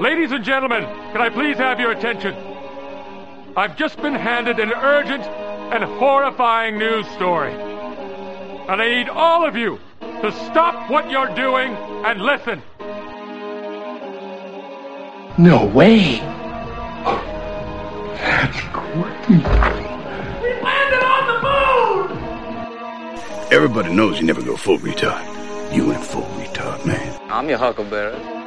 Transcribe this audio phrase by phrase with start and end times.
[0.00, 2.34] Ladies and gentlemen, can I please have your attention?
[3.54, 7.52] I've just been handed an urgent and horrifying news story.
[7.52, 11.74] And I need all of you to stop what you're doing
[12.06, 12.62] and listen.
[15.36, 16.16] No way.
[18.16, 19.34] That's crazy.
[20.40, 21.36] We landed on the
[22.08, 23.52] moon!
[23.52, 25.26] Everybody knows you never go full retard.
[25.76, 27.20] You went full retard, man.
[27.30, 28.39] I'm your huckleberry.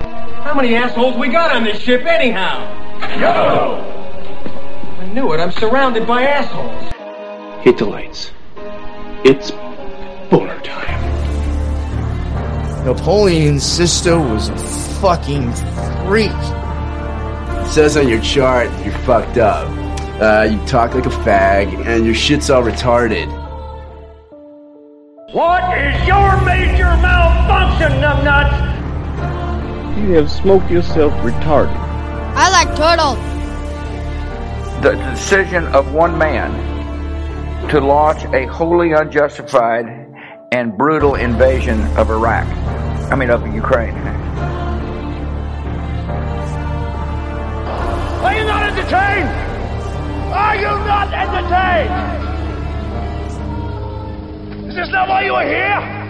[0.43, 2.59] How many assholes we got on this ship anyhow?
[3.17, 3.79] Yo!
[4.99, 5.39] I knew it.
[5.39, 7.63] I'm surrounded by assholes.
[7.63, 8.31] Hit the lights.
[9.23, 9.51] It's
[10.29, 10.99] boner time.
[12.85, 14.57] Napoleon's sister was a
[14.99, 15.53] fucking
[16.05, 16.31] freak.
[16.31, 19.65] It says on your chart you're fucked up.
[20.21, 23.31] Uh, you talk like a fag, and your shit's all retarded.
[25.31, 28.72] What is your major malfunction, numbnuts?
[29.95, 31.77] You have smoked yourself retarded.
[32.35, 33.19] I like turtles.
[34.81, 36.51] The decision of one man
[37.69, 39.85] to launch a wholly unjustified
[40.51, 42.47] and brutal invasion of Iraq.
[43.11, 43.93] I mean, of Ukraine.
[48.23, 49.29] Are you not entertained?
[50.33, 51.93] Are you not entertained?
[54.69, 56.02] Is this not why you are here?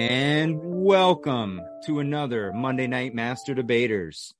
[0.00, 4.32] And welcome to another Monday Night Master Debaters.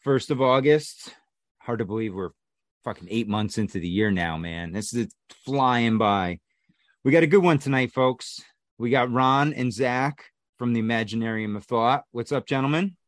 [0.00, 1.14] First of August.
[1.58, 2.32] Hard to believe we're
[2.84, 4.72] fucking eight months into the year now, man.
[4.72, 5.08] This is
[5.46, 6.40] flying by.
[7.02, 8.42] We got a good one tonight, folks.
[8.76, 10.26] We got Ron and Zach
[10.58, 12.04] from the Imaginarium of Thought.
[12.10, 12.98] What's up, gentlemen?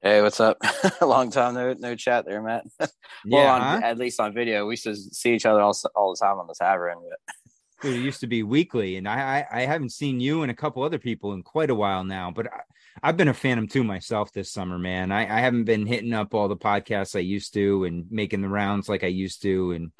[0.00, 0.56] Hey, what's up?
[1.02, 2.64] Long time no no chat there, Matt.
[2.80, 2.88] well,
[3.26, 3.80] Yeah, on, huh?
[3.86, 6.46] at least on video, we used to see each other all, all the time on
[6.46, 6.96] the tavern.
[7.06, 7.34] But
[7.82, 10.82] It used to be weekly, and I, I I haven't seen you and a couple
[10.82, 12.30] other people in quite a while now.
[12.30, 12.60] But I,
[13.02, 15.12] I've been a Phantom too myself this summer, man.
[15.12, 18.48] I, I haven't been hitting up all the podcasts I used to and making the
[18.48, 19.92] rounds like I used to, and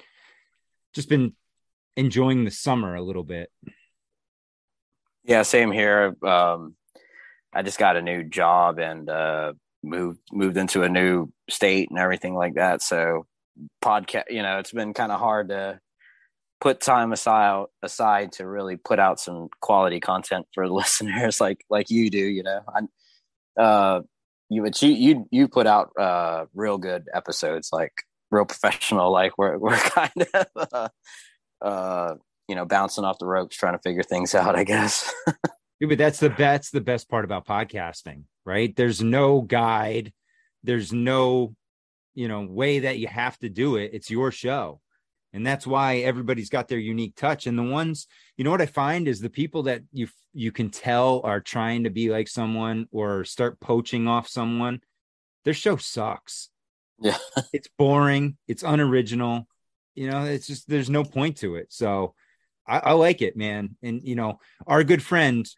[0.95, 1.35] just been
[1.97, 3.51] enjoying the summer a little bit.
[5.25, 6.17] yeah, same here.
[6.23, 6.75] Um,
[7.53, 9.53] I just got a new job and uh,
[9.83, 12.83] moved moved into a new state and everything like that.
[12.83, 13.27] So
[13.83, 15.81] podcast, you know, it's been kind of hard to
[16.61, 21.65] put time aside aside to really put out some quality content for the listeners like
[21.71, 24.01] like you do you know I, uh
[24.49, 27.93] you you you you put out uh real good episodes like
[28.31, 30.89] real professional like we're we're kind of uh,
[31.63, 32.15] uh
[32.49, 35.13] you know bouncing off the ropes trying to figure things out i guess
[35.81, 38.75] Yeah, but that's the that's the best part about podcasting, right?
[38.77, 40.13] There's no guide,
[40.63, 41.55] there's no
[42.15, 43.91] you know way that you have to do it.
[43.95, 44.81] It's your show.
[45.33, 47.47] And that's why everybody's got their unique touch.
[47.47, 50.71] And the ones, you know what I find is the people that you you can
[50.71, 54.81] tell are trying to be like someone or start poaching off someone,
[55.45, 56.51] their show sucks.
[57.01, 57.17] yeah
[57.53, 59.47] It's boring, it's unoriginal.
[59.95, 61.73] You know, it's just there's no point to it.
[61.73, 62.15] So
[62.67, 63.77] I, I like it, man.
[63.83, 65.49] And you know, our good friend,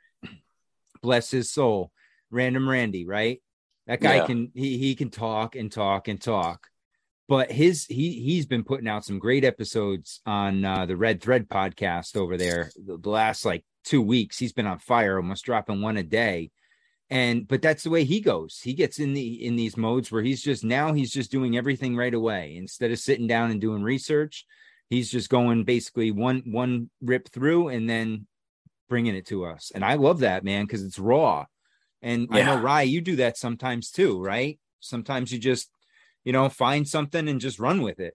[1.03, 1.93] bless his soul,
[2.31, 3.43] Random Randy, right?
[3.87, 4.27] That guy Yeah.
[4.27, 6.69] can he he can talk and talk and talk.
[7.32, 11.48] But his he he's been putting out some great episodes on uh, the Red Thread
[11.48, 12.70] podcast over there.
[12.76, 16.50] The, the last like two weeks, he's been on fire, almost dropping one a day.
[17.09, 18.60] And but that's the way he goes.
[18.62, 21.97] He gets in the in these modes where he's just now he's just doing everything
[21.97, 24.44] right away instead of sitting down and doing research.
[24.91, 28.26] He's just going basically one one rip through and then
[28.91, 29.72] bringing it to us.
[29.75, 31.47] And I love that man because it's raw.
[32.03, 34.60] And I know Rye, you do that sometimes too, right?
[34.81, 35.70] Sometimes you just
[36.25, 38.15] you know find something and just run with it.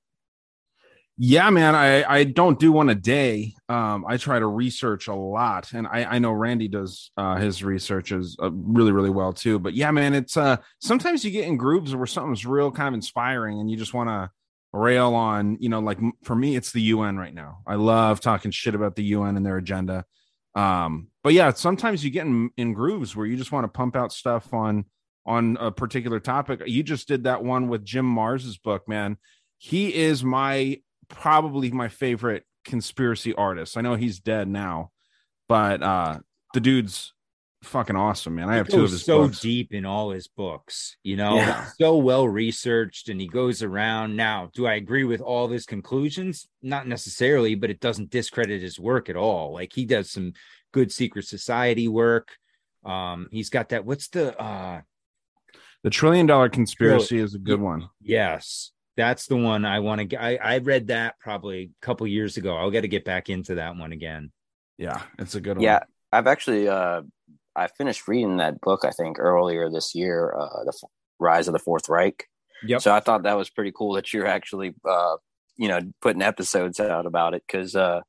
[1.20, 1.74] Yeah, man.
[1.74, 3.56] I, I don't do one a day.
[3.68, 7.64] Um, I try to research a lot, and I, I know Randy does uh, his
[7.64, 9.58] researches uh, really really well too.
[9.58, 12.94] But yeah, man, it's uh sometimes you get in grooves where something's real kind of
[12.94, 14.30] inspiring, and you just want to
[14.74, 15.58] rail on.
[15.60, 17.60] You know, like for me, it's the UN right now.
[17.66, 20.06] I love talking shit about the UN and their agenda.
[20.54, 23.96] Um, but yeah, sometimes you get in, in grooves where you just want to pump
[23.96, 24.86] out stuff on
[25.28, 26.64] on a particular topic.
[26.66, 29.18] You just did that one with Jim Marrs's book, man.
[29.60, 30.80] He is my
[31.10, 33.78] probably my favorite conspiracy artist.
[33.78, 34.92] I know he's dead now,
[35.48, 36.20] but uh
[36.54, 37.14] the dude's
[37.64, 38.50] fucking awesome, man.
[38.50, 39.42] I have two of his so books.
[39.42, 41.66] deep in all his books, you know, Yeah.
[41.78, 44.16] so well researched, and he goes around.
[44.16, 46.48] Now, do I agree with all his conclusions?
[46.62, 49.54] Not necessarily, but it doesn't discredit his work at all.
[49.54, 50.34] Like he does some
[50.72, 52.30] good secret society work.
[52.86, 53.86] Um, he's got that.
[53.86, 54.82] What's the uh
[55.84, 57.90] The trillion dollar conspiracy is a good one.
[58.02, 58.72] Yes.
[58.98, 60.22] That's the one I want to get.
[60.22, 62.58] I, I read that probably a couple years ago.
[62.58, 64.32] I'll got to get back into that one again.
[64.80, 65.64] Yeah, it's a good one.
[65.64, 65.82] Yeah,
[66.12, 67.04] I've actually uh,
[67.56, 68.86] I finished reading that book.
[68.86, 70.90] I think earlier this year, uh, the F-
[71.20, 72.26] Rise of the Fourth Reich.
[72.64, 72.82] Yep.
[72.82, 75.18] So I thought that was pretty cool that you're actually, uh,
[75.58, 78.02] you know, putting episodes out about it because uh,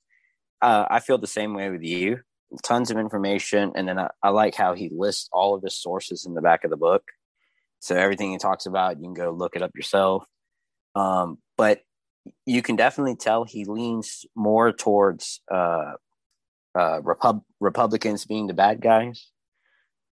[0.63, 2.21] uh, I feel the same way with you.
[2.63, 6.25] Tons of information, and then I, I like how he lists all of his sources
[6.25, 7.03] in the back of the book.
[7.81, 10.25] So everything he talks about, you can go look it up yourself.
[10.95, 11.81] Um, but
[12.45, 15.93] you can definitely tell he leans more towards uh,
[16.79, 19.31] uh, Repub- Republicans being the bad guys.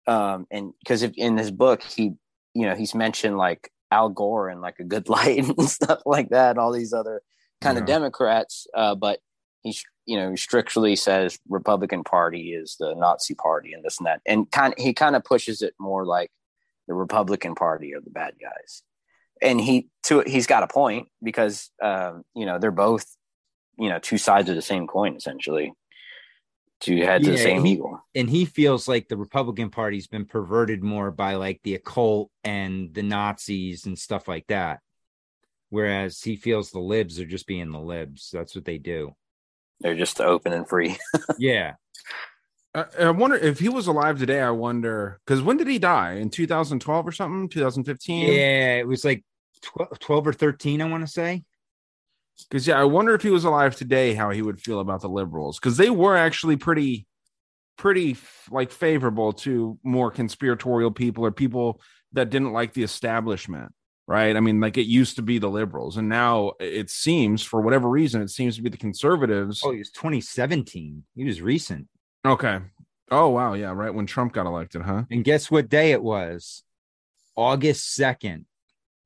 [0.07, 2.13] Um, and because in his book, he,
[2.55, 6.31] you know, he's mentioned like Al Gore and like a good light and stuff like
[6.31, 7.23] that, and all these other
[7.61, 7.83] kind Yeah.
[7.83, 8.67] of Democrats.
[8.75, 9.19] Uh, but
[9.63, 9.77] he,
[10.07, 14.51] you know, strictly says Republican Party is the Nazi Party and this and that, and
[14.53, 16.31] kind he kind of pushes it more like
[16.87, 18.83] the Republican Party are the bad guys.
[19.43, 23.07] And he to he's got a point because um, you know they're both
[23.79, 25.73] you know two sides of the same coin essentially,
[26.81, 28.01] two heads of the same he- eagle.
[28.15, 32.95] And he feels like the Republican Party's been perverted more by like the occult and
[32.95, 34.81] the Nazis and stuff like that.
[35.69, 38.31] Whereas he feels the libs are just being the libs.
[38.33, 39.15] That's what they do.
[39.81, 40.97] They're just open and free.
[41.39, 41.75] Yeah.
[42.77, 44.41] I, I wonder if he was alive today.
[44.41, 46.15] I wonder because when did he die?
[46.15, 47.49] In 2012 or something?
[47.49, 48.27] 2015?
[48.27, 48.75] Yeah.
[48.75, 49.25] It was like
[49.63, 51.45] 12, 12 or 13, I want to say.
[52.51, 55.09] Because yeah, I wonder if he was alive today, how he would feel about the
[55.09, 57.07] liberals because they were actually pretty,
[57.79, 58.17] pretty
[58.51, 61.81] like favorable to more conspiratorial people or people
[62.13, 63.73] that didn't like the establishment,
[64.07, 64.37] right?
[64.37, 67.89] I mean, like it used to be the liberals, and now it seems for whatever
[67.89, 69.63] reason it seems to be the conservatives.
[69.65, 71.05] Oh, he was 2017.
[71.15, 71.89] He was recent.
[72.27, 72.59] Okay.
[73.11, 75.05] Oh wow, yeah, right when Trump got elected, huh?
[75.11, 76.65] And guess what day it was?
[77.37, 78.45] August 2nd.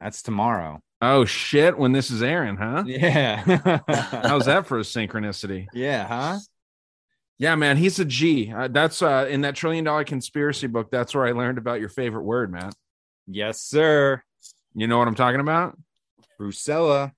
[0.00, 0.81] That's tomorrow.
[1.02, 2.84] Oh shit, when this is airing, huh?
[2.87, 3.43] Yeah.
[3.88, 5.67] How's that for a synchronicity?
[5.75, 6.38] Yeah, huh?
[7.38, 8.52] Yeah, man, he's a G.
[8.55, 10.90] Uh, that's uh in that trillion dollar conspiracy book.
[10.90, 12.75] That's where I learned about your favorite word, Matt.
[13.26, 14.22] Yes, sir.
[14.75, 15.76] You know what I'm talking about?
[16.40, 17.12] Brucella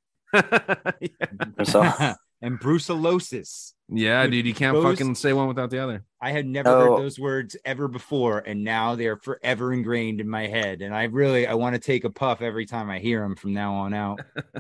[1.65, 1.83] So
[2.43, 3.73] and brucellosis.
[3.89, 6.05] Yeah, dude, you can't Those- fucking say one without the other.
[6.21, 6.79] I had never Oh.
[6.97, 10.81] heard those words ever before, and now they're forever ingrained in my head.
[10.83, 13.53] And I really, I want to take a puff every time I hear them from
[13.55, 14.21] now on out.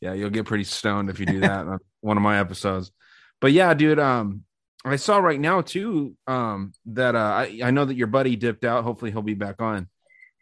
[0.00, 2.92] Yeah, you'll get pretty stoned if you do that on one of my episodes.
[3.40, 4.44] But yeah, dude, um,
[4.84, 8.64] I saw right now too, um, that uh I, I know that your buddy dipped
[8.64, 8.84] out.
[8.84, 9.88] Hopefully he'll be back on.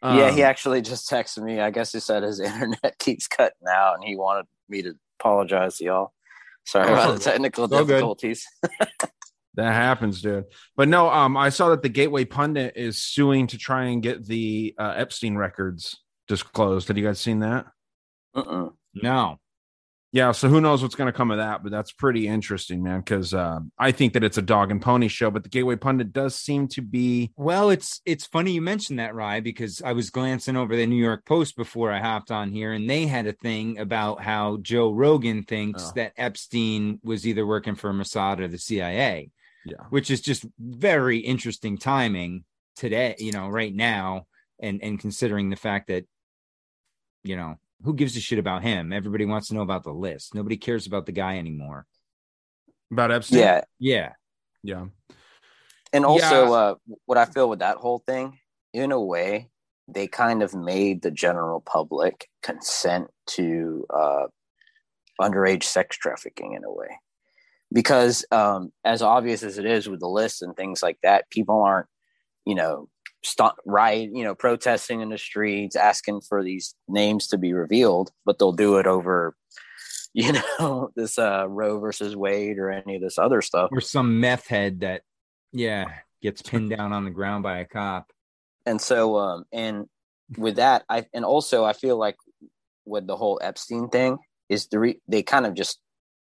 [0.03, 1.59] yeah, he Um, actually just texted me.
[1.59, 5.77] I guess he said his internet keeps cutting out, and he wanted me to apologize
[5.77, 6.13] to y'all.
[6.65, 7.87] Sorry Oh, about the technical all good.
[7.87, 8.45] difficulties.
[9.57, 10.43] That happens, dude.
[10.75, 14.25] But no, um, I saw that the Gateway Pundit is suing to try and get
[14.25, 15.95] the uh, Epstein records
[16.27, 16.89] disclosed.
[16.89, 17.65] Have you guys seen that?
[18.35, 18.73] Mm-mm.
[18.95, 19.37] No,
[20.15, 20.31] Yeah.
[20.31, 21.61] So who knows what's going to come of that?
[21.61, 23.01] But that's pretty interesting, man.
[23.01, 26.13] Because uh, I think that it's a dog and pony show, but the Gateway Pundit
[26.13, 27.33] does seem to be.
[27.35, 30.95] Well, it's it's funny you mentioned that, Rye, because I was glancing over the New
[31.03, 34.93] York Post before I hopped on here, and they had a thing about how Joe
[34.93, 35.91] Rogan thinks Oh.
[35.97, 39.31] that Epstein was either working for Mossad or the CIA,
[39.65, 39.83] Yeah.
[39.89, 42.45] which is just very interesting timing
[42.77, 44.27] today, you know, right now,
[44.61, 46.05] and and considering the fact that,
[47.25, 48.91] you know, who gives a shit about him?
[48.91, 50.33] Everybody wants to know about the list.
[50.33, 51.85] Nobody cares about the guy anymore.
[52.91, 53.39] About Epstein?
[53.39, 54.13] Yeah, Yeah,
[54.63, 54.85] Yeah.
[55.93, 56.51] and also Yeah.
[56.51, 56.75] uh,
[57.05, 58.39] what I feel with that whole thing,
[58.73, 59.49] in a way,
[59.87, 64.25] they kind of made the general public consent to uh,
[65.21, 66.99] underage sex trafficking in a way,
[67.71, 71.61] because um, as obvious as it is with the list and things like that, people
[71.61, 71.87] aren't,
[72.45, 72.89] you know,
[73.25, 78.11] stop riot, you know, protesting in the streets, asking for these names to be revealed,
[78.25, 79.35] but they'll do it over,
[80.13, 83.69] you know, this uh, Roe versus Wade or any of this other stuff.
[83.71, 85.01] or some meth head that,
[85.51, 85.85] yeah,
[86.21, 88.11] gets pinned down on the ground by a cop.
[88.65, 89.85] and so um and
[90.37, 92.15] with that i and also i feel like
[92.85, 94.17] with the whole epstein thing
[94.49, 95.79] is the re- they kind of just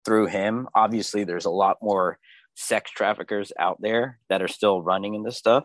[0.05, 2.19] threw him obviously there's a lot more
[2.57, 5.63] sex traffickers out there that are still running in this stuff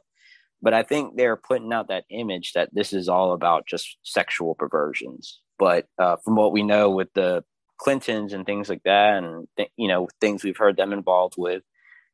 [0.61, 4.55] but i think they're putting out that image that this is all about just sexual
[4.55, 5.39] perversions.
[5.59, 7.43] But uh, from what we know with the
[7.77, 11.63] clintons and things like that and th- you know things we've heard them involved with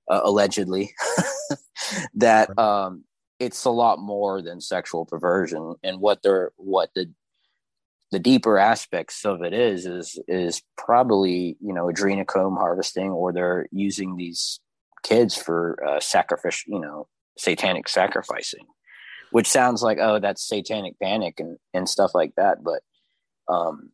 [0.10, 0.94] uh, allegedly
[2.16, 3.04] that um
[3.40, 5.76] it's a lot more than sexual perversion.
[5.84, 7.12] And what they're what the
[8.12, 13.68] the deeper aspects of it is is is probably you know adrenochrome harvesting or they're
[13.72, 14.60] using these
[15.04, 18.66] kids for uh, sacrifice you know satanic sacrificing
[19.32, 22.82] which sounds like oh that's satanic panic and and stuff like that but
[23.48, 23.92] um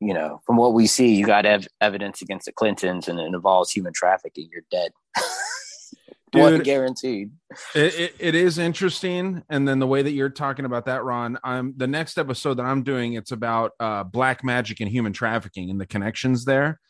[0.00, 3.26] you know, from what we see, you got ev- evidence against the Clintons, and it
[3.26, 4.48] involves human trafficking.
[4.52, 4.92] You're dead.
[6.30, 7.30] Dude, guaranteed.
[7.74, 11.38] It, it, it is interesting, and then the way that you're talking about that, Ron.
[11.42, 13.14] I'm the next episode that I'm doing.
[13.14, 16.80] It's about uh, black magic and human trafficking and the connections there,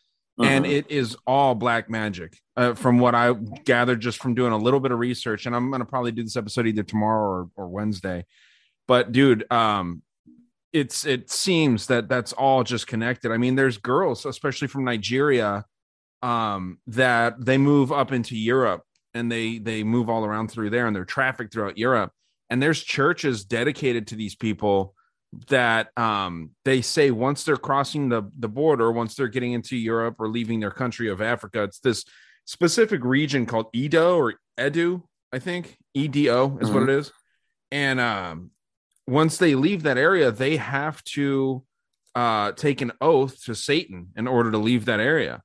[0.40, 0.70] and Mhm.
[0.70, 2.38] it is all black magic.
[2.56, 3.32] Uh, from what I
[3.64, 6.36] gathered just from doing a little bit of research, and I'm gonna probably do this
[6.36, 8.26] episode either tomorrow or, or Wednesday.
[8.88, 10.02] But dude, um,
[10.72, 13.30] it's it seems that that's all just connected.
[13.32, 15.64] I mean, there's girls, especially from Nigeria,
[16.22, 18.82] um, that they move up into Europe
[19.14, 22.12] and they they move all around through there and they're trafficked throughout Europe.
[22.50, 24.94] And there's churches dedicated to these people
[25.48, 30.16] that um they say once they're crossing the the border, once they're getting into Europe
[30.18, 32.04] or leaving their country of Africa, it's this
[32.44, 35.76] specific region called Edo or Edu, I think.
[35.94, 37.12] EDO is what it is.
[37.70, 38.50] And um
[39.06, 41.64] once they leave that area, they have to
[42.14, 45.42] uh take an oath to Satan in order to leave that area.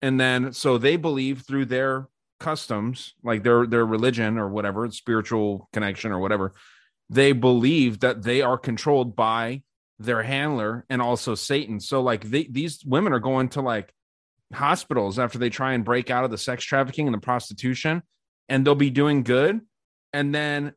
[0.00, 5.68] And then so they believe through their customs, like their their religion or whatever, spiritual
[5.72, 6.52] connection or whatever,
[7.10, 9.62] they believe that they are controlled by
[9.98, 11.78] their handler and also Satan.
[11.80, 13.92] So like they, these women are going to like
[14.52, 18.02] hospitals after they try and break out of the sex trafficking and the prostitution
[18.48, 19.60] and they'll be doing good
[20.12, 20.72] and then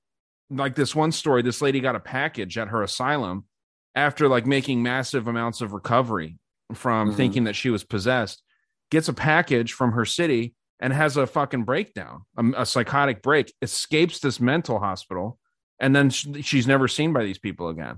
[0.50, 3.46] like this one story this lady got a package at her asylum
[3.93, 6.38] after like making massive amounts of recovery
[6.74, 7.15] from Mhm.
[7.15, 8.41] thinking that she was possessed
[8.89, 13.53] gets a package from her city and has a fucking breakdown a, a psychotic break
[13.62, 15.38] escapes this mental hospital
[15.79, 17.98] and then she's never seen by these people again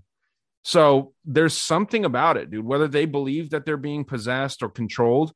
[0.63, 5.31] so there's something about it dude whether they believe that they're being possessed or controlled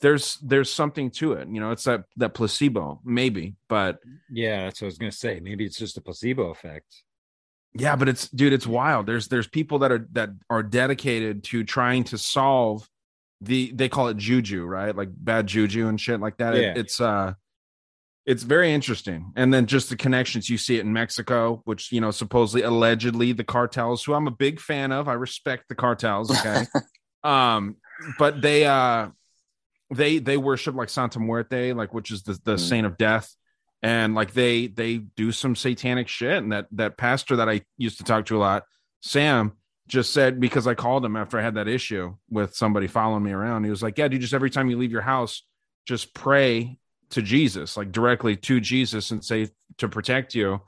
[0.00, 3.98] there's there's something to it you know it's that that placebo maybe but
[4.30, 5.40] Yeah, that's what I was gonna say.
[5.40, 7.02] Maybe it's just a placebo effect.
[7.74, 11.62] yeah but it's dude it's wild there's there's people that are that are dedicated to
[11.64, 12.88] trying to solve
[13.40, 16.74] the they call it juju right like bad juju and shit like that It- Yeah.
[16.76, 17.34] it's uh
[18.26, 19.32] it's very interesting.
[19.36, 23.32] And then just the connections you see it in mexico which you know supposedly allegedly
[23.32, 26.66] the cartels who i'm a big fan of i respect the cartels okay?
[27.24, 27.76] Um
[28.18, 29.08] but they uh
[29.90, 32.60] they they worship like santa muerte like which is the, the Mm.
[32.68, 33.34] saint of death.
[33.82, 36.42] And like they they do some satanic shit.
[36.42, 38.64] And that that pastor that i used to talk to a lot
[39.02, 39.52] sam
[39.86, 43.32] just said because i called him after i had that issue with somebody following me
[43.32, 45.42] around he was like yeah dude just every time you leave your house
[45.86, 46.78] just pray
[47.10, 50.60] to jesus like directly to jesus and say to protect you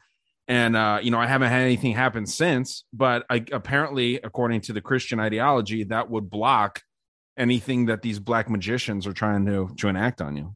[0.49, 4.73] and uh you know i haven't had anything happen since but i apparently according to
[4.73, 6.83] the christian ideology that would block
[7.37, 10.55] anything that these black magicians are trying to to enact on you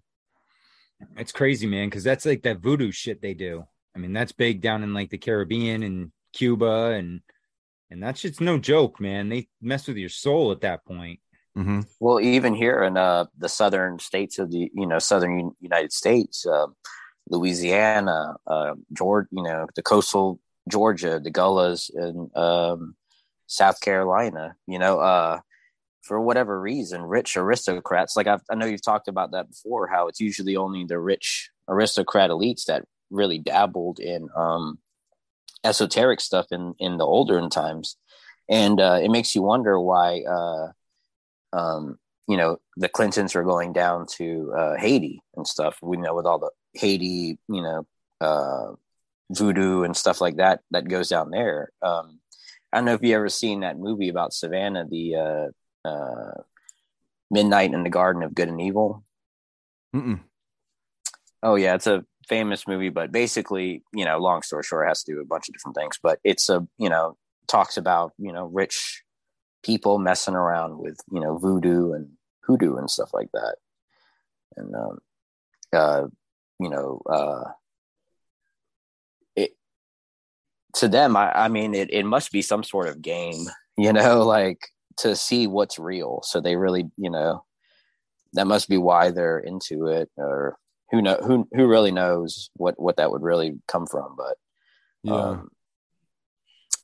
[1.17, 3.65] It's crazy, man, because that's like that voodoo shit they do.
[3.95, 7.21] I mean, that's big down in like the Caribbean and Cuba, and
[7.91, 9.29] and that shit's no joke, man.
[9.29, 11.21] They mess with your soul at that point.
[11.57, 11.81] Mm-hmm.
[11.99, 16.47] Well, even here in uh, the southern states of the you know southern United States,
[16.47, 16.77] um,
[17.29, 20.39] Louisiana, uh, Georgia, you know the coastal
[20.69, 22.95] Georgia, the Gullahs, and um,
[23.47, 24.55] South Carolina.
[24.69, 25.41] You know, uh,
[26.03, 29.89] for whatever reason, rich aristocrats like I've, I know you've talked about that before.
[29.89, 34.79] How it's usually only the rich aristocrat elites that really dabbled in um,
[35.65, 37.97] esoteric stuff in in the older times,
[38.49, 40.23] and uh, it makes you wonder why.
[41.53, 45.79] Um, you know, the Clintons are going down to uh, Haiti and stuff.
[45.83, 47.87] We know with all the Haiti, you know,
[48.21, 48.75] uh,
[49.31, 51.71] voodoo and stuff like that that goes down there.
[51.83, 52.21] Um,
[52.73, 56.43] I don't know if you ever seen that movie about Savannah, the uh, uh,
[57.31, 59.05] Midnight in the Garden of Good and Evil.
[59.95, 60.21] Mm-mm.
[61.43, 65.03] Oh yeah, it's a famous movie, but basically, you know, long story short, it has
[65.03, 65.99] to do with a bunch of different things.
[66.01, 67.17] But it's a, you know,
[67.49, 69.03] talks about you know rich
[69.63, 72.11] people messing around with you know voodoo and
[72.43, 73.57] hoodoo and stuff like that,
[74.57, 74.99] and um,
[75.73, 76.07] uh,
[76.59, 77.45] you know, uh,
[79.37, 79.53] it
[80.75, 84.23] to them, I, I mean, it it must be some sort of game, you know,
[84.23, 84.61] like
[84.99, 86.21] to see what's real.
[86.25, 87.45] So they really, you know,
[88.35, 90.59] that must be why they're into it, or
[90.91, 94.15] who know who who really knows what what that would really come from.
[94.17, 94.37] But
[95.03, 95.15] yeah.
[95.15, 95.51] um,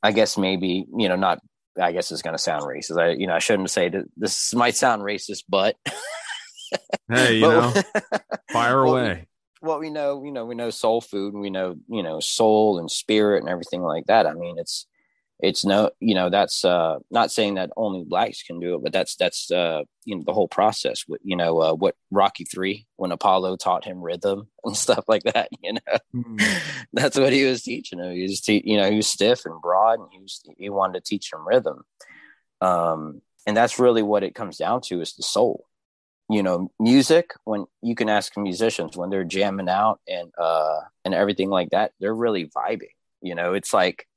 [0.03, 1.39] i guess maybe you know not
[1.81, 2.99] i guess it's going to sound racist.
[3.01, 5.75] I you know i shouldn't say that this might sound racist but
[7.11, 7.81] hey you but- know
[8.51, 9.27] fire Well, away.
[9.61, 12.79] well we know you know we know soul food and we know you know soul
[12.79, 14.25] and spirit and everything like that.
[14.27, 14.85] I mean it's
[15.39, 18.91] it's no you know that's uh not saying that only blacks can do it but
[18.91, 22.85] that's that's uh you know the whole process with you know uh what rocky 3
[22.95, 25.97] when apollo taught him rhythm and stuff like that you know?
[26.15, 26.59] Mm.
[26.93, 28.13] that's what he was teaching him.
[28.13, 31.03] He was te- you know he was stiff and broad and he was he wanted
[31.03, 31.83] to teach him rhythm.
[32.61, 35.65] Um and that's really what it comes down to is the soul.
[36.29, 41.13] You know music when you can ask musicians when they're jamming out and uh and
[41.13, 42.95] everything like that they're really vibing.
[43.21, 44.07] You know it's like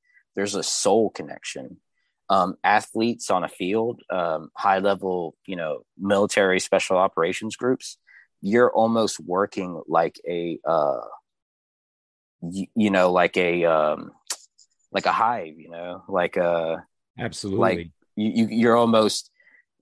[0.40, 1.76] there's a soul connection
[2.30, 7.98] um athletes on a field um high level you know military special operations groups
[8.40, 11.02] you're almost working like a uh
[12.40, 14.12] you, you know like a um
[14.92, 16.82] like a hive you know like a
[17.18, 19.30] absolutely like you, you you're almost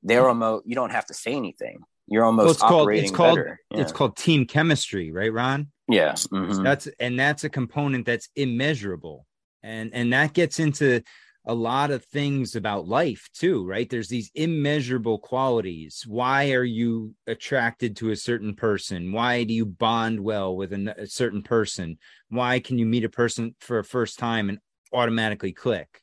[0.03, 3.37] they're almost you don't have to say anything you're almost well, it's called it's called
[3.37, 3.61] better.
[3.71, 3.81] Yeah.
[3.83, 6.65] it's called team chemistry right ron yeah mhm.
[6.65, 9.25] that's and that's a component that's immeasurable
[9.63, 11.03] and and that gets into
[11.47, 13.89] a lot of things about life too right?
[13.89, 16.05] There's these immeasurable qualities.
[16.07, 19.13] Why are you attracted to a certain person?
[19.13, 21.99] Why do you bond well with a, a certain person?
[22.29, 24.59] Why can you meet a person for a first time and
[24.93, 26.03] automatically click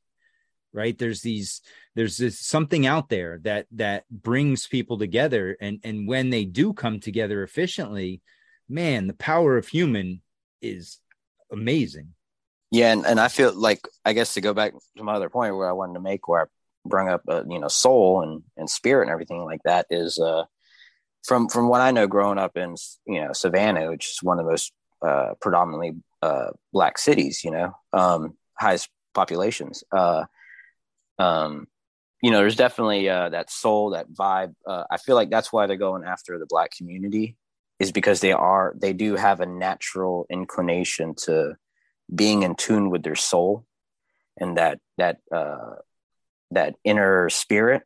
[0.74, 0.98] right?
[0.98, 1.62] There's these
[1.96, 5.56] there's this something out there that that brings people together.
[5.62, 8.22] And and when they do come together efficiently
[8.68, 10.22] man the power of human
[10.62, 11.00] is
[11.52, 12.14] amazing
[12.75, 15.55] yeah and, and i feel like i guess to go back to my other point
[15.55, 16.46] where i wanted to make where i
[16.86, 20.44] brought up uh, you know soul and and spirit and everything like that is uh
[21.24, 22.75] from from what i know growing up in
[23.08, 27.51] you know savannah which is one of the most uh predominantly uh black cities you
[27.51, 30.25] know um highest populations uh
[31.17, 31.67] um
[32.22, 35.65] you know there's definitely uh that soul that vibe uh i feel like that's why
[35.65, 37.38] they're going after the black community
[37.79, 41.55] is because they are they do have a natural inclination to
[42.14, 43.66] being in tune with their soul
[44.38, 45.76] and that that uh
[46.52, 47.82] that inner spirit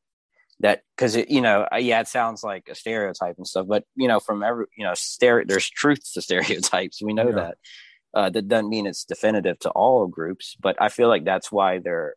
[0.59, 3.83] that because it you know uh, yeah it sounds like a stereotype and stuff but
[3.95, 7.01] you know from every you know stere- there's truth to stereotypes.
[7.01, 7.35] We know Yeah.
[7.35, 7.57] that.
[8.13, 11.77] Uh that doesn't mean it's definitive to all groups but i feel like that's why
[11.79, 12.15] they're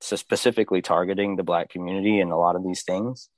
[0.00, 3.28] so specifically targeting the black community and a lot of these things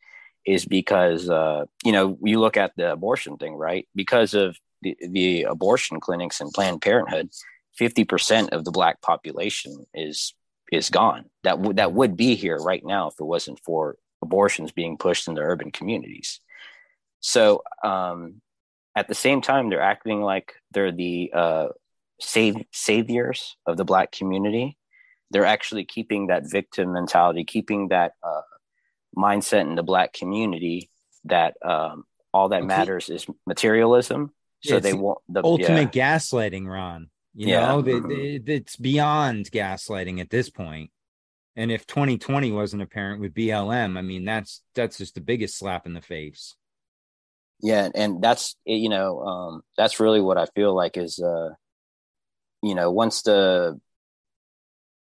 [0.46, 3.86] is because uh you know you look at the abortion thing right?
[3.94, 7.28] Because of the, the abortion clinics and planned parenthood
[7.80, 10.34] 50% of the black population is
[10.72, 11.26] is gone.
[11.44, 15.28] That would that would be here right now if it wasn't for abortions being pushed
[15.28, 16.40] into urban communities.
[17.20, 18.40] So um
[18.96, 21.68] at the same time they're acting like they're the uh
[22.20, 24.76] save saviors of the black community.
[25.30, 28.42] They're actually keeping that victim mentality keeping that uh
[29.16, 30.90] mindset in the black community
[31.24, 32.66] that um all that Okay.
[32.66, 34.32] matters is materialism.
[34.62, 36.16] So It's they want the ultimate yeah.
[36.16, 37.66] gaslighting ron you Yeah.
[37.66, 40.90] know it's beyond gaslighting at this point.
[41.54, 45.86] And if 2020 wasn't apparent with blm i mean that's that's just the biggest slap
[45.86, 46.54] in the face.
[47.60, 51.50] Yeah and that's you know um that's really what i feel like is uh
[52.62, 53.80] you know once the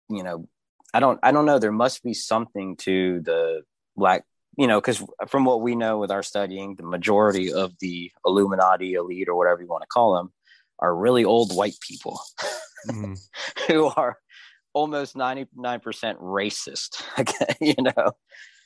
[0.09, 0.47] you know
[0.93, 1.59] i don't i don't know.
[1.59, 3.61] There must be something to the
[3.95, 4.25] black
[4.57, 8.93] you know because from what we know with our studying the majority of the illuminati
[8.93, 10.31] elite or whatever you want to call them
[10.83, 12.19] are really old white people
[12.87, 13.17] Mhm.
[13.67, 14.17] who are
[14.73, 15.79] almost 99%
[16.19, 18.11] racist okay you know?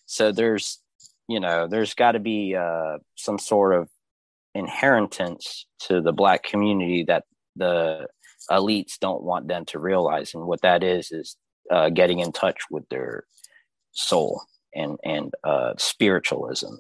[0.07, 0.79] So there's
[1.29, 3.89] you know there's got to be uh some sort of
[4.55, 7.23] inheritance to the black community that
[7.55, 8.07] the
[8.49, 10.33] elites don't want them to realize.
[10.33, 11.37] And what that is is
[11.71, 13.23] uh getting in touch with their
[13.91, 14.41] soul
[14.73, 16.73] and and uh spiritualism.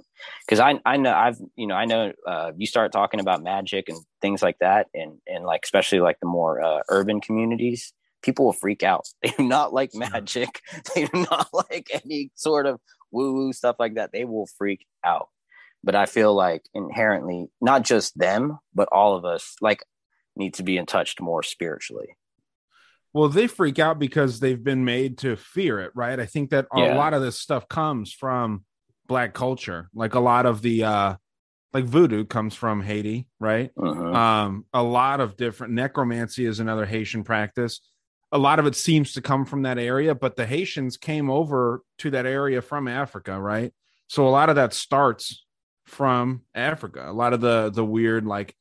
[0.45, 3.89] Because i i know i've you know i know uh you start talking about magic
[3.89, 8.45] and things like that and and like especially like the more uh, urban communities people
[8.45, 9.07] will freak out.
[9.21, 10.61] They do not like magic.
[10.95, 12.79] They do not like any sort of
[13.11, 14.11] woo woo stuff like that.
[14.11, 15.29] They will freak out.
[15.83, 19.83] But i feel like inherently not just them but all of us like
[20.35, 22.17] need to be in touch more spiritually
[23.17, 26.19] Well, they freak out because they've been made to fear it, right?
[26.19, 26.95] I think that a Yeah.
[26.95, 28.63] lot of this stuff comes from
[29.07, 29.89] black culture.
[29.91, 31.15] Like a lot of the uh
[31.73, 33.71] like voodoo comes from Haiti, right?
[33.75, 34.15] Mhm.
[34.15, 37.81] Um a lot of different necromancy is another Haitian practice.
[38.31, 41.81] A lot of it seems to come from that area, but the Haitians came over
[41.97, 43.73] to that area from Africa, right?
[44.05, 45.43] So a lot of that starts
[45.85, 47.03] from Africa.
[47.09, 48.55] A lot of the the weird like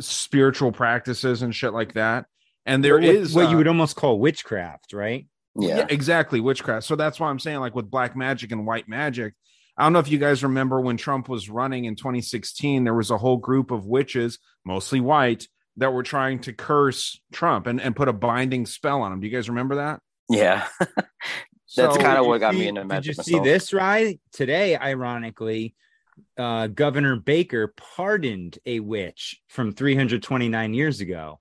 [0.00, 2.26] spiritual practices and shit like that.
[2.70, 6.86] And there what, is what uh, you would almost call witchcraft right yeah, exactly witchcraft.
[6.86, 9.34] So that's why I'm saying, like with black magic and white magic.
[9.76, 13.10] I don't know if you guys remember when Trump was running in 2016, there was
[13.10, 17.96] a whole group of witches, mostly white, that were trying to curse Trump and, and
[17.96, 19.20] put a binding spell on him.
[19.20, 20.00] Do you guys remember that?
[20.28, 24.20] yeah That's So- kinda what got me see- into Did magic you see this, right?
[24.32, 25.74] Today, ironically,
[26.36, 31.40] uh, Governor Baker pardoned a witch from 329 years ago.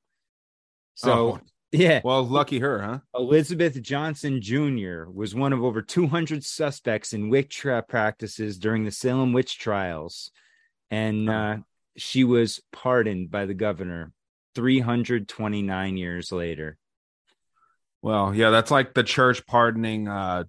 [0.99, 1.39] So, Oh.
[1.71, 2.01] Yeah.
[2.03, 2.99] Well, lucky her, huh?
[3.15, 5.03] Elizabeth Johnson Jr.
[5.05, 10.31] was one of over 200 suspects in witch trap practices during the Salem witch trials.
[10.89, 11.57] And uh,
[11.95, 14.12] she was pardoned by the governor
[14.55, 16.77] 329 years later.
[18.01, 20.07] Well, yeah, that's like the church pardoning.
[20.07, 20.45] Uh,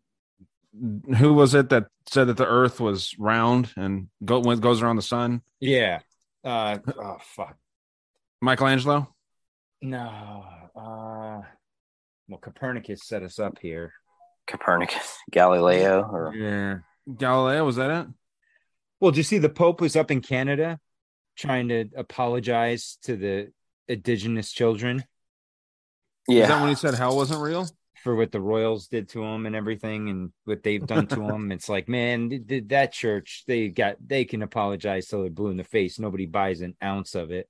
[1.19, 5.03] who was it that said that the Earth was round and go, goes around the
[5.03, 5.43] sun?
[5.61, 6.01] Yeah.
[6.43, 7.59] Uh, oh, fuck.
[8.41, 9.15] Michelangelo.
[9.83, 10.45] No.
[10.77, 11.41] Uh,
[12.29, 13.93] well, Copernicus set us up here.
[14.47, 16.79] Copernicus, Galileo, or Yeah,
[17.17, 18.07] Galileo was that it?
[19.01, 20.79] Well, did you see the Pope was up in Canada
[21.37, 23.53] trying to apologize to the
[23.89, 25.05] indigenous children
[26.29, 27.67] yeah, Is that when he said hell wasn't real?
[28.05, 31.53] for what the royals did to him and everything and what they've done to him?
[31.53, 35.51] It's like, man, th- th- that church, they got, they can apologize till they're blue
[35.51, 35.99] in the face.
[35.99, 37.49] Nobody buys an ounce of it.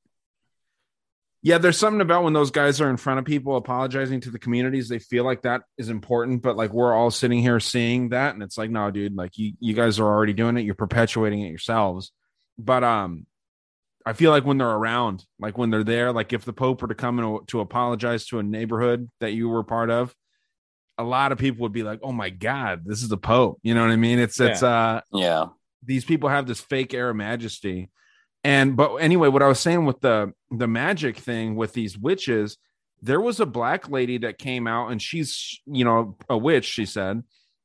[1.42, 4.38] Yeah, there's something about when those guys are in front of people apologizing to the
[4.38, 8.34] communities, they feel like that is important, but like we're all sitting here seeing that
[8.34, 11.40] and it's like, no, dude, like you you guys are already doing it, you're perpetuating
[11.40, 12.12] it yourselves.
[12.58, 13.26] But um
[14.04, 16.88] I feel like when they're around, like when they're there, like if the Pope were
[16.88, 20.14] to come in to apologize to a neighborhood that you were part of,
[20.98, 23.74] a lot of people would be like, "Oh my God, this is the Pope." You
[23.74, 24.18] know what I mean?
[24.18, 25.46] It's it's uh yeah,
[25.84, 27.90] these people have this fake air of majesty
[28.44, 32.56] and but anyway what i was saying with the the magic thing with these witches
[33.02, 36.84] there was a black lady that came out and she's you know a witch she
[36.84, 37.22] said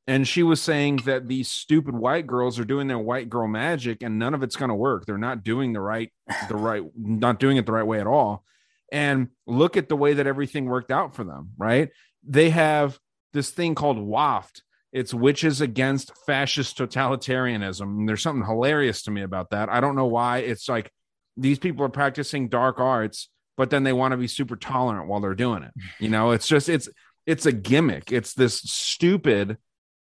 [0.08, 4.02] and she was saying that these stupid white girls are doing their white girl magic
[4.02, 6.12] and none of it's going to work they're not doing the right
[6.48, 8.44] the right not doing it the right way at all
[8.92, 11.90] and look at the way that everything worked out for them right
[12.26, 12.98] they have
[13.32, 14.62] this thing called waft
[14.96, 17.82] it's witches against fascist totalitarianism.
[17.82, 19.68] And there's something hilarious to me about that.
[19.68, 20.38] I don't know why.
[20.38, 20.90] It's like
[21.36, 25.20] these people are practicing dark arts, but then they want to be super tolerant while
[25.20, 25.72] they're doing it.
[26.00, 26.88] You know, it's just it's
[27.26, 28.12] it's a gimmick.
[28.12, 29.58] It's this stupid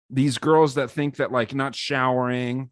[0.09, 2.69] these girls that think that like not showering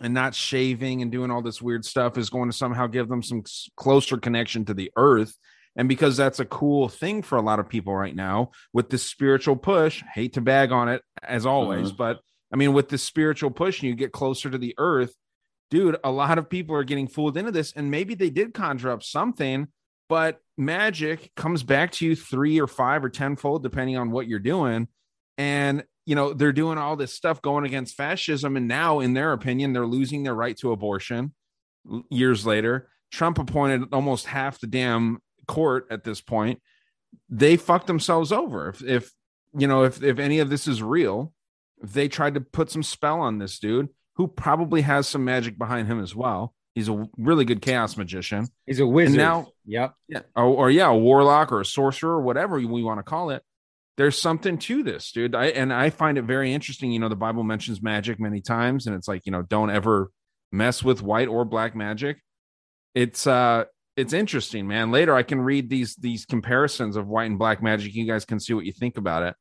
[0.00, 3.22] and not shaving and doing all this weird stuff is going to somehow give them
[3.22, 3.42] some
[3.76, 5.34] closer connection to the earth
[5.76, 9.02] and because that's a cool thing for a lot of people right now with this
[9.02, 11.96] spiritual push, hate to bag on it as always, uh-huh.
[11.98, 12.20] but
[12.52, 15.14] I mean, with this spiritual push and you get closer to the earth,
[15.74, 17.72] dude, a lot of people are getting fooled into this.
[17.72, 19.66] And maybe they did conjure up something,
[20.08, 24.38] but magic comes back to you three or five or tenfold, depending on what you're
[24.38, 24.86] doing.
[25.36, 28.56] And you know, they're doing all this stuff going against fascism.
[28.56, 31.32] And now, in their opinion, they're losing their right to abortion
[32.08, 32.88] years later.
[33.10, 36.60] Trump appointed almost half the damn court at this point.
[37.28, 38.68] They fucked themselves over.
[38.68, 39.10] If, if
[39.56, 41.32] you know, if if any of this is real,
[41.82, 45.58] if they tried to put some spell on this dude who probably has some magic
[45.58, 46.54] behind him as well.
[46.74, 48.48] He's a really good chaos magician.
[48.66, 49.18] He's a wizard.
[49.20, 49.94] And now, yep.
[50.08, 53.30] yeah, or, or yeah, a warlock or a sorcerer or whatever we want to call
[53.30, 53.42] it.
[53.96, 55.36] There's something to this, dude.
[55.36, 56.90] I and I find it very interesting.
[56.90, 60.10] You know, the Bible mentions magic many times, and it's like, you know, don't ever
[60.50, 62.20] mess with white or black magic.
[62.94, 63.64] It's uh
[63.96, 64.90] it's interesting, man.
[64.90, 67.94] Later I can read these these comparisons of white and black magic.
[67.94, 69.36] You guys can see what you think about it.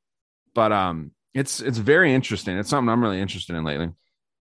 [0.53, 2.57] But um it's it's very interesting.
[2.57, 3.89] It's something I'm really interested in lately.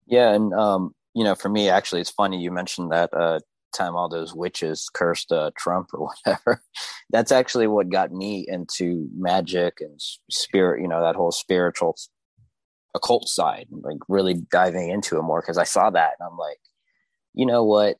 [0.07, 3.41] Yeah, and um, you know, for me, actually, it's funny you mentioned that uh
[3.75, 6.63] time all those witches cursed uh, Trump or whatever.
[7.11, 10.81] That's actually what got me into magic and spirit.
[10.81, 11.97] You know, that whole spiritual
[12.95, 16.61] occult side, like really diving into it more because I saw that and I'm like,
[17.35, 17.97] you know what?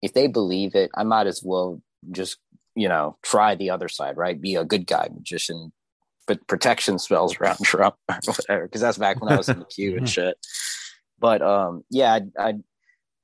[0.00, 1.82] If they believe it, I might as well
[2.12, 2.38] just
[2.74, 4.40] you know try the other side, right?
[4.40, 5.72] Be a good guy magician,
[6.26, 8.62] but protection spells around Trump or whatever.
[8.66, 10.36] Because that's back when I was in the queue and shit.
[11.18, 12.54] But um, yeah, I, I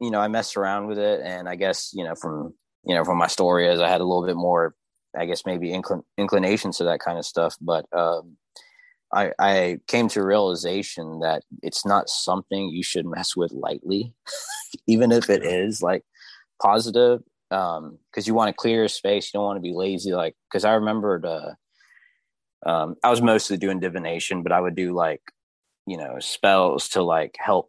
[0.00, 2.54] you know I messed around with it, and I guess you know from
[2.85, 4.74] you know from my story as I had a little bit more,
[5.16, 8.37] I guess maybe inclin- inclinations to that kind of stuff, but um,
[9.14, 14.12] I, I came to a realization that it's not something you should mess with lightly,
[14.87, 16.02] even if it is like
[16.61, 19.26] positive, um, because you want to clear your space.
[19.33, 20.12] You don't want to be lazy.
[20.12, 21.52] Like, because I remembered, uh,
[22.66, 25.22] um, I was mostly doing divination, but I would do like,
[25.87, 27.68] you know, spells to like help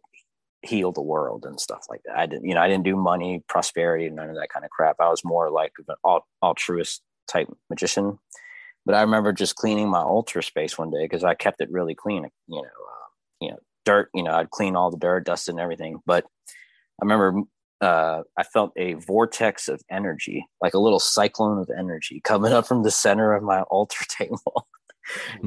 [0.66, 2.16] heal the world and stuff like that.
[2.16, 4.96] I didn't, you know, I didn't do money, prosperity, none of that kind of crap.
[5.00, 8.18] I was more like an altruist type magician.
[8.84, 11.94] But I remember just cleaning my altar space one day because I kept it really
[11.94, 12.28] clean.
[12.46, 13.08] You know, uh,
[13.40, 14.10] you know, dirt.
[14.14, 16.00] You know, I'd clean all the dirt, dust, and everything.
[16.06, 16.24] But
[17.02, 17.42] I remember
[17.80, 22.66] uh, I felt a vortex of energy, like a little cyclone of energy, coming up
[22.66, 24.68] from the center of my altar table.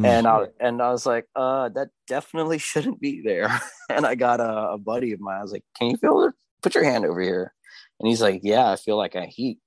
[0.04, 3.50] And I and I was like, uh, that definitely shouldn't be there.
[3.90, 5.40] and I got a, a buddy of mine.
[5.40, 6.34] I was like, can you feel it?
[6.62, 7.54] Put your hand over here.
[8.00, 9.60] And he's like, yeah, I feel like I heat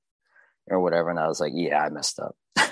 [0.68, 1.10] or whatever.
[1.10, 2.36] And I was like, yeah, I messed up.
[2.56, 2.64] uh,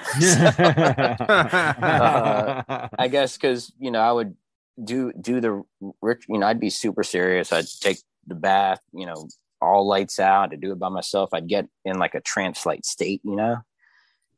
[2.99, 4.37] I guess because you know I would
[4.83, 5.63] do do the
[6.03, 6.25] rich.
[6.29, 7.53] You know, I'd be super serious.
[7.53, 8.81] I'd take the bath.
[8.93, 9.29] You know,
[9.61, 10.53] all lights out.
[10.53, 11.31] I'd do it by myself.
[11.33, 13.21] I'd get in like a trance like state.
[13.25, 13.57] You know,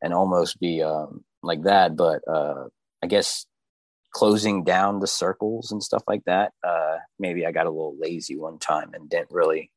[0.03, 1.97] and almost be um, like that.
[1.97, 2.69] But uh,
[3.03, 3.47] I guess
[4.13, 6.53] closing down the circles and stuff like that.
[6.63, 9.71] Uh, maybe I got a little lazy one time and didn't really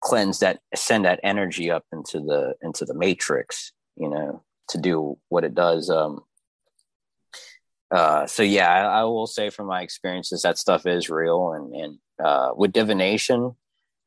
[0.00, 3.72] cleanse that, send that energy up into the into the matrix.
[3.96, 5.90] You know, to do what it does.
[5.90, 6.20] Um,
[7.90, 11.52] uh, so yeah, I, I, will say from my experiences that stuff is real.
[11.52, 13.54] And, and uh, with divination,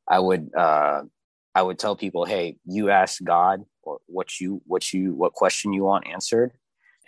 [0.07, 1.03] I would uh,
[1.55, 5.71] I would tell people, hey, you ask God or what you what you what question
[5.71, 6.51] you want answered,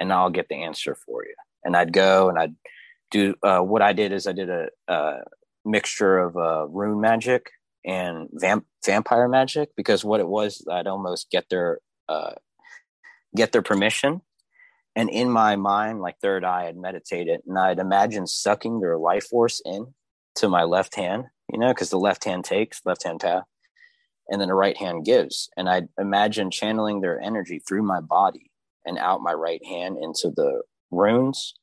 [0.01, 1.35] and I'll get the answer for you.
[1.63, 2.55] And I'd go and I'd
[3.11, 5.19] do uh, what I did is I did a, a
[5.63, 7.51] mixture of uh, rune magic
[7.85, 12.31] and vamp- vampire magic because what it was, I'd almost get their uh,
[13.35, 14.21] get their permission.
[14.95, 18.97] And in my mind, like third eye, I'd meditate it and I'd imagine sucking their
[18.97, 19.93] life force in
[20.35, 23.43] to my left hand, you know, because the left hand takes, left hand path,
[24.27, 25.49] and then the right hand gives.
[25.55, 28.50] And I'd imagine channeling their energy through my body
[28.85, 31.53] and out my right hand into the runes.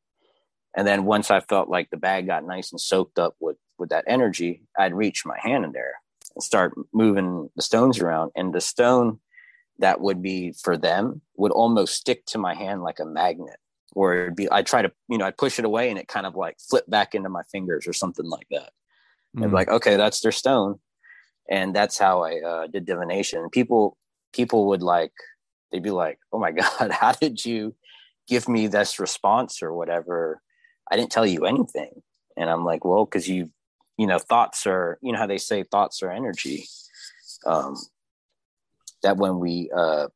[0.76, 3.90] And then once I felt like the bag got nice and soaked up with, with
[3.90, 5.94] that energy, I'd reach my hand in there
[6.34, 8.32] and start moving the stones around.
[8.36, 9.18] And the stone
[9.78, 13.58] that would be for them would almost stick to my hand like a magnet
[13.94, 16.26] or it'd be i try to you know i'd push it away and it kind
[16.26, 18.70] of like flip back into my fingers or something like that
[19.36, 19.44] mm.
[19.44, 20.78] and like okay that's their stone
[21.48, 23.96] and that's how i uh, did divination people
[24.32, 25.12] people would like
[25.70, 27.74] they'd be like oh my god how did you
[28.28, 30.42] give me this response or whatever?
[30.90, 32.02] I didn't tell you anything.
[32.36, 33.50] And i'm like well because you
[33.96, 36.66] you know thoughts are you know how they say thoughts are energy.
[37.46, 37.76] Um
[39.02, 40.08] that when we uh,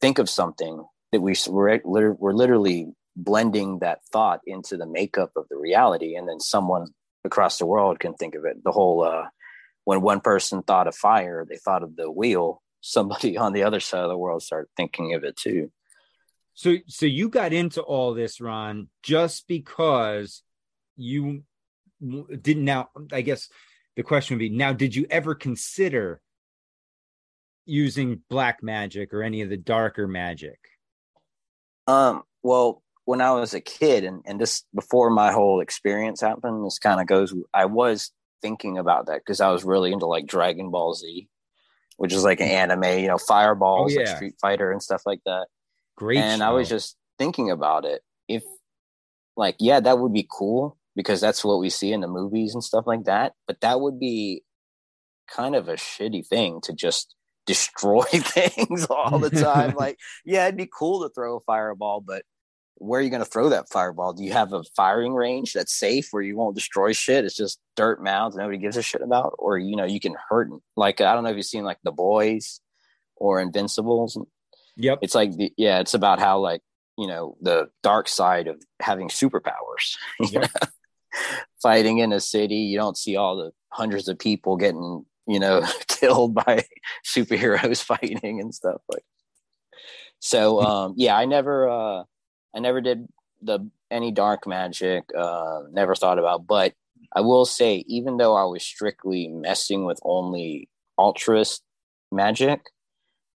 [0.00, 5.46] think of something that we we're, we're literally blending that thought into the makeup of
[5.50, 6.88] the reality and then someone
[7.24, 8.62] across the world can think of it.
[8.62, 9.28] The whole uh,
[9.84, 13.80] when one person thought of fire they thought of the wheel somebody on the other
[13.80, 15.70] side of the world start thinking of it too
[16.54, 20.42] so so you got into all this ron just because
[20.96, 21.42] you
[22.40, 23.48] didn't now i guess
[23.96, 26.20] the question would be now did you ever consider
[27.70, 30.58] using black magic or any of the darker magic?
[31.86, 36.64] Um, well, when I was a kid and, and this before my whole experience happened,
[36.64, 38.12] this kind of goes, I was
[38.42, 41.28] thinking about that because I was really into like Dragon Ball Z,
[42.00, 44.06] which is like an anime, you know, fireballs, oh, yeah.
[44.06, 45.48] like Street Fighter and stuff like that.
[45.98, 46.16] Great.
[46.16, 46.46] And show.
[46.46, 48.00] I was just thinking about it.
[48.26, 48.42] If
[49.36, 52.64] like, yeah, that would be cool because that's what we see in the movies and
[52.64, 53.34] stuff like that.
[53.46, 54.44] But that would be
[55.30, 57.14] kind of a shitty thing to just
[57.46, 59.74] destroy things all the time.
[59.78, 62.22] like, yeah, it'd be cool to throw a fireball, but
[62.80, 64.12] where are you going to throw that fireball?
[64.12, 67.24] Do you have a firing range that's safe where you won't destroy shit?
[67.24, 70.48] It's just dirt mounds nobody gives a shit about, or you know, you can hurt.
[70.76, 72.60] Like I don't know if you've seen like The Boys
[73.16, 74.18] or Invincibles.
[74.76, 76.62] Yep, it's like the, yeah, it's about how like
[76.98, 79.96] you know the dark side of having superpowers.
[80.30, 80.50] Yep.
[81.60, 85.62] Fighting in a city, you don't see all the hundreds of people getting you know,
[85.86, 86.64] killed by
[87.06, 89.04] superheroes fighting and stuff like.
[90.18, 92.04] So um, yeah, I never uh,
[92.54, 93.06] I never did
[93.42, 95.04] the any dark magic.
[95.16, 96.74] Uh, never thought about, but
[97.14, 101.62] I will say, even though I was strictly messing with only altruist
[102.12, 102.60] magic,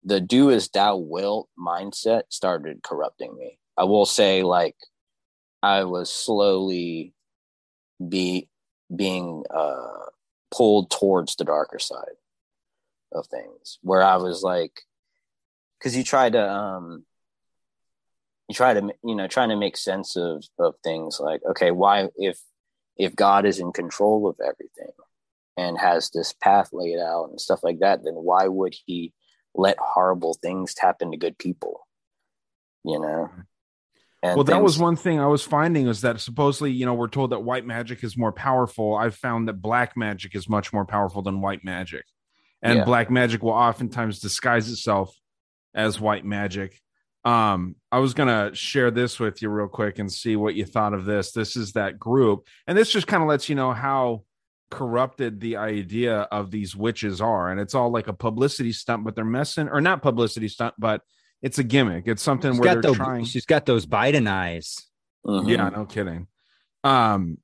[0.05, 3.59] the do as thou wilt mindset started corrupting me.
[3.77, 4.77] I will say, like,
[5.63, 7.15] I was slowly
[8.07, 8.49] be
[8.95, 10.07] being uh,
[10.53, 12.19] pulled towards the darker side
[13.13, 14.83] of things where I was like,
[15.79, 17.05] because you try to, um,
[18.49, 22.09] you try to, you know, trying to make sense of, of things like, okay, why,
[22.17, 22.39] if,
[22.97, 24.93] if God is in control of everything
[25.57, 29.13] and has this path laid out and stuff like that, then why would he
[29.55, 31.87] let horrible things happen to good people?
[32.85, 33.31] You know?
[34.23, 34.57] And well, things.
[34.57, 37.45] that was one thing I was finding is that supposedly, you know, we're told that
[37.45, 38.95] white magic is more powerful.
[38.95, 42.05] I've found that black magic is much more powerful than white magic.
[42.63, 42.85] And yeah.
[42.85, 45.15] black magic will oftentimes disguise itself
[45.75, 46.81] as white magic.
[47.25, 50.95] Um, I was gonna share this with you real quick and see what you thought
[50.95, 51.33] of this.
[51.33, 54.25] This is that group, and this just kind of lets you know how
[54.71, 57.51] corrupted the idea of these witches are.
[57.51, 61.03] And it's all like a publicity stunt, but they're messing or not publicity stunt, but
[61.43, 62.05] it's a gimmick.
[62.07, 63.25] It's something she's where they're those, trying.
[63.25, 64.79] She's got those Biden eyes.
[65.27, 65.49] Mm-hmm.
[65.49, 66.27] Yeah, no kidding.
[66.83, 67.39] Um,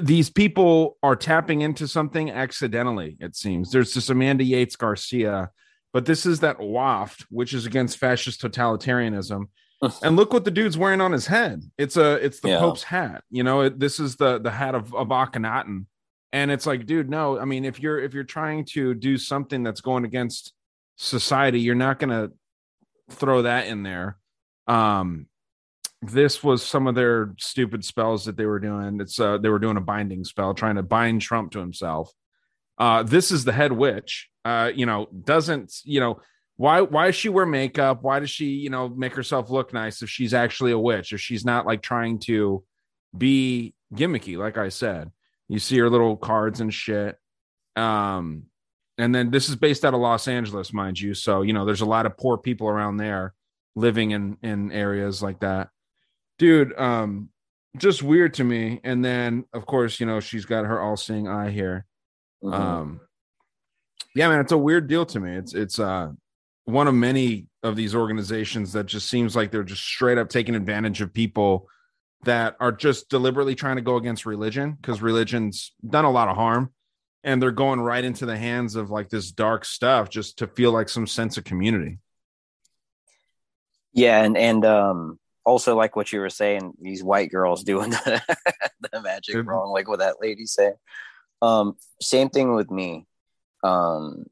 [0.00, 3.16] these people are tapping into something accidentally.
[3.20, 5.50] It seems there's this Amanda Yates Garcia,
[5.96, 9.46] but this is that waft, which is against fascist totalitarianism.
[10.02, 11.62] and look what the dude's wearing on his head.
[11.78, 12.58] It's a it's the Yeah.
[12.58, 13.24] Pope's hat.
[13.30, 15.86] You know, it, this is the the hat of, of Akhenaten.
[16.34, 17.38] And it's like, dude, no.
[17.40, 20.52] I mean, if you're if you're trying to do something that's going against
[20.96, 22.28] society, you're not gonna
[23.10, 24.18] throw that in there.
[24.66, 25.28] Um
[26.02, 29.00] this was some of their stupid spells that they were doing.
[29.00, 32.12] It's uh they were doing a binding spell, trying to bind Trump to himself.
[32.76, 34.28] Uh this is the head witch.
[34.46, 36.20] Uh, you know, doesn't, you know,
[36.56, 38.02] why why does she wear makeup?
[38.02, 41.12] Why does she, you know, make herself look nice if she's actually a witch?
[41.12, 42.62] If she's not like trying to
[43.16, 45.10] be gimmicky, like I said.
[45.48, 47.16] You see her little cards and shit.
[47.74, 48.44] Um,
[48.98, 51.12] and then this is based out of Los Angeles, mind you.
[51.12, 53.34] So, you know, there's a lot of poor people around there
[53.74, 55.70] living in in areas like that.
[56.38, 57.30] Dude, um,
[57.76, 58.80] just weird to me.
[58.84, 61.84] And then of course, you know, she's got her all seeing eye here.
[62.44, 62.54] Mhm.
[62.54, 63.00] Um
[64.16, 65.36] yeah, man, it's a weird deal to me.
[65.36, 66.08] It's it's uh
[66.64, 70.54] one of many of these organizations that just seems like they're just straight up taking
[70.54, 71.68] advantage of people
[72.24, 76.34] that are just deliberately trying to go against religion because religion's done a lot of
[76.36, 76.72] harm
[77.22, 80.72] and they're going right into the hands of like this dark stuff just to feel
[80.72, 81.98] like some sense of community.
[83.92, 88.22] Yeah, and and um also like what you were saying, these white girls doing the,
[88.92, 89.46] the magic Mhm.
[89.46, 90.74] wrong, like what that lady said.
[91.42, 93.06] Um, same thing with me.
[93.66, 94.26] Um,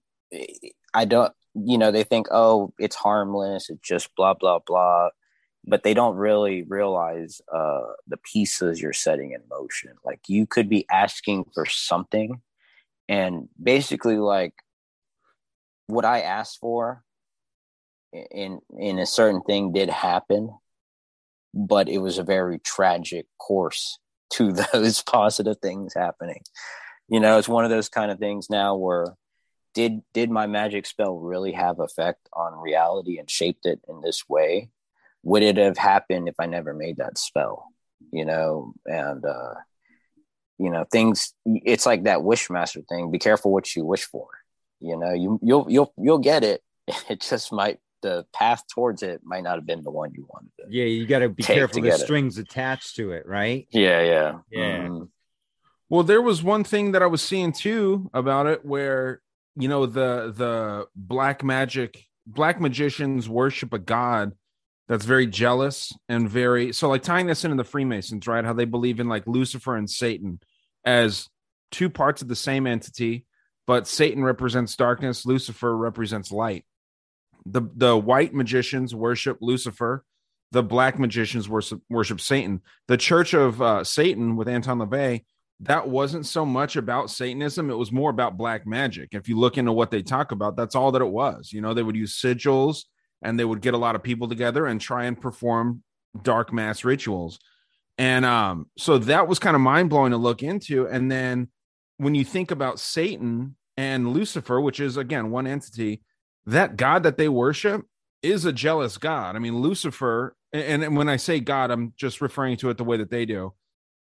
[0.94, 5.10] I don't, you know, they think, oh, it's harmless, it's just blah blah blah,
[5.64, 9.92] but they don't really realize uh the pieces you're setting in motion.
[10.04, 12.40] Like you could be asking for something,
[13.08, 14.54] and basically like
[15.86, 17.04] what I asked for
[18.30, 20.50] in in a certain thing did happen
[21.52, 23.98] but it was a very tragic course
[24.30, 26.42] to those positive things happening
[27.08, 29.14] you know it's one of those kind of things now where
[29.74, 34.28] did did my magic spell really have effect on reality and shaped it in this
[34.28, 34.70] way
[35.22, 37.68] would it have happened if i never made that spell
[38.12, 39.54] you know and uh
[40.58, 44.28] you know things it's like that wishmaster thing be careful what you wish for
[44.80, 46.62] you know you you'll you'll you'll get it
[47.08, 50.50] it just might the path towards it might not have been the one you wanted
[50.60, 50.64] to.
[50.68, 52.02] Yeah, you got to be careful to the get it.
[52.02, 53.66] strings attached to it, right?
[53.70, 54.88] Yeah, yeah, Yeah.
[54.88, 55.08] Mhm.
[55.88, 59.22] Well, there was one thing that I was seeing too about it where
[59.56, 64.32] you know the the black magic black magicians worship a god
[64.88, 68.44] that's very jealous and very so like tying this into the Freemasons, right?
[68.44, 70.40] How they believe in like Lucifer and Satan
[70.84, 71.28] as
[71.70, 73.24] two parts of the same entity,
[73.66, 76.64] but Satan represents darkness, Lucifer represents light.
[77.46, 80.04] The the white magicians worship Lucifer,
[80.52, 82.60] the black magicians worship worship Satan.
[82.88, 85.24] The Church of uh, Satan with Anton LaVey
[85.60, 87.70] that wasn't so much about Satanism.
[87.70, 89.10] It was more about black magic.
[89.12, 91.52] If you look into what they talk about, that's all that it was.
[91.52, 92.84] You know, they would use sigils
[93.22, 95.82] and they would get a lot of people together and try and perform
[96.22, 97.38] dark mass rituals.
[97.98, 100.86] And um, so that was kind of mind blowing to look into.
[100.86, 101.48] And then
[101.98, 106.02] when you think about Satan and Lucifer, which is again one entity,
[106.46, 107.86] that God that they worship
[108.22, 109.36] is a jealous God.
[109.36, 112.84] I mean, Lucifer, and, and when I say God, I'm just referring to it the
[112.84, 113.54] way that they do.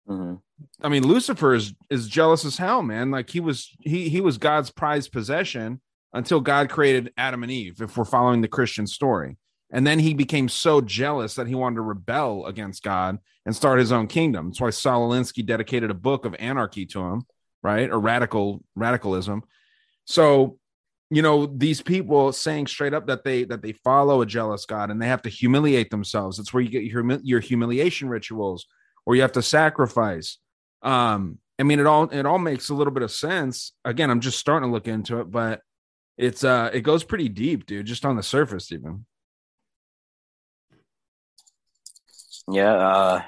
[0.08, 0.40] Mhm.
[0.82, 3.10] I mean, Lucifer is is jealous as hell, man.
[3.10, 5.80] Like he was he he was God's prized possession
[6.12, 7.80] until God created Adam and Eve.
[7.80, 9.36] If we're following the Christian story,
[9.70, 13.78] and then he became so jealous that he wanted to rebel against God and start
[13.78, 14.48] his own kingdom.
[14.48, 15.12] That's why Saul
[15.44, 17.22] dedicated a book of anarchy to him,
[17.62, 17.90] right?
[17.90, 19.42] Or radical radicalism.
[20.04, 20.58] So,
[21.10, 24.90] you know, these people saying straight up that they that they follow a jealous God
[24.90, 26.36] and they have to humiliate themselves.
[26.36, 28.66] That's where you get your your humiliation rituals,
[29.04, 30.38] or you have to sacrifice.
[30.82, 33.72] Um, I mean, it all it all makes a little bit of sense.
[33.84, 35.60] Again, I'm just starting to look into it, but
[36.16, 39.04] it's uh it goes pretty deep, dude, just on the surface, even.
[42.50, 42.72] Yeah.
[42.74, 43.22] Uh,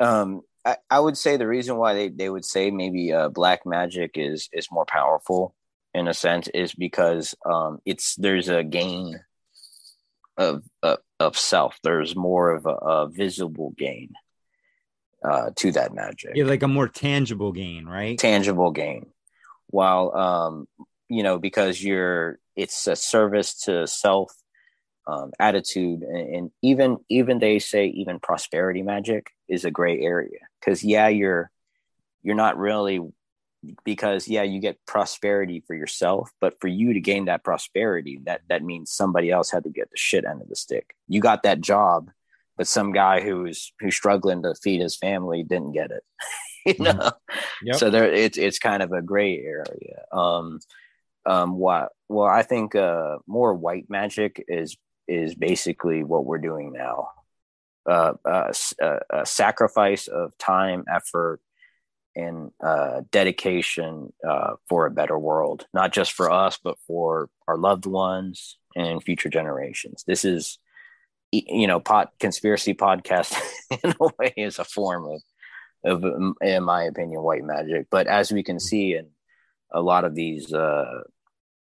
[0.00, 3.64] um, I, I would say the reason why they, they would say maybe uh, black
[3.64, 5.54] magic is is more powerful
[5.94, 9.20] in a sense is because um, it's there's a gain
[10.36, 11.78] of of, of self.
[11.82, 14.14] There's more of a, a visible gain
[15.28, 16.32] uh, to that magic.
[16.34, 18.18] Yeah, like a more tangible gain, right?
[18.18, 19.06] tangible gain
[19.68, 20.68] while um
[21.08, 24.32] you know because you're it's a service to self
[25.08, 30.40] um, attitude and, and even even they say even prosperity magic is a gray area
[30.60, 31.50] because yeah you're
[32.22, 33.00] you're not really
[33.84, 38.40] because yeah you get prosperity for yourself but for you to gain that prosperity that
[38.48, 41.44] that means somebody else had to get the shit end of the stick you got
[41.44, 42.10] that job
[42.56, 46.02] but some guy who's who's struggling to feed his family didn't get it
[46.78, 47.12] you know
[47.62, 47.76] Yep.
[47.76, 50.58] so there it's it's kind of a gray area um
[51.24, 54.76] um what well i think uh more white magic is
[55.08, 57.10] is basically what we're doing now.
[57.88, 61.40] Uh, uh, a, a sacrifice of time, effort,
[62.16, 67.56] and uh, dedication uh, for a better world, not just for us, but for our
[67.56, 70.02] loved ones and future generations.
[70.04, 70.58] This is,
[71.48, 73.38] you know, pot conspiracy podcast
[73.82, 75.06] in a way is a form
[75.84, 77.86] of, of, in my opinion, white magic.
[77.90, 79.08] But as we can see in
[79.72, 81.02] a lot of these, uh,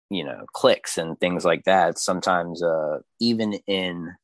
[0.09, 4.15] you know, clicks and things like that, sometimes uh, even in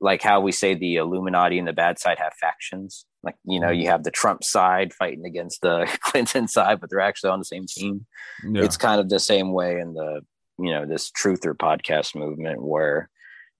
[0.00, 3.06] like how we say the Illuminati and the bad side have factions.
[3.22, 3.90] Like, you know, you mm-hmm.
[3.90, 7.66] have the Trump side fighting against the Clinton side, but they're actually on the same
[7.66, 8.06] team.
[8.48, 8.62] Yeah.
[8.62, 10.20] It's kind of the same way in the,
[10.58, 13.10] you know, this truther podcast movement where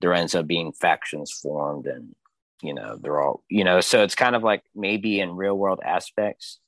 [0.01, 2.14] there ends up being factions formed and,
[2.62, 5.80] you know, they're all, you know, so it's kind of like maybe in real world
[5.84, 6.59] aspects,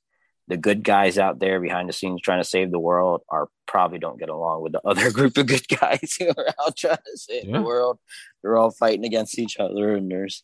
[0.47, 3.99] the good guys out there behind the scenes trying to save the world are probably
[3.99, 7.17] don't get along with the other group of good guys who are out trying to
[7.17, 7.57] save yeah.
[7.57, 7.99] the world.
[8.41, 10.43] They're all fighting against each other, and there's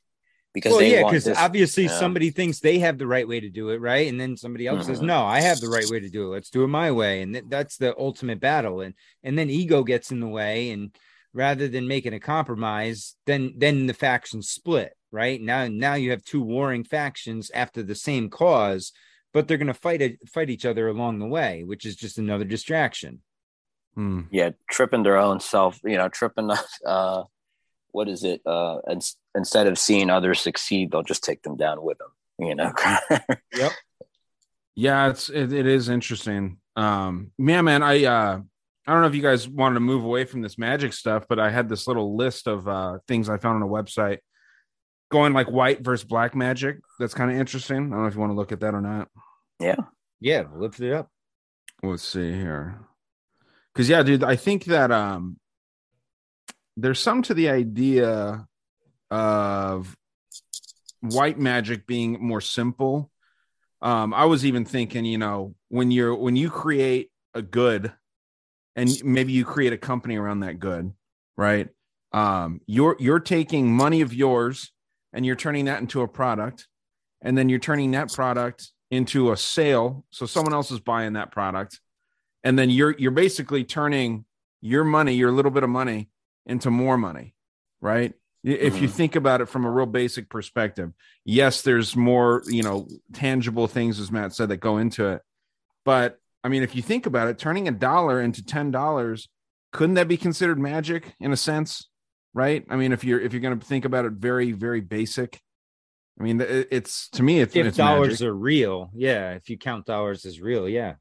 [0.54, 3.50] because well, yeah, because obviously you know, somebody thinks they have the right way to
[3.50, 4.08] do it, right?
[4.08, 4.94] And then somebody else mm-hmm.
[4.94, 6.36] says, "No, I have the right way to do it.
[6.36, 8.82] Let's do it my way." And th- that's the ultimate battle.
[8.82, 10.96] And and then ego gets in the way, and
[11.36, 15.40] rather than making a compromise, then then the factions split, right?
[15.40, 18.92] Now now you have two warring factions after the same cause
[19.36, 22.18] but they're going to fight it, fight each other along the way, which is just
[22.18, 23.20] another distraction.
[23.94, 24.22] Hmm.
[24.32, 26.50] Yeah, tripping their own self, you know, tripping.
[26.86, 27.24] Uh,
[27.92, 28.42] what is it?
[28.46, 29.02] Uh, and,
[29.36, 32.12] instead of seeing others succeed, they'll just take them down with them.
[32.40, 32.72] You know.
[33.54, 33.74] yep.
[34.76, 36.58] Yeah, it's it, it is interesting.
[36.78, 38.40] Um, yeah, man, I uh,
[38.88, 41.40] I don't know if you guys wanted to move away from this magic stuff, but
[41.40, 44.20] I had this little list of uh, things I found on a website
[45.12, 46.78] going like white versus black magic.
[47.00, 47.78] That's kind of interesting.
[47.78, 49.08] I don't know if you want to look at that or not.
[49.60, 49.78] Yeah.
[50.20, 50.44] Yeah.
[50.54, 51.10] Lift it up.
[51.82, 52.80] Let's see here.
[53.74, 55.38] Cause yeah, dude, I think that um
[56.78, 58.48] there's some to the idea
[59.12, 59.96] of
[61.02, 63.12] white magic being more simple.
[63.82, 67.94] Um, I was even thinking, you know, when you're when you create a good
[68.76, 70.92] and maybe you create a company around that good,
[71.38, 71.70] right?
[72.12, 74.72] Um, you're you're taking money of yours
[75.14, 76.68] and you're turning that into a product
[77.22, 81.32] and then you're turning that product into a sale so someone else is buying that
[81.32, 81.80] product
[82.44, 84.26] and then you're you're basically turning
[84.62, 86.10] your money your little bit of money
[86.46, 87.34] into more money
[87.82, 88.14] right
[88.44, 88.96] if you mm-hmm.
[88.96, 90.94] think about it from a real basic perspective
[91.26, 95.22] yes there's more you know tangible things as matt said that go into it
[95.84, 99.28] but i mean if you think about it turning a dollar into ten dollars
[99.74, 101.90] couldn't that be considered magic in a sense
[102.36, 102.66] right?
[102.70, 105.42] I mean, if you're if you're going to think about it very very basic,
[106.20, 108.28] I mean, it's to me it's if it's dollars magic.
[108.28, 109.32] are real, yeah.
[109.32, 110.96] If you count dollars as real, yeah.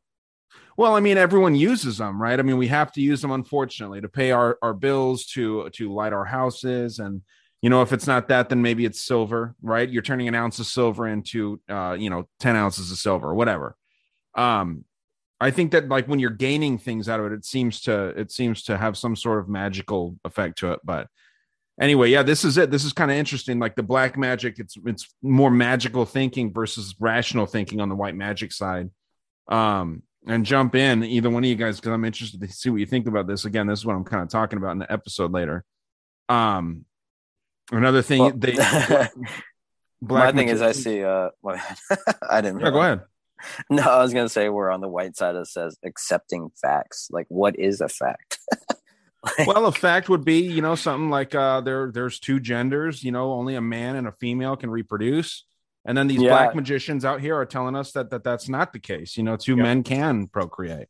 [0.77, 2.39] Well, I mean, everyone uses them, right?
[2.39, 5.93] I mean, we have to use them, unfortunately, to pay our our bills, to to
[5.93, 7.21] light our houses, and
[7.61, 9.89] you know, if it's not that, then maybe it's silver, right?
[9.89, 13.77] You're turning an ounce of silver into, uh, you know, ten ounces of silver, whatever.
[14.35, 14.85] Um,
[15.45, 18.33] I think that like when you're gaining things out of it, it seems to it
[18.33, 20.81] seems to have some sort of magical effect to it.
[20.83, 21.07] But
[21.79, 22.71] anyway, yeah, this is it.
[22.71, 23.59] This is kind of interesting.
[23.59, 28.15] Like the black magic, it's it's more magical thinking versus rational thinking on the white
[28.15, 28.89] magic side.
[29.47, 32.81] Um, and jump in either one of you guys because I'm interested to see what
[32.81, 33.45] you think about this.
[33.45, 35.63] Again, this is what I'm kind of talking about in the episode later.
[36.31, 36.87] Um,
[37.71, 38.55] another thing well, they.
[40.01, 41.05] my thing is, I see.
[41.05, 41.29] Uh,
[42.31, 42.61] I didn't.
[42.61, 43.03] Yeah, go ahead.
[43.71, 47.09] No, I was gonna say we're on the white side that says accepting facts.
[47.11, 48.39] Like, what is a fact?
[49.47, 53.03] well, a fact would be, you know, something like uh, there there's two genders.
[53.03, 55.45] You know, only a man and a female can reproduce.
[55.87, 56.31] And then these yeah.
[56.31, 59.17] black magicians out here are telling us that, that that's not the case.
[59.17, 60.89] You know, two men can procreate.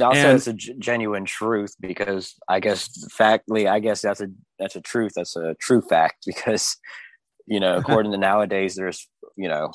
[0.00, 4.28] I'll say it's a g- genuine truth because I guess factly, I guess that's a
[4.58, 5.12] that's a truth.
[5.16, 6.76] That's a true fact because
[7.46, 9.72] you know, according to nowadays, there's you know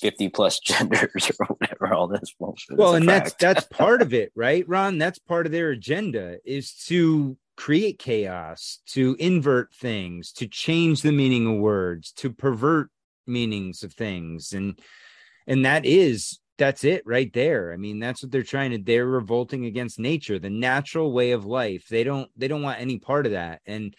[0.00, 3.38] 50 plus genders or whatever all this bullshit well and fact.
[3.40, 4.98] that's that's part of it right ron?
[4.98, 11.12] That's part of their agenda is to create chaos to invert things to change the
[11.12, 12.88] meaning of words to pervert
[13.26, 14.52] meanings of things.
[14.52, 14.78] And
[15.46, 17.72] and that is that's it right there.
[17.72, 21.46] I mean that's what they're trying to they're revolting against nature the natural way of
[21.46, 21.86] life.
[21.88, 23.60] They don't they don't want any part of that.
[23.66, 23.94] And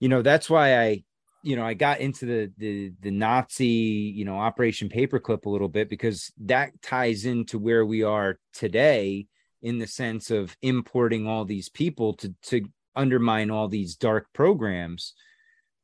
[0.00, 1.04] you know that's why i
[1.42, 5.68] you know, I got into the the the Nazi, you know, Operation Paperclip a little
[5.68, 9.26] bit because that ties into where we are today
[9.60, 12.62] in the sense of importing all these people to to
[12.94, 15.14] undermine all these dark programs.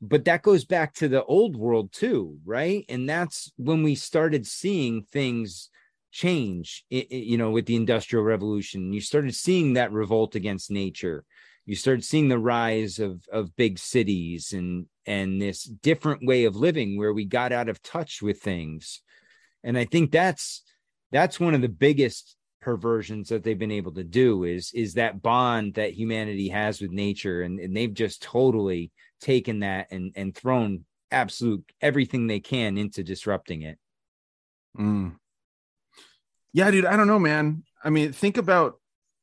[0.00, 2.84] But that goes back to the old world too, right?
[2.88, 5.70] And that's when we started seeing things
[6.12, 8.92] change, you know, with the industrial revolution.
[8.92, 11.24] You started seeing that revolt against nature
[11.68, 16.56] you started seeing the rise of of big cities and and this different way of
[16.56, 19.02] living where we got out of touch with things
[19.62, 20.62] and i think that's
[21.12, 25.22] that's one of the biggest perversions that they've been able to do is is that
[25.22, 28.90] bond that humanity has with nature and, and they've just totally
[29.20, 33.78] taken that and and thrown absolute everything they can into disrupting it
[34.78, 35.16] Mm.
[36.52, 37.64] Yeah, dude, I don't know, man.
[37.82, 38.80] I mean, think about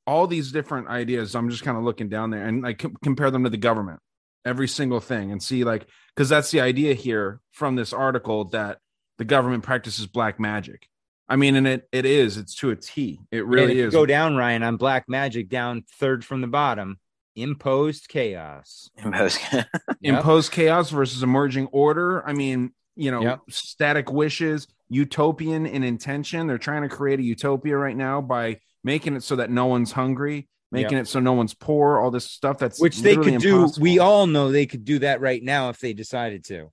[0.08, 1.36] all these different ideas.
[1.36, 4.00] I'm just kind of looking down there and like com- compare them to the government,
[4.46, 8.80] every single thing, and see like because that's the idea here from this article that
[9.18, 10.88] the government practices black magic.
[11.28, 12.38] I mean, and it it is.
[12.38, 13.20] It's to a T.
[13.32, 13.94] It really if you is.
[13.94, 17.00] go down ryan on black magic down third from the bottom
[17.36, 19.40] imposed chaos Imposed.
[19.52, 19.66] Yep.
[20.02, 22.26] imposed chaos versus emerging order.
[22.28, 23.40] I mean, you know, Yep.
[23.50, 26.48] static wishes, utopian in intention.
[26.48, 29.92] They're trying to create a utopia right now by making it so that no one's
[29.92, 33.68] hungry, making it so no one's poor, all this stuff that's which they could do
[33.80, 36.72] we all know they could do that right now if they decided to.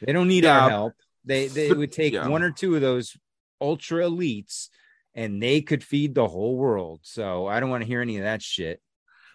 [0.00, 0.62] They don't need Yeah.
[0.62, 0.94] our help.
[1.24, 2.26] They they would take Yeah.
[2.26, 3.16] one or two of those
[3.60, 4.70] ultra elites
[5.14, 7.00] and they could feed the whole world.
[7.02, 8.80] So i don't want to hear any of that shit.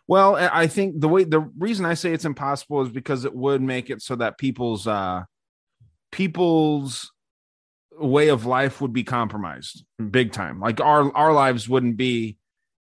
[0.08, 3.36] Well, I I think the way the reason I say it's impossible is because it
[3.36, 5.24] would make it so that people's uh
[6.12, 7.12] people's
[8.00, 10.60] way of life would be compromised big time.
[10.60, 12.38] Like our our lives wouldn't be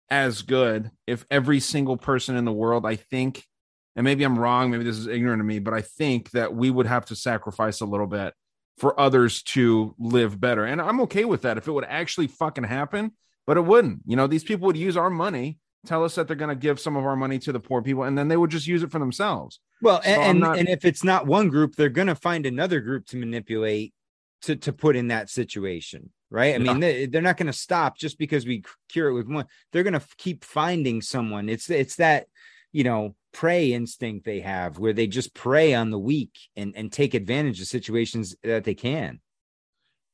[0.09, 3.43] as good if every single person in the world, I think,
[3.95, 6.69] and maybe I'm wrong, maybe this is ignorant of me, but I think that we
[6.69, 8.33] would have to sacrifice a little bit
[8.77, 10.63] for others to live better.
[10.63, 13.11] And I'm okay with that if it would actually fucking happen,
[13.45, 14.01] but it wouldn't.
[14.05, 16.79] You know, these people would use our money, tell us that they're going to give
[16.79, 18.91] some of our money to the poor people, and then they would just use it
[18.91, 19.59] for themselves.
[19.81, 22.79] well So and not- and if it's not one group they're going to find another
[22.79, 23.93] group to manipulate
[24.43, 26.55] to to put in that situation right?
[26.55, 29.45] I mean they, they're not going to stop just because we cure it with one
[29.71, 31.49] they're going to keep finding someone.
[31.49, 32.27] It's it's that
[32.71, 36.91] you know prey instinct they have where they just prey on the weak and and
[36.91, 39.19] take advantage of situations that they can.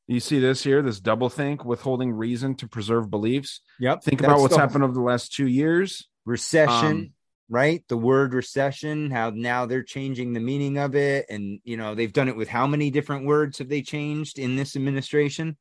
[0.08, 3.62] You see this here, this double think, withholding reason to preserve beliefs.
[3.80, 6.08] yep Think about what's the happened over the last two years.
[6.26, 6.92] recession.
[6.92, 7.14] Um,
[7.54, 11.94] right the word recession how now they're changing the meaning of it and you know
[11.96, 15.56] they've done it with how many different words have they changed in this administration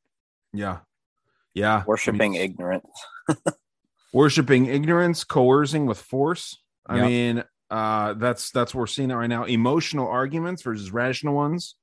[0.55, 0.79] Yeah.
[1.55, 1.75] Yeah.
[1.75, 2.87] I mean, Worshipping ignorance.
[4.13, 6.59] worshiping ignorance, coercing with force.
[6.87, 7.07] I Yep.
[7.07, 9.45] mean, uh, that's that's what we're seeing it right now.
[9.45, 11.77] Emotional arguments versus rational ones.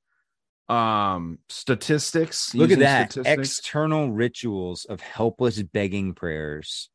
[0.70, 2.54] Um, statistics.
[2.54, 3.12] Look at that.
[3.12, 3.50] statistics.
[3.60, 6.90] External rituals of helpless begging prayers.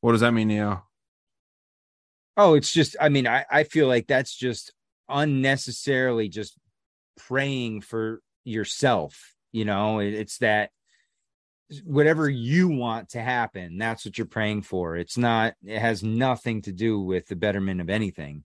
[0.00, 0.84] what does that mean, Neo?
[2.36, 4.72] Oh, it's just, I mean, I, I feel like that's just
[5.08, 6.56] unnecessarily just
[7.16, 9.34] praying for yourself.
[9.52, 10.70] You know, It- it's that
[11.84, 14.96] whatever you want to happen, that's what you're praying for.
[14.96, 18.44] It's not, it has nothing to do with the betterment of anything.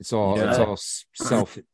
[0.00, 0.78] It's all, it's all
[1.14, 1.58] self.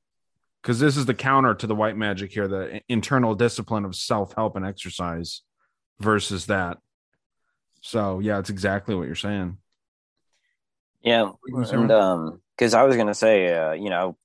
[0.63, 4.33] Because this is the counter to the white magic here, the internal discipline of self
[4.33, 5.43] help and exercise
[6.01, 6.79] versus that.
[7.83, 9.59] So yeah, it's exactly what you're saying.
[11.05, 14.17] Yeah, and um, because I was gonna say, uh, you know,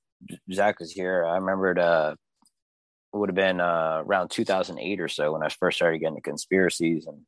[0.52, 1.24] Zach was here.
[1.24, 2.14] I remembered uh,
[3.12, 6.22] it would have been uh around 2008 or so when I first started getting into
[6.22, 7.20] conspiracies and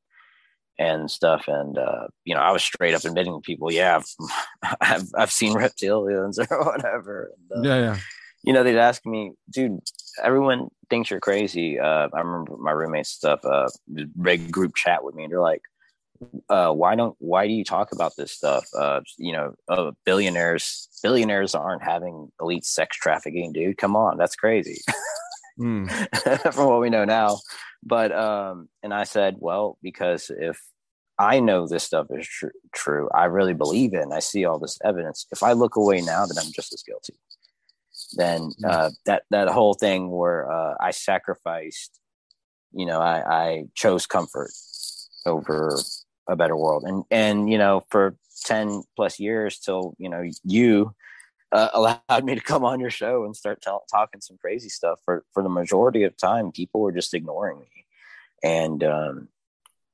[0.78, 1.44] and stuff.
[1.48, 5.32] And uh, you know, I was straight up admitting to people, yeah, I've I've, I've
[5.32, 7.32] seen reptilians or whatever.
[7.50, 7.96] And, uh, Yeah, yeah.
[8.42, 9.80] you know, they'd ask me, dude,
[10.22, 11.78] everyone thinks you're crazy.
[11.78, 13.68] Uh, I remember my roommates stuff, uh,
[14.20, 15.62] big group chat with me, and they're like,
[16.48, 18.66] uh, why don't, why do you talk about this stuff?
[18.76, 23.78] Uh, you know, uh, billionaires, billionaires aren't having elite sex trafficking, dude.
[23.78, 24.80] Come on, that's crazy.
[25.60, 26.52] Mm.
[26.54, 27.38] from what we know now.
[27.82, 30.58] But um, and I said, well, because if
[31.18, 34.58] I know this stuff is tr- true, I really believe it, and I see all
[34.58, 35.26] this evidence.
[35.32, 37.14] If I look away now, then I'm just as guilty.
[38.14, 41.98] Then uh, that that whole thing where uh, I sacrificed,
[42.72, 44.50] you know, I, I chose comfort
[45.26, 45.78] over
[46.28, 50.94] a better world, and and you know, for ten plus years till you know you
[51.52, 55.00] uh, allowed me to come on your show and start talking some crazy stuff.
[55.04, 57.86] For for the majority of time, people were just ignoring me,
[58.42, 59.28] and um,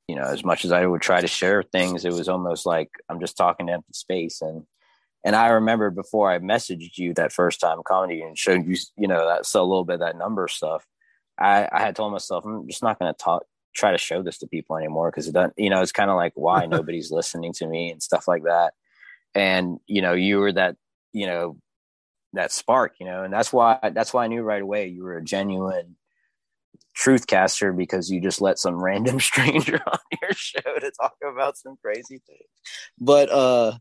[0.09, 2.91] you know, as much as I would try to share things, it was almost like
[3.09, 4.41] I'm just talking to empty space.
[4.41, 4.67] And
[5.25, 9.07] and I remember before I messaged you that first time comedy and showed you, you
[9.07, 10.87] know, that so a little bit that number stuff.
[11.39, 13.45] I, I had told myself I'm just not going to talk
[13.75, 16.17] try to show this to people anymore because it doesn't you know it's kind of
[16.17, 18.75] like why nobody's listening to me and stuff like that.
[19.35, 20.77] And you know you were that
[21.13, 21.57] you know
[22.35, 25.17] that spark you know and that's why that's why i knew right away you were
[25.17, 25.97] a genuine
[26.99, 31.57] truth caster because you just let some random stranger on your show to talk about
[31.57, 32.49] some crazy things.
[32.99, 33.79] But uh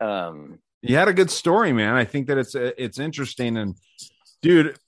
[0.00, 1.94] um you had a good story, man.
[1.94, 3.56] I think that it's it's interesting.
[3.56, 3.74] And
[4.42, 4.78] dude,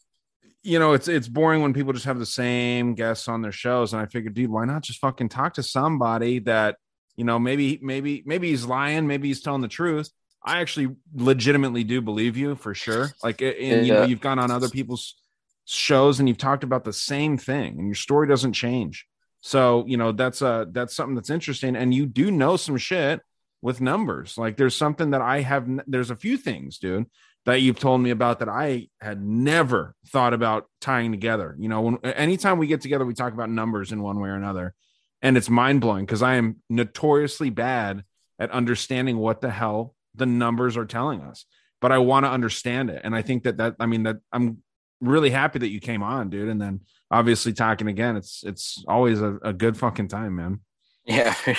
[0.62, 3.92] you know, it's it's boring when people just have the same guests on their shows.
[3.92, 6.76] And I figured, dude, why not just fucking talk to somebody that
[7.16, 10.10] you know maybe maybe maybe he's lying, maybe he's telling the truth.
[10.44, 13.10] I actually legitimately do believe you for sure.
[13.22, 15.16] Like, and you know, you've gone on other people's
[15.64, 19.06] shows and you've talked about the same thing, and your story doesn't change.
[19.40, 23.20] So you know that's uh that's something that's interesting, and you do know some shit
[23.62, 24.38] with numbers.
[24.38, 25.68] Like, there's something that I have.
[25.86, 27.06] There's a few things, dude,
[27.48, 31.56] that you've told me about that I had never thought about tying together.
[31.58, 34.34] You know, when anytime we get together, we talk about numbers in one way or
[34.34, 34.74] another,
[35.22, 38.04] and it's mind blowing because I am notoriously bad
[38.38, 41.46] at understanding what the hell the numbers are telling us.
[41.80, 44.58] But I want to understand it, and I think that that I mean that I'm
[45.00, 46.50] really happy that you came on, dude.
[46.50, 50.60] And then obviously talking again, it's it's always a, a good fucking time, man.
[51.06, 51.34] Yeah,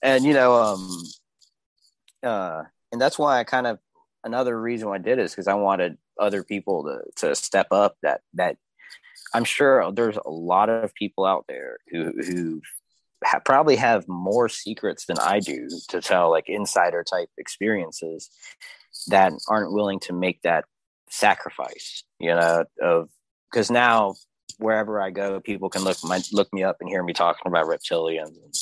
[0.00, 1.02] and you know, um,
[2.22, 2.62] uh,
[2.92, 3.80] and that's why I kind of
[4.24, 7.96] another reason why I did is because I wanted other people to to step up.
[8.02, 8.56] That that
[9.34, 12.60] I'm sure there's a lot of people out there who who
[13.24, 18.30] ha- probably have more secrets than I do to tell, like insider type experiences
[19.08, 20.64] that aren't willing to make that
[21.10, 22.04] sacrifice.
[22.18, 23.08] You know, of
[23.50, 24.14] because now
[24.58, 27.66] wherever I go, people can look my, look me up and hear me talking about
[27.66, 28.54] reptilians and,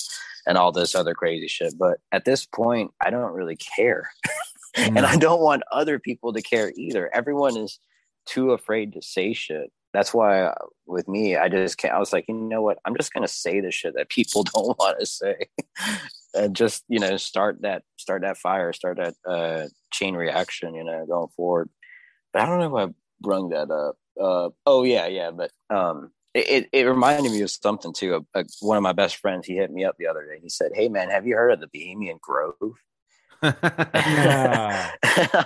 [0.46, 1.74] and all this other crazy shit.
[1.78, 4.10] But at this point, I don't really care.
[4.76, 4.98] Mm.
[4.98, 7.10] and I don't want other people to care either.
[7.14, 7.78] Everyone is
[8.26, 9.72] too afraid to say shit.
[9.94, 10.52] That's why
[10.86, 11.94] with me, I just can't.
[11.94, 12.78] I was like, you know what?
[12.84, 15.46] I'm just gonna say the shit that people don't want to say,
[16.34, 20.74] and just you know start that start that fire, start that uh, chain reaction.
[20.74, 21.70] You know, going forward.
[22.32, 23.96] But I don't know if I brung that up.
[24.20, 25.30] Uh, oh yeah, yeah.
[25.30, 28.26] But um, it, it reminded me of something too.
[28.60, 30.40] one of my best friends, he hit me up the other day.
[30.42, 32.76] He said, "Hey man, have you heard of the Bohemian Grove?"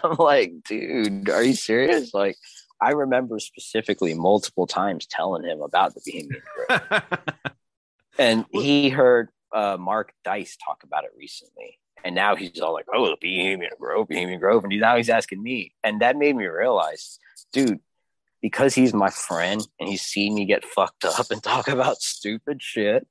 [0.02, 2.14] I'm like, dude, are you serious?
[2.14, 2.36] Like,
[2.80, 7.02] I remember specifically multiple times telling him about the Bohemian Grove.
[8.18, 11.78] and he heard uh, Mark Dice talk about it recently.
[12.02, 14.64] And now he's all like, oh, the Bohemian Grove, Bohemian Grove.
[14.64, 15.74] And now he's asking me.
[15.84, 17.18] And that made me realize,
[17.52, 17.80] dude,
[18.40, 22.62] because he's my friend and he's seen me get fucked up and talk about stupid
[22.62, 23.06] shit,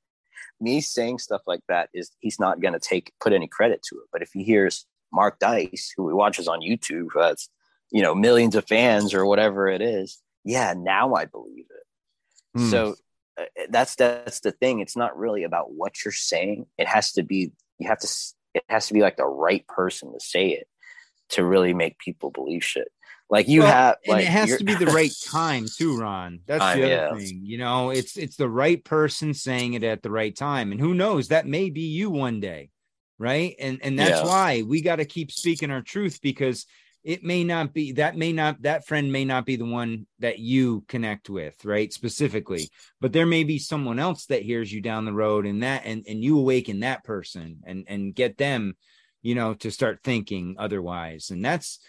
[0.60, 3.96] me saying stuff like that is he's not going to take put any credit to
[3.96, 4.08] it.
[4.12, 7.48] But if he hears Mark Dice, who he watches on YouTube, that's
[7.90, 12.58] you know millions of fans or whatever it is, yeah, now I believe it.
[12.58, 12.70] Mm.
[12.70, 12.94] So
[13.38, 14.80] uh, that's that's the thing.
[14.80, 16.66] It's not really about what you're saying.
[16.78, 18.08] It has to be you have to
[18.54, 20.66] it has to be like the right person to say it
[21.30, 22.88] to really make people believe shit.
[23.30, 26.40] Like you well, have, like, and it has to be the right time too, Ron.
[26.46, 27.14] That's the other yeah.
[27.14, 27.42] thing.
[27.44, 30.94] You know, it's it's the right person saying it at the right time, and who
[30.94, 32.70] knows, that may be you one day,
[33.18, 33.54] right?
[33.60, 34.24] And and that's yeah.
[34.24, 36.66] why we got to keep speaking our truth because
[37.04, 40.38] it may not be that may not that friend may not be the one that
[40.38, 42.68] you connect with right specifically
[43.00, 46.04] but there may be someone else that hears you down the road and that and
[46.06, 48.76] and you awaken that person and and get them
[49.22, 51.80] you know to start thinking otherwise and that's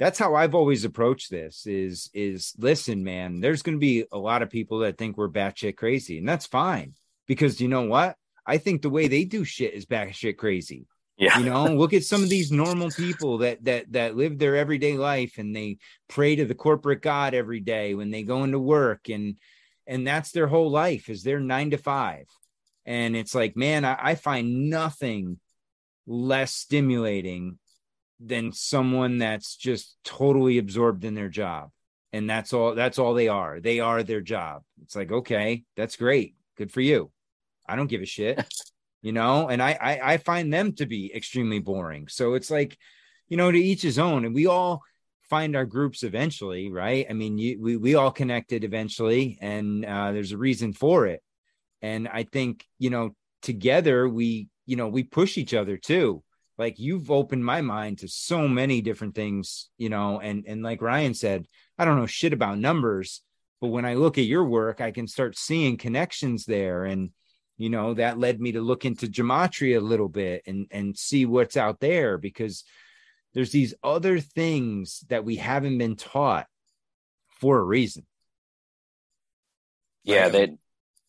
[0.00, 4.40] that's how I've always approached this is is listen, man, there's gonna be a lot
[4.40, 6.94] of people that think we're batshit crazy, and that's fine
[7.26, 8.16] because you know what?
[8.46, 10.86] I think the way they do shit is batshit crazy.
[11.18, 11.38] Yeah.
[11.38, 14.96] You know, look at some of these normal people that that that live their everyday
[14.96, 15.76] life and they
[16.08, 19.36] pray to the corporate God every day when they go into work and
[19.86, 22.24] and that's their whole life is their nine to five.
[22.86, 25.38] And it's like, man, I, I find nothing
[26.06, 27.58] less stimulating
[28.20, 31.70] than someone that's just totally absorbed in their job.
[32.12, 33.60] And that's all that's all they are.
[33.60, 34.62] They are their job.
[34.82, 36.34] It's like okay that's great.
[36.56, 37.10] Good for you.
[37.66, 38.44] I don't give a shit
[39.02, 39.48] you know?
[39.48, 42.08] And I, I i find them to be extremely boring.
[42.08, 42.76] So it's like
[43.28, 44.24] you know to each his own.
[44.24, 44.82] And we all
[45.30, 47.06] find our groups eventually right?
[47.08, 51.22] I mean you, we, we all connected eventually and uh, there's a reason for it.
[51.80, 56.22] And i think you know together we you know we push each other too
[56.60, 60.82] like you've opened my mind to so many different things you know and and like
[60.82, 61.46] ryan said
[61.78, 63.22] i don't know shit about numbers
[63.60, 66.84] but when i look at your work i can start seeing connections there.
[66.84, 67.10] And
[67.56, 71.26] you know that led me to look into gematria a little bit and and see
[71.26, 72.64] what's out there because
[73.34, 76.46] there's these other things that we haven't been taught
[77.28, 78.06] for a reason.
[80.04, 80.50] Yeah that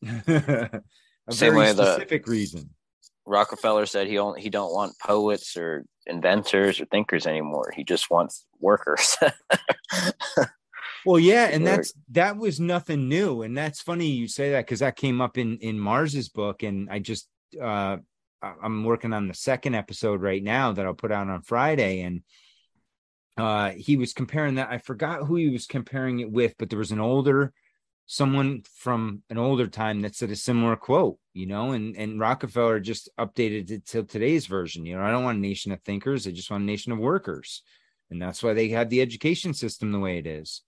[1.27, 2.69] a Same very specific the, reason
[3.31, 7.71] Rockefeller said he only he don't want poets or inventors or thinkers anymore.
[7.73, 9.15] He just wants workers.
[11.05, 14.79] well, yeah, and that's that was nothing new, and that's funny you say that because
[14.79, 17.29] that came up in in Marrs's book, and I just
[17.59, 17.97] uh
[18.43, 22.23] I'm working on the second episode right now that I'll put out on Friday, and
[23.37, 24.71] uh, he was comparing that.
[24.71, 27.53] I forgot who he was comparing it with, but there was an older
[28.11, 32.81] someone from an older time that said a similar quote, you know, and and Rockefeller
[32.81, 34.85] just updated it to today's version.
[34.85, 36.99] You know, I don't want a nation of thinkers, I just want a nation of
[36.99, 37.63] workers.
[38.09, 40.61] And that's why they have the education system the way it is.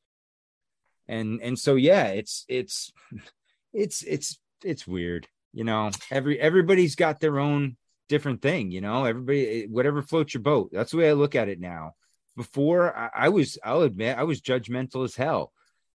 [1.09, 2.93] And and so yeah, it's it's
[3.73, 5.91] it's it's it's weird, you know.
[6.09, 7.75] Every everybody's got their own
[8.07, 9.03] different thing, you know.
[9.03, 10.69] Everybody whatever floats your boat.
[10.71, 11.95] That's the way I look at it now.
[12.37, 15.51] Before I, I was, I'll admit, I was judgmental as hell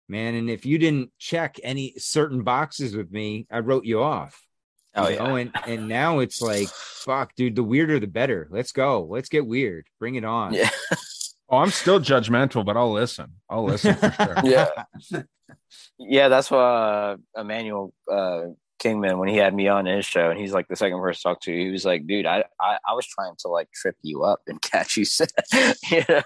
[0.08, 0.34] man.
[0.34, 4.40] And if you didn't check any certain boxes with me, I wrote you off.
[4.94, 5.26] Oh you yeah.
[5.26, 5.36] know?
[5.36, 8.48] and and now it's like, fuck, dude, the weirder the better.
[8.50, 9.04] Let's go.
[9.04, 9.86] Let's get weird.
[9.98, 10.54] Bring it on.
[10.54, 10.70] Yeah.
[11.48, 13.34] Oh, I'm still judgmental, but I'll listen.
[13.48, 14.34] I'll listen for sure.
[14.44, 14.66] yeah.
[15.96, 18.46] Yeah, that's why uh, Emmanuel uh,
[18.78, 21.22] Kingman, when he had me on his show, and he's like the second person to
[21.22, 24.22] talk to, he was like, dude, I, I, I was trying to like trip you
[24.22, 25.04] up and catch you,
[25.90, 26.22] you know,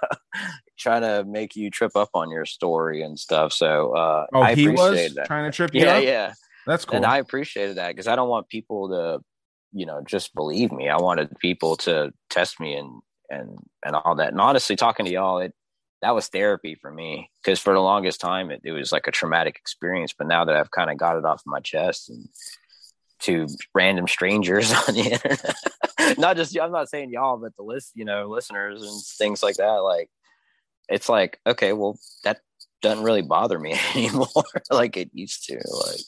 [0.78, 3.52] trying to make you trip up on your story and stuff.
[3.52, 5.26] So uh, Oh, I he was that.
[5.26, 6.04] trying to trip you Yeah, up?
[6.04, 6.32] yeah.
[6.66, 6.96] That's cool.
[6.96, 9.24] And I appreciated that because I don't want people to,
[9.72, 10.88] you know, just believe me.
[10.88, 14.32] I wanted people to test me and and and all that.
[14.32, 15.54] And honestly, talking to y'all, it
[16.02, 19.10] that was therapy for me because for the longest time it, it was like a
[19.12, 20.14] traumatic experience.
[20.16, 22.28] But now that I've kind of got it off my chest and
[23.20, 27.92] to random strangers on the internet, not just I'm not saying y'all, but the list,
[27.94, 29.78] you know, listeners and things like that.
[29.78, 30.10] Like
[30.88, 32.40] it's like okay, well that
[32.82, 34.26] doesn't really bother me anymore
[34.70, 35.54] like it used to.
[35.54, 36.00] Like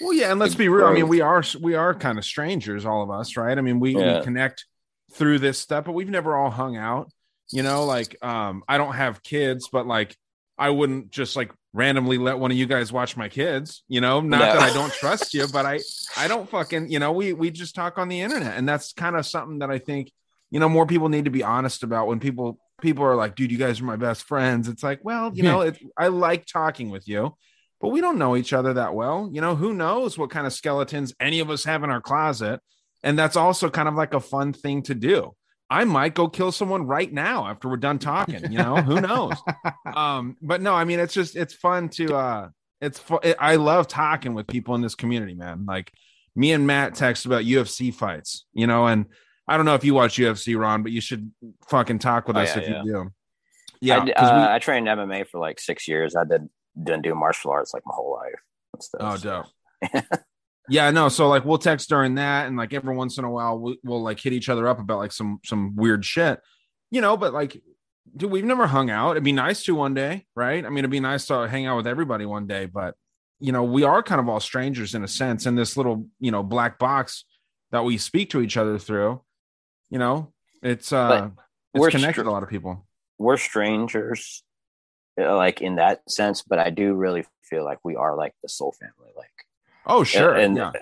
[0.00, 0.86] Well, yeah, and let's be real.
[0.86, 3.56] I mean, we are we are kind of strangers, all of us, right?
[3.56, 4.18] I mean, we, Yeah.
[4.18, 4.64] we connect
[5.12, 7.12] through this stuff, but we've never all hung out.
[7.52, 10.16] You know, like um, I don't have kids, but like
[10.58, 13.84] I wouldn't just like randomly let one of you guys watch my kids.
[13.88, 14.60] You know, not No.
[14.60, 15.80] that I don't trust you, but I
[16.16, 19.16] I don't fucking you know we we just talk on the internet, and that's kind
[19.16, 20.10] of something that I think
[20.50, 23.50] you know more people need to be honest about when people people are like, dude,
[23.52, 24.68] you guys are my best friends.
[24.68, 27.34] It's like, well, you know, it, I like talking with you
[27.78, 29.28] but we don't know each other that well.
[29.30, 32.58] You know, who knows what kind of skeletons any of us have in our closet.
[33.02, 35.34] And that's also kind of like a fun thing to do.
[35.68, 39.34] I might go kill someone right now after we're done talking, you know, who knows?
[39.96, 42.48] Um, but no, I mean, it's just, it's fun to, uh,
[42.80, 45.64] it's, fu- I love talking with people in this community, man.
[45.66, 45.90] Like
[46.36, 49.06] me and Matt text about UFC fights, you know, and
[49.48, 51.30] I don't know if you watch UFC, Ron, but you should
[51.68, 52.82] fucking talk with Oh, us yeah, if yeah.
[52.84, 53.10] you do.
[53.80, 54.04] Yeah.
[54.04, 56.14] d- 'cause we- uh, I trained MMA for like six years.
[56.14, 56.48] I did
[56.80, 58.40] didn't do martial arts like my whole life.
[58.74, 59.44] and stuff, Oh, so.
[60.68, 61.08] yeah, no.
[61.08, 64.02] So like we'll text during that, and like every once in a while we'll, we'll
[64.02, 66.40] like hit each other up about like some some weird shit,
[66.90, 67.16] you know.
[67.16, 67.60] But like,
[68.16, 69.12] dude, we've never hung out.
[69.12, 70.64] It'd be nice to one day, right?
[70.64, 72.94] I mean, it'd be nice to hang out with everybody one day, but
[73.38, 76.30] you know, we are kind of all strangers in a sense in this little you
[76.30, 77.24] know black box
[77.70, 79.22] that we speak to each other through.
[79.90, 81.30] You know, it's uh,
[81.74, 82.86] we're it's connected str- a lot of people.
[83.18, 84.42] We're strangers,
[85.20, 88.48] uh, like in that sense, but I do really feel like we are like the
[88.48, 89.12] soul family.
[89.16, 89.45] Like,
[89.86, 90.72] Oh, sure, and yeah.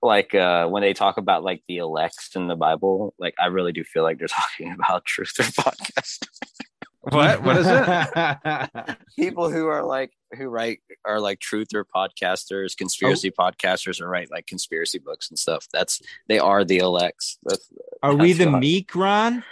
[0.00, 3.72] like uh, when they talk about like the elects in the Bible, like I really
[3.72, 6.26] do feel like they're talking about truther podcast.
[7.00, 7.42] What?
[7.42, 8.96] What is it?
[9.18, 13.50] People who are like who write are like truther podcasters, conspiracy Oh.
[13.50, 15.66] podcasters, and write like conspiracy books and stuff.
[15.72, 17.38] That's they are the elects.
[17.42, 17.68] That's
[18.04, 19.42] Are we the what- meek, Ron?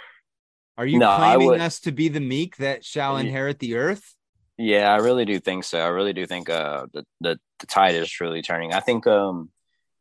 [0.77, 4.15] Are you No, claiming us to be the meek that shall inherit the earth?
[4.61, 5.79] Yeah, I really do think so.
[5.79, 8.73] I really do think uh the the, the tide is truly turning.
[8.73, 9.49] I think um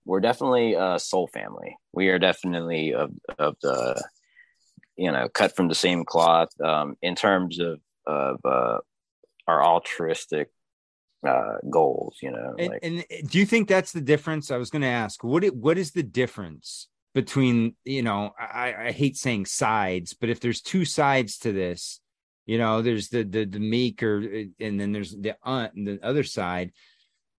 [0.04, 1.78] we're definitely a soul family.
[1.92, 4.06] We are definitely of of the
[4.96, 8.78] you know cut from the same cloth um in terms of of uh
[9.46, 10.50] our altruistic
[11.26, 12.54] uh goals, you know.
[12.58, 14.50] And, like and do you think that's the difference?
[14.50, 18.74] I was going to ask what it, what is the difference between you know I,
[18.88, 21.99] I hate saying sides, but if there's two sides to this,
[22.50, 24.16] you know, there's the the the meek or
[24.58, 26.72] and then there's the uh, the other side.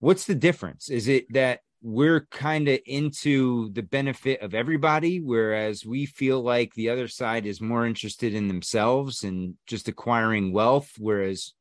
[0.00, 0.88] What's the difference?
[0.88, 6.72] Is it that we're kind of into the benefit of everybody, whereas we feel like
[6.72, 11.52] the other side is more interested in themselves and just acquiring wealth, whereas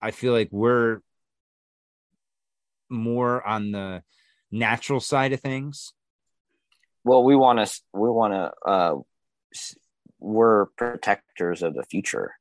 [0.00, 1.00] I feel like we're
[2.88, 4.02] more on the
[4.50, 5.92] natural side of things.
[7.04, 8.94] well we want to we want to uh
[10.18, 12.32] we're protectors of the future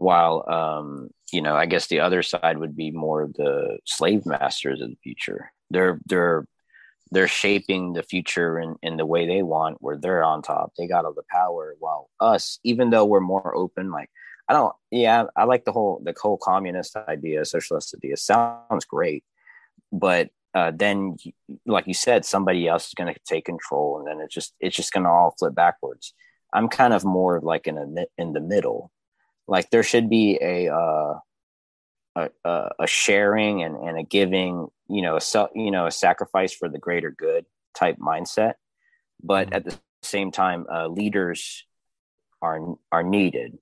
[0.00, 4.80] while um you know i guess the other side would be more the slave masters
[4.80, 5.52] of the future.
[5.70, 6.46] They're they're
[7.12, 10.72] they're shaping the future in, in the way they want where they're on top.
[10.78, 14.10] They got all the power while us even though we're more open like
[14.48, 18.16] i don't yeah i like the whole the whole communist idea socialist idea.
[18.16, 19.22] Sounds great
[19.92, 21.16] but uh, then
[21.66, 24.74] like you said somebody else is going to take control and then it's just it's
[24.74, 26.14] just going to all flip backwards.
[26.52, 28.90] I'm kind of more like in a in the middle
[29.50, 31.18] like there should be a uh
[32.16, 36.68] a, a, sharing and, and a giving you know a you know a sacrifice for
[36.68, 38.54] the greater good type mindset
[39.22, 39.56] but mm-hmm.
[39.56, 41.64] at the same time uh, leaders
[42.42, 43.58] are are needed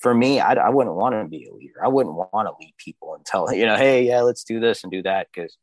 [0.00, 1.84] for me, I, I wouldn't want to be a leader.
[1.84, 4.82] I wouldn't want to lead people and tell you know, hey, yeah, let's do this
[4.82, 5.56] and do that because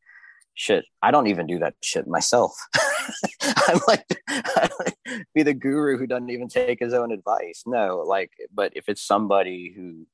[0.54, 2.54] shit, I don't even do that shit myself.
[3.42, 7.64] I'm like, I like be the guru who doesn't even take his own advice.
[7.66, 10.06] No, like, but if it's somebody who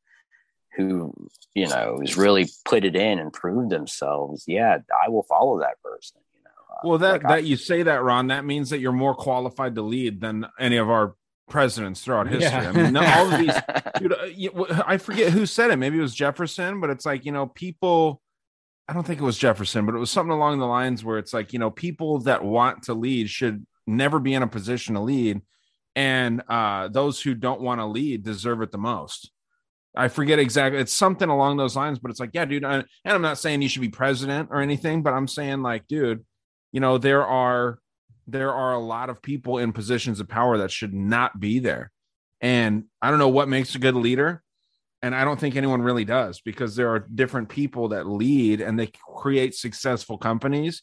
[0.76, 1.14] who
[1.54, 5.82] you know has really put it in and proved themselves, yeah, I will follow that
[5.84, 6.20] person.
[6.34, 8.92] You know, well, that like that I, you say that, Ron, that means that you're
[8.92, 11.16] more qualified to lead than any of our
[11.50, 12.50] presidents throughout history.
[12.50, 12.70] Yeah.
[12.70, 13.54] I mean, all of these,
[14.00, 15.78] dude, uh, I forget who said it.
[15.78, 18.22] Maybe it was Jefferson, but it's like, you know, people,
[18.88, 21.34] I don't think it was Jefferson, but it was something along the lines where it's
[21.34, 25.02] like, you know, people that want to lead should never be in a position to
[25.02, 25.42] lead.
[25.96, 29.32] And uh, those who don't want to lead deserve it the most.
[29.96, 30.82] I forget exactly.
[30.82, 32.66] It's something along those lines, but it's like, yeah, dude.
[32.66, 36.26] And I'm not saying you should be president or anything, but I'm saying, like, dude,
[36.72, 37.80] you know, there are
[38.26, 41.92] there are a lot of people in positions of power that should not be there.
[42.42, 44.42] And I don't know what makes a good leader.
[45.04, 48.80] And I don't think anyone really does because there are different people that lead and
[48.80, 50.82] they create successful companies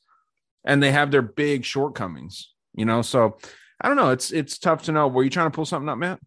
[0.64, 3.02] and they have their big shortcomings, you know?
[3.02, 3.38] So
[3.80, 4.10] I don't know.
[4.10, 5.08] It's, it's tough to know.
[5.08, 6.20] Were you trying to pull something up, Matt?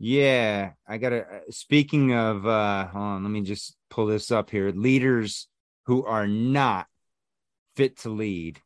[0.00, 1.20] Yeah, I got to.
[1.20, 4.72] Uh, speaking of, uh, hold on, let me just pull this up here.
[4.72, 5.46] Leaders
[5.86, 6.86] who are not
[7.76, 8.60] fit to lead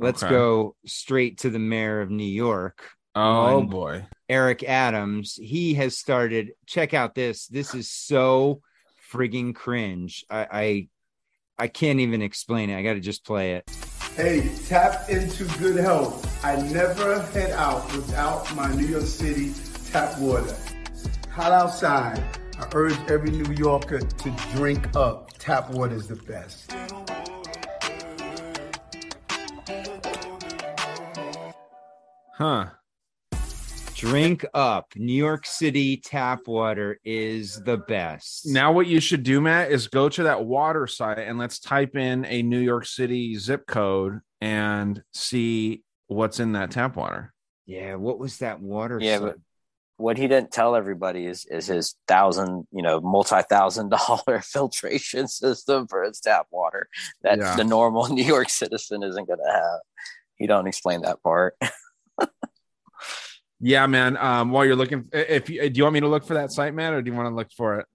[0.00, 0.30] Let's okay.
[0.30, 2.90] go straight to the mayor of New York.
[3.20, 4.06] Oh boy.
[4.28, 5.34] Eric Adams.
[5.34, 6.52] He has started.
[6.66, 7.46] Check out this.
[7.46, 8.62] This is so
[9.12, 10.24] frigging cringe.
[10.30, 10.88] I I,
[11.64, 12.78] I can't even explain it.
[12.78, 13.70] I got to just play it.
[14.16, 16.44] Hey, tap into good health.
[16.44, 19.52] I never head out without my New York City
[19.90, 20.56] tap water.
[21.30, 22.22] Hot outside.
[22.58, 25.30] I urge every New Yorker to drink up.
[25.38, 26.72] Tap water is the best.
[32.34, 32.70] Huh.
[34.00, 34.94] Drink up.
[34.96, 38.46] New York City tap water is the best.
[38.46, 41.94] Now, what you should do, Matt, is go to that water site and let's type
[41.94, 47.34] in a New York City zip code and see what's in that tap water.
[47.66, 48.98] Yeah, what was that water?
[48.98, 49.22] Yeah, site?
[49.22, 49.36] but
[49.98, 55.28] what he didn't tell everybody is is his thousand, you know, multi thousand dollar filtration
[55.28, 56.88] system for his tap water
[57.20, 57.54] that yeah.
[57.54, 59.80] the normal New York citizen isn't going to have.
[60.36, 61.54] He don't explain that part.
[63.60, 64.16] yeah, man.
[64.16, 66.74] Um, while you're looking, if you, do you want me to look for that site,
[66.74, 67.86] man, or do you want to look for it?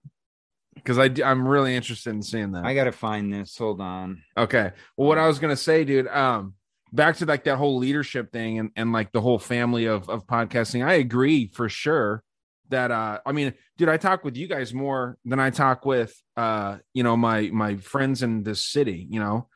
[0.76, 2.66] Because I I'm really interested in seeing that.
[2.66, 3.58] I gotta find this.
[3.58, 4.22] Hold on.
[4.38, 4.72] Okay.
[4.98, 6.08] Well, what I was gonna say, dude.
[6.08, 6.54] Um,
[6.94, 10.28] back to like that whole leadership thing and and like the whole family of of
[10.28, 10.86] podcasting.
[10.86, 12.24] I agree for sure
[12.70, 16.16] that uh I mean, dude, I talk with you guys more than I talk with
[16.38, 19.08] uh you know my my friends in this city.
[19.10, 19.48] You know,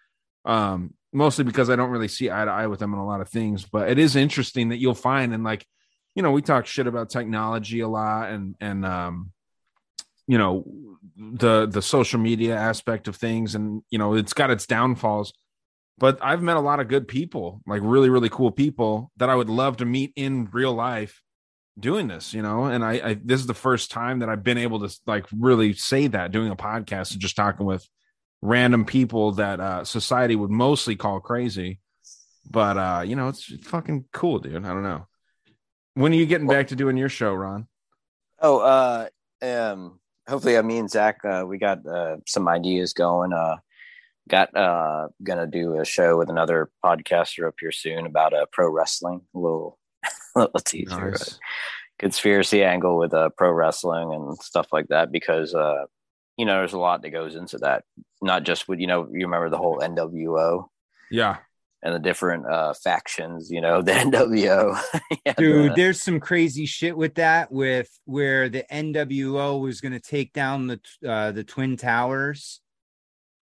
[0.46, 3.22] um mostly because I don't really see eye to eye with them on a lot
[3.22, 3.66] of things.
[3.66, 5.66] But it is interesting that you'll find and like,
[6.16, 9.32] you know, we talk shit about technology a lot and and um,
[10.30, 10.64] you know,
[11.18, 15.34] the the social media aspect of things, and you know, it's got its downfalls.
[15.98, 19.36] But I've met a lot of good people, like really, really cool people that I
[19.36, 21.22] would love to meet in real life
[21.78, 22.66] doing this, you know.
[22.66, 25.74] And I, I this is the first time that I've been able to like really
[25.74, 27.86] say that doing a podcast and just talking with
[28.42, 31.80] random people that uh, society would mostly call crazy.
[32.50, 34.64] But uh, you know, it's fucking cool, dude.
[34.64, 35.08] I don't know.
[36.00, 37.68] When are you getting well, back to doing your show, Ron?
[38.42, 39.10] Oh, uh,
[39.42, 43.34] um, hopefully, uh, me and Zach, uh, we got uh, some ideas going.
[43.34, 43.58] Uh,
[44.30, 48.70] got uh, gonna do a show with another podcaster up here soon about uh, pro
[48.70, 49.22] wrestling.
[49.36, 49.78] A little,
[50.38, 51.38] little teaser, nice.
[51.98, 55.84] conspiracy angle with uh, pro wrestling and stuff like that because uh,
[56.40, 57.84] you know, there's a lot that goes into that.
[58.22, 60.68] Not just with, you know, you remember the whole NWO.
[61.12, 61.40] Yeah.
[61.82, 64.78] And the different uh factions, you know, the NWO.
[65.26, 69.94] yeah, Dude, the, there's some crazy shit with that, with where the NWO was going
[69.94, 72.62] to take down the uh the Twin Towers.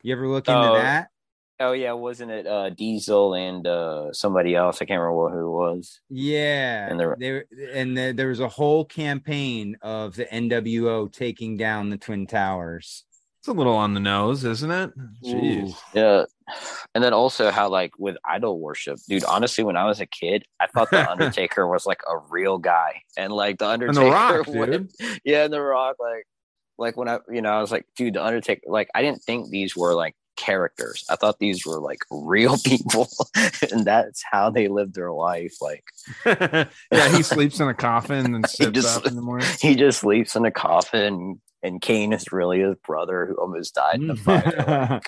[0.03, 1.09] You ever look into oh, that?
[1.59, 4.81] Oh yeah, wasn't it uh Diesel and uh somebody else?
[4.81, 5.99] I can't remember who it was.
[6.09, 11.57] Yeah, and there, there and the, there was a whole campaign of the NWO taking
[11.57, 13.05] down the Twin Towers.
[13.39, 14.91] It's a little on the nose, isn't it?
[15.23, 15.69] Jeez.
[15.69, 15.73] Ooh.
[15.93, 16.25] Yeah,
[16.95, 19.23] and then also how like with idol worship, dude.
[19.23, 23.01] Honestly, when I was a kid, I thought the Undertaker was like a real guy,
[23.17, 24.91] and like the Undertaker, the Rock, dude.
[25.23, 26.25] yeah, and the Rock, like
[26.77, 29.49] like when I, you know, I was like, dude, the Undertaker, like I didn't think
[29.49, 31.03] these were like characters.
[31.09, 33.09] I thought these were like real people,
[33.71, 35.55] and that's how they live their life.
[35.61, 35.83] Like,
[36.25, 39.47] yeah, he sleeps in a coffin and he just up in the morning.
[39.59, 43.95] he just sleeps in a coffin, and Kane is really his brother who almost died
[43.95, 44.19] in the mm.
[44.19, 45.01] fire.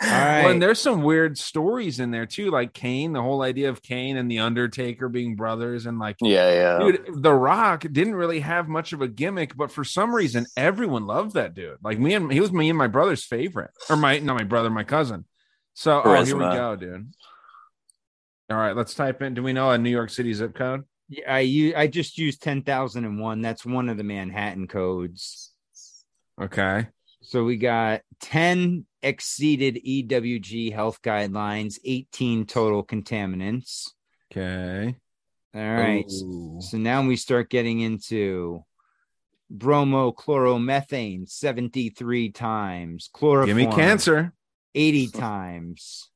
[0.00, 3.68] All Well, and there's some weird stories in there too, like Kane, the whole idea
[3.68, 6.78] of Kane and the Undertaker being brothers, and like, Yeah, yeah.
[6.78, 11.06] dude, The Rock didn't really have much of a gimmick, but for some reason, everyone
[11.06, 11.78] loved that dude.
[11.82, 14.70] Like me and he was me and my brother's favorite, or my not my brother,
[14.70, 15.24] my cousin.
[15.74, 17.12] So, oh, here we go, dude.
[18.50, 19.34] All right, let's type in.
[19.34, 20.84] Do we know a New York City zip code?
[21.08, 23.42] Yeah, I I just used ten thousand and one.
[23.42, 25.52] That's one of the Manhattan codes.
[26.40, 26.88] Okay.
[27.22, 33.90] So we got ten exceeded EWG health guidelines, eighteen total contaminants.
[34.32, 34.96] Okay.
[35.54, 36.04] All right.
[36.22, 36.58] Ooh.
[36.60, 38.64] So now we start getting into
[39.52, 44.32] bromochloromethane 73 times, chloroform Give me cancer.
[44.74, 46.10] 80 times.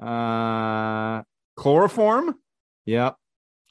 [0.00, 1.22] Uh
[1.56, 2.36] Chloroform?
[2.86, 3.16] yep.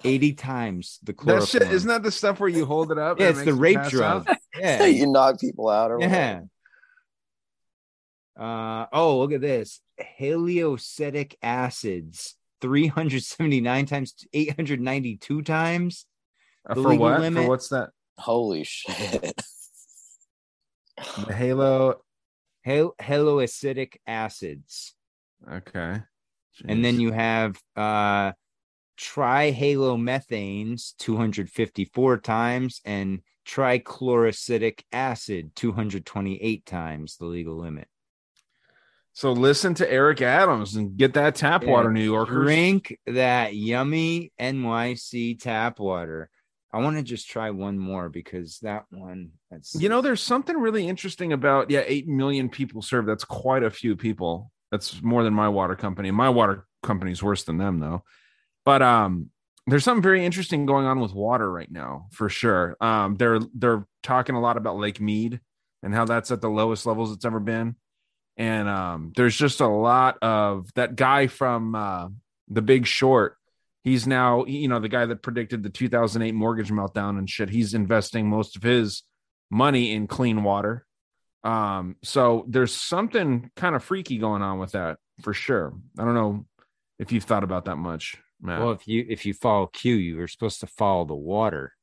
[0.04, 1.46] 80 times the That chloroform.
[1.48, 3.20] shit isn't that the stuff where you hold it up?
[3.20, 4.28] yeah, it's the rape pass drug.
[4.30, 4.38] out?
[4.60, 4.86] Yeah.
[4.86, 6.42] you knock people out or Yeah.
[8.40, 8.82] Whatever.
[8.84, 9.82] Uh oh, look at this.
[10.20, 16.06] Haloacetic acids 379 times 892 times.
[16.70, 17.22] Uh, The for legal what?
[17.22, 17.90] limit- For what's that?
[18.18, 19.34] Holy shit.
[21.28, 22.02] The Halo.
[22.66, 24.94] Hal- haloacetic acids.
[25.50, 26.02] Okay.
[26.68, 28.34] And then you have uh
[29.00, 37.88] trihalomethanes 254 times and trichloroacetic acid 228 times the legal limit.
[39.20, 42.42] So listen to Eric Adams and get that tap Yeah, water, New Yorkers.
[42.42, 46.30] Drink that yummy NYC tap water.
[46.72, 50.56] I want to just try one more because that one that's You know, there's something
[50.56, 53.10] really interesting about yeah, eight million people served.
[53.10, 54.54] That's quite a few people.
[54.72, 56.12] That's more than my water company.
[56.12, 58.06] My water company's worse than them though.
[58.64, 59.32] But um,
[59.68, 62.78] there's something very interesting going on with water right now, for sure.
[62.80, 65.42] Um, they're they're talking a lot about Lake Mead
[65.84, 67.76] and how that's at the lowest levels it's ever been.
[68.40, 72.08] And um, there's just a lot of that guy from uh,
[72.48, 73.36] The Big Short.
[73.84, 77.50] He's now, you know, the guy that predicted the 2008 mortgage meltdown and shit.
[77.50, 79.04] He's investing most of his
[79.52, 80.86] money in clean water.
[81.44, 85.74] Um, so there's something kind of freaky going on with that for sure.
[85.98, 86.46] I don't know
[86.98, 88.60] if you've thought about that much, Matt.
[88.60, 91.74] well if you if you follow Q you are supposed to follow the water.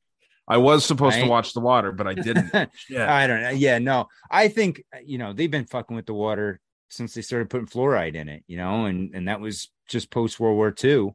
[0.49, 2.53] I was supposed to watch the water, but I didn't.
[2.89, 3.13] Yeah.
[3.13, 3.51] I don't know.
[3.51, 4.09] Yeah, no.
[4.31, 8.15] I think you know they've been fucking with the water since they started putting fluoride
[8.15, 11.15] in it, you know, and and that was just post World War II,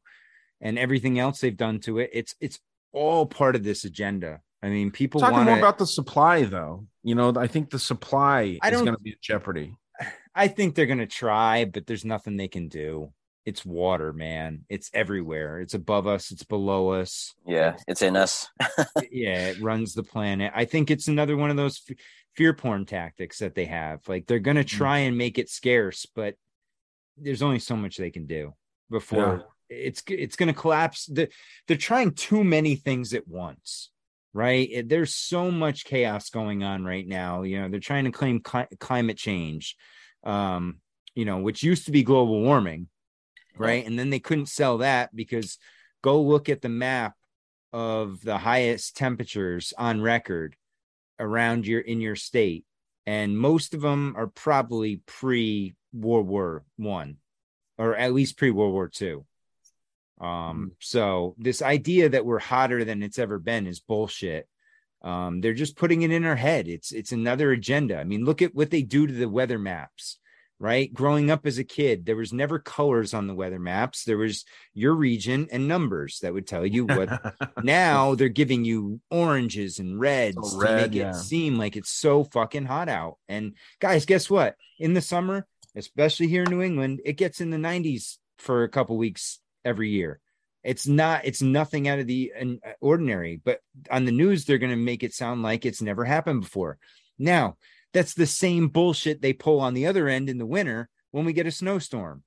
[0.59, 2.09] and everything else they've done to it.
[2.13, 2.59] It's it's
[2.91, 4.41] all part of this agenda.
[4.61, 6.85] I mean, people Talking want more about the supply, though.
[7.03, 9.75] You know, I think the supply I is going to be in jeopardy.
[10.35, 13.11] I think they're gonna try, but there's nothing they can do.
[13.45, 14.65] It's water, man.
[14.69, 15.59] It's everywhere.
[15.59, 16.31] It's above us.
[16.31, 17.33] It's below us.
[17.45, 18.47] Yeah, it's in us.
[19.11, 20.51] yeah, it runs the planet.
[20.55, 21.97] I think it's another one of those f-
[22.35, 24.07] fear porn tactics that they have.
[24.07, 26.35] Like they're going to try and make it scarce, but
[27.17, 28.53] there's only so much they can do
[28.89, 31.05] before it's it's going to collapse.
[31.05, 31.29] The,
[31.67, 33.89] they're trying too many things at once,
[34.33, 34.87] right?
[34.87, 37.43] There's so much chaos going on right now.
[37.43, 39.75] You know, they're trying to claim cli- climate change,
[40.23, 40.79] um,
[41.15, 42.87] you know, which used to be global warming,
[43.57, 43.85] right?
[43.85, 45.57] And then they couldn't sell that because
[46.01, 47.15] go look at the map
[47.73, 50.55] of the highest temperatures on record
[51.19, 52.65] around your in your state.
[53.05, 57.17] And most of them are probably pre world war one
[57.77, 59.25] or at least pre world war two.
[60.19, 64.47] Um so this idea that we're hotter than it's ever been is bullshit.
[65.01, 66.67] Um they're just putting it in our head.
[66.67, 67.97] It's it's another agenda.
[67.97, 70.19] I mean look at what they do to the weather maps
[70.61, 74.17] right growing up as a kid there was never colors on the weather maps there
[74.17, 77.09] was your region and numbers that would tell you what
[77.63, 81.09] now they're giving you oranges and reds So to make yeah.
[81.09, 83.17] it seem like it's so fucking hot out.
[83.27, 84.55] And guys, guess what?
[84.79, 88.69] In the summer, especially here in New England, it gets in the 90s for a
[88.69, 90.19] couple weeks every year.
[90.63, 94.71] It's not, it's nothing out of the uh, ordinary, but on the news, they're going
[94.71, 96.77] to make it sound like it's never happened before.
[97.17, 97.57] Now,
[97.93, 101.33] that's the same bullshit they pull on the other end in the winter when we
[101.33, 102.23] get a snowstorm.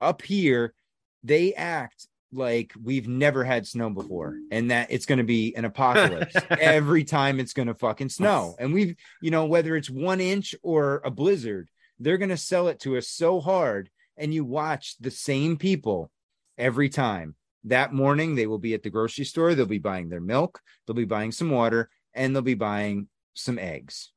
[0.00, 0.74] Up here,
[1.22, 5.64] they act like we've never had snow before and that it's going to be an
[5.64, 8.54] apocalypse every time it's going to fucking snow.
[8.58, 12.68] And we've, you know, whether it's one inch or a blizzard, they're going to sell
[12.68, 13.90] it to us so hard.
[14.16, 16.10] And you watch the same people
[16.56, 17.34] every time.
[17.64, 19.54] That morning, they will be at the grocery store.
[19.54, 23.58] They'll be buying their milk, they'll be buying some water, and they'll be buying some
[23.58, 24.12] eggs.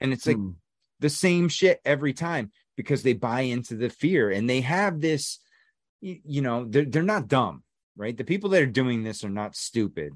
[0.00, 0.50] And it's like Hmm.
[1.00, 2.50] the same shit every time.
[2.76, 5.38] because they buy into the fear and they have this
[6.00, 7.62] you, know they're, they're not dumb
[7.96, 10.10] right the people that are doing this are not stupid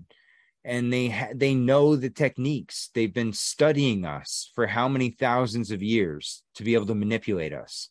[0.65, 5.71] and they ha- they know the techniques they've been studying us for how many thousands
[5.71, 7.91] of years to be able to manipulate us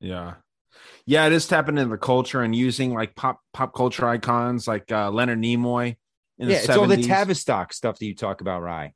[0.00, 0.34] Yeah.
[1.04, 4.92] Yeah, it is tapping into the culture and using like pop pop culture icons like
[4.92, 5.96] uh, Leonard Nimoy.
[6.38, 8.92] In yeah it's all the tavistock stuff that you talk about rye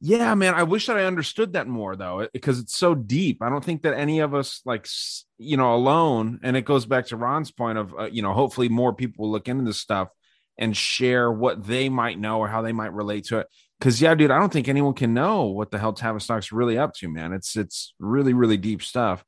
[0.00, 3.42] Yeah, man, I wish that I understood that more though, because it's so deep.
[3.42, 4.86] I don't think that any of us like
[5.38, 6.40] you know alone.
[6.42, 9.32] And it goes back to Ron's point of uh, you know hopefully more people will
[9.32, 10.08] look into this stuff
[10.58, 13.46] and share what they might know or how they might relate to it.
[13.78, 16.94] Because yeah, dude, I don't think anyone can know what the hell Tavistock's really up
[16.96, 17.32] to, man.
[17.32, 19.24] It's it's really really deep stuff.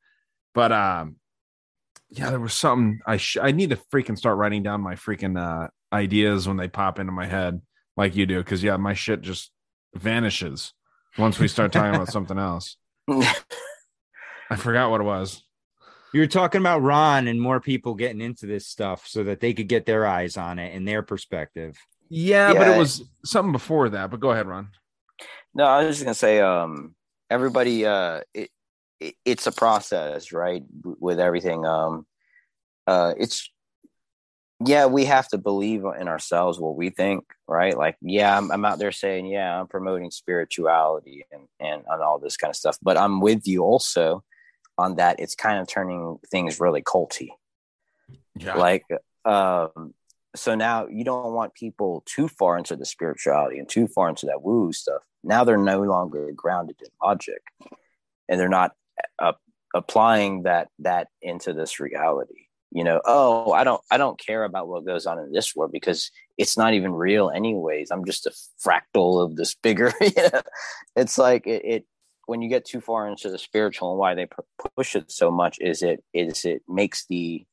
[0.54, 1.16] But um,
[2.10, 5.38] yeah, there was something I sh- I need to freaking start writing down my freaking
[5.38, 7.62] uh ideas when they pop into my head
[7.96, 8.38] like you do.
[8.38, 9.50] Because yeah, my shit just
[9.94, 10.72] vanishes
[11.16, 12.76] once we start talking about something else.
[13.10, 15.42] I forgot what it was.
[16.12, 19.52] you were talking about ron and more people getting into this stuff so that they
[19.52, 21.76] could get their eyes on it and their perspective
[22.08, 24.10] Yeah, but it was something before that.
[24.10, 24.70] But go ahead, Ron.
[25.54, 26.94] No, I was just gonna say, um,
[27.30, 28.50] everybody, uh, it,
[29.00, 30.62] it it's a process, right?
[30.82, 32.06] With everything, um,
[32.86, 33.50] uh, it's
[34.64, 37.76] yeah, we have to believe in ourselves what we think, right?
[37.76, 42.18] Like, yeah, I'm, I'm out there saying, yeah, I'm promoting spirituality and and on all
[42.18, 44.24] this kind of stuff, but I'm with you also
[44.76, 45.20] on that.
[45.20, 47.28] It's kind of turning things really culty,
[48.36, 48.54] Yeah.
[48.56, 48.84] like
[49.24, 49.94] um
[50.36, 54.26] so now you don't want people too far into the spirituality and too far into
[54.26, 57.42] that woo stuff now they're no longer grounded in logic
[58.28, 58.72] and they're not
[59.18, 59.32] uh,
[59.74, 64.68] applying that that into this reality you know oh i don't i don't care about
[64.68, 67.90] what goes on in this world because it's not even real anyways.
[67.90, 68.32] I'm just a
[68.64, 69.92] fractal of this bigger
[70.96, 71.86] it's like it, it
[72.26, 74.28] when you get too far into the spiritual and why they
[74.76, 77.44] push it so much is it is it makes the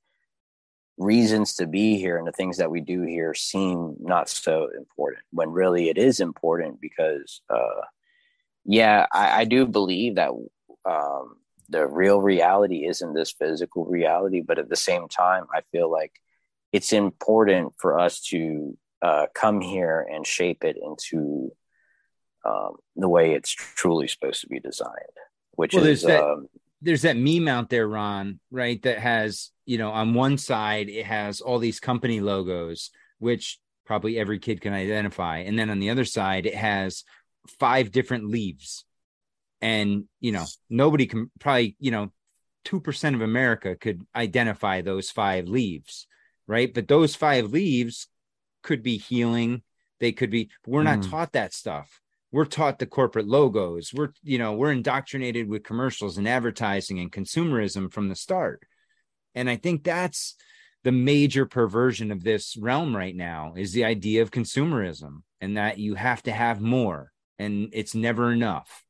[0.98, 5.24] reasons to be here and the things that we do here seem not so important
[5.32, 7.82] when really it is important because uh
[8.66, 10.32] yeah i, I do believe that
[10.86, 11.38] um
[11.70, 16.14] the real reality isn't this physical reality but at the same time i feel like
[16.72, 21.52] it's important for us to uh come here and shape it into
[22.46, 25.18] um the way it's truly supposed to be designed
[25.54, 26.48] which Well, is there's that- um
[26.82, 28.80] there's that meme out there, Ron, right?
[28.84, 34.20] That has, you know, on one side it has all these company logos, which probably
[34.20, 37.04] every kid can identify, and then on the other side it has
[37.60, 38.86] five different leaves,
[39.66, 42.12] and you know nobody can probably, you know,
[42.64, 46.06] two percent of America could identify those five leaves,
[46.46, 46.72] right?
[46.72, 48.08] But those five leaves
[48.62, 49.64] could be healing.
[50.00, 50.50] They could be.
[50.68, 51.10] We're not Mhm.
[51.10, 52.00] taught that stuff
[52.32, 57.12] we're taught the corporate logos we're you know we're indoctrinated with commercials and advertising and
[57.12, 58.64] consumerism from the start
[59.36, 60.36] and i think that's
[60.84, 65.78] the major perversion of this realm right now is the idea of consumerism and that
[65.78, 68.85] you have to have more and it's never enough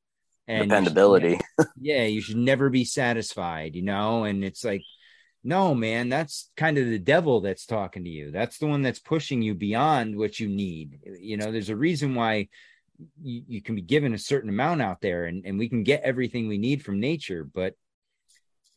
[0.48, 1.39] and you should- dependability.
[1.80, 4.24] yeah you should never be satisfied you know?
[4.26, 4.84] And it's like
[5.43, 8.32] no man that's kind of the devil that's talking to you.
[8.32, 11.00] That's the one that's pushing you beyond what you need.
[11.20, 12.48] You know there's a reason why
[13.22, 16.02] you, you can be given a certain amount out there and, and we can get
[16.04, 17.74] everything we need from nature but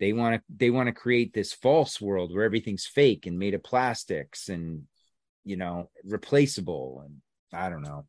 [0.01, 3.55] they want to they want to create this false world where everything's fake and made
[3.55, 4.83] of plastics and
[5.45, 7.17] you know replaceable and
[7.53, 8.05] i don't know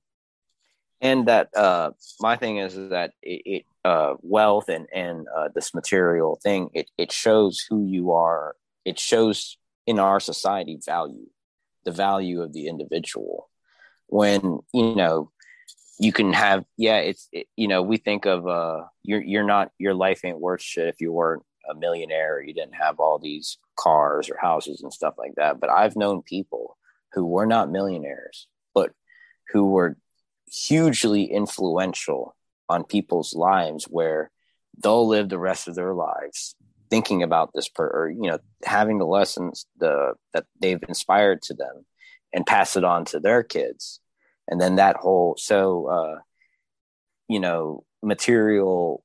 [1.01, 5.73] and that uh my thing is that it, it uh wealth and and uh this
[5.73, 8.55] material thing it it shows who you are.
[8.85, 11.27] It shows in our society value
[11.85, 13.49] the value of the individual.
[14.07, 15.31] When you know
[15.99, 19.71] you can have yeah it's it, you know we think of uh you're you're not
[19.77, 23.19] your life ain't worth shit if you weren't a millionaire or you didn't have all
[23.19, 25.59] these cars or houses and stuff like that.
[25.59, 26.77] But i've known people
[27.13, 28.91] who were not millionaires but
[29.51, 29.97] who were
[30.51, 32.35] hugely influential
[32.67, 34.31] on people's lives where
[34.81, 36.55] they'll live the rest of their lives
[36.89, 41.53] thinking about this per or you know having the lessons the that they've inspired to
[41.53, 41.85] them
[42.33, 43.99] and pass it on to their kids.
[44.47, 46.19] And then that whole so uh
[47.27, 49.03] you know material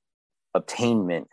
[0.54, 1.28] obtainment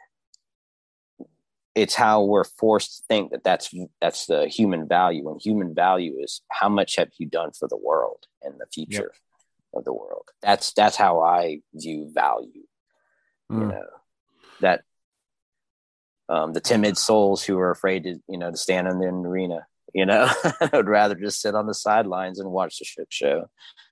[1.73, 5.29] it's how we're forced to think that that's that's the human value.
[5.29, 9.13] And human value is how much have you done for the world and the future
[9.73, 12.48] of the world that's that's how i view value
[13.49, 13.69] you Mm.
[13.69, 13.85] know
[14.61, 14.81] that
[16.30, 19.65] um the timid souls who are afraid to you know to stand in the arena
[19.93, 20.30] you know
[20.73, 23.49] i'd rather just sit on the sidelines and watch the shit show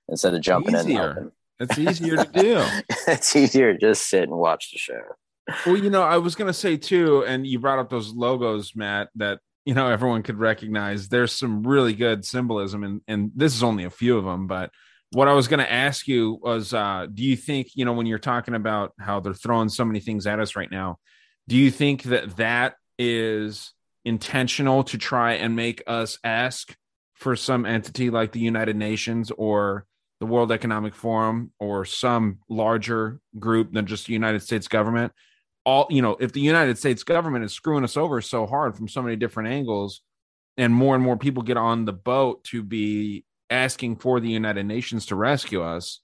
[0.08, 1.32] instead of jumping in and Easier.
[1.58, 2.64] It's easier to do.
[3.06, 5.02] it's easier to just sit and watch the show
[5.66, 9.08] well, you know, I was gonna say too, and you brought up those logos, Matt,
[9.16, 11.08] that you know everyone could recognize.
[11.08, 14.46] There's some really good symbolism, and and this is only a few of them.
[14.46, 14.70] But
[15.12, 18.18] what I was gonna ask you was, uh, do you think you know when you're
[18.18, 20.98] talking about how they're throwing so many things at us right now,
[21.48, 23.72] do you think that that is
[24.04, 26.76] intentional to try and make us ask
[27.14, 29.84] for some entity like the United Nations or
[30.20, 35.12] the World Economic Forum or some larger group than just the United States government.
[35.64, 38.88] All you know, if the United States government is screwing us over so hard from
[38.88, 40.02] so many different angles,
[40.56, 44.64] and more and more people get on the boat to be asking for the United
[44.64, 46.00] Nations to rescue us,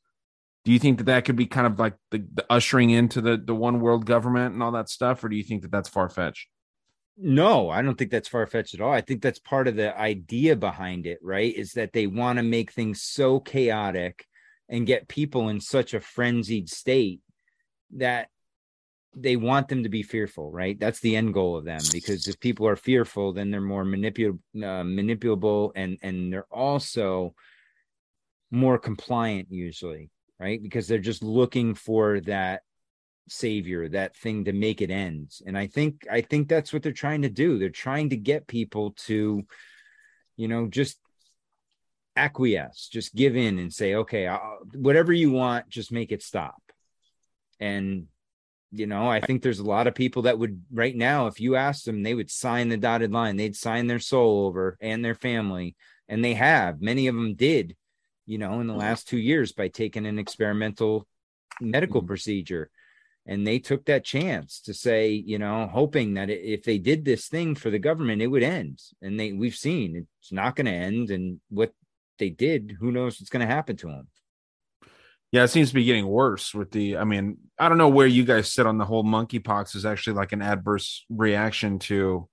[0.64, 3.36] do you think that that could be kind of like the, the ushering into the
[3.36, 6.08] the one world government and all that stuff, or do you think that that's far
[6.08, 6.48] fetched?
[7.16, 8.92] No, I don't think that's far fetched at all.
[8.92, 11.54] I think that's part of the idea behind it, right?
[11.54, 14.26] Is that they want to make things so chaotic
[14.68, 17.20] and get people in such a frenzied state
[17.94, 18.28] that
[19.16, 20.78] they want them to be fearful, right?
[20.78, 21.80] That's the end goal of them.
[21.90, 27.34] Because if people are fearful, then they're more manipul- uh, manipulable, and and they're also
[28.50, 30.62] more compliant usually, right?
[30.62, 32.62] Because they're just looking for that
[33.28, 36.92] savior that thing to make it end and i think i think that's what they're
[36.92, 39.44] trying to do they're trying to get people to
[40.36, 40.96] you know just
[42.14, 46.62] acquiesce just give in and say okay I'll, whatever you want just make it stop
[47.58, 48.06] and
[48.72, 51.56] you know i think there's a lot of people that would right now if you
[51.56, 53.36] asked them they would sign the dotted line.
[53.36, 55.76] They'd sign their soul over and their family
[56.08, 56.80] and they have.
[56.80, 57.76] Many of them did
[58.26, 61.06] you know in the last two years by taking an experimental
[61.60, 62.08] medical mm-hmm.
[62.08, 62.70] procedure.
[63.28, 67.28] And they took that chance to say you know hoping that if they did this
[67.28, 68.80] thing for the government it would end.
[69.02, 71.10] And they we've seen it's not going to end.
[71.10, 71.72] And what
[72.18, 74.08] they did who knows what's going to happen to them
[75.36, 78.06] yeah it seems to be getting worse with the i mean i don't know where
[78.06, 82.26] you guys sit on the whole monkeypox is actually like an adverse reaction to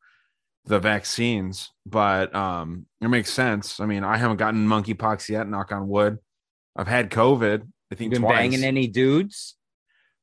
[0.66, 5.74] the vaccines but um it makes sense i mean i haven't gotten monkeypox yet knock
[5.74, 6.18] on wood
[6.78, 8.38] i've had covid i think been twice.
[8.38, 9.56] banging any dudes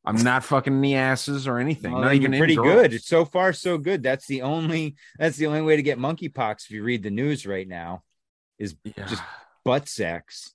[0.02, 1.92] I'm not fucking any asses or anything.
[1.92, 3.02] Well, not even pretty good.
[3.02, 4.02] So far, so good.
[4.02, 7.44] That's the only that's the only way to get monkeypox if you read the news
[7.44, 8.02] right now,
[8.58, 9.06] is yeah.
[9.06, 9.22] just
[9.62, 10.54] butt sex.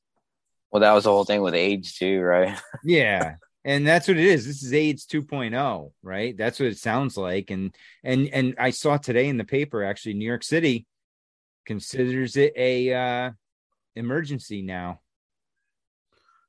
[0.76, 2.60] Well, that was the whole thing with AIDS too, right?
[2.84, 3.36] yeah.
[3.64, 4.46] And that's what it is.
[4.46, 6.36] This is AIDS 2.0, right?
[6.36, 7.50] That's what it sounds like.
[7.50, 7.74] And
[8.04, 10.86] and and I saw today in the paper actually New York City
[11.66, 13.32] considers it a uh
[13.96, 15.00] emergency now.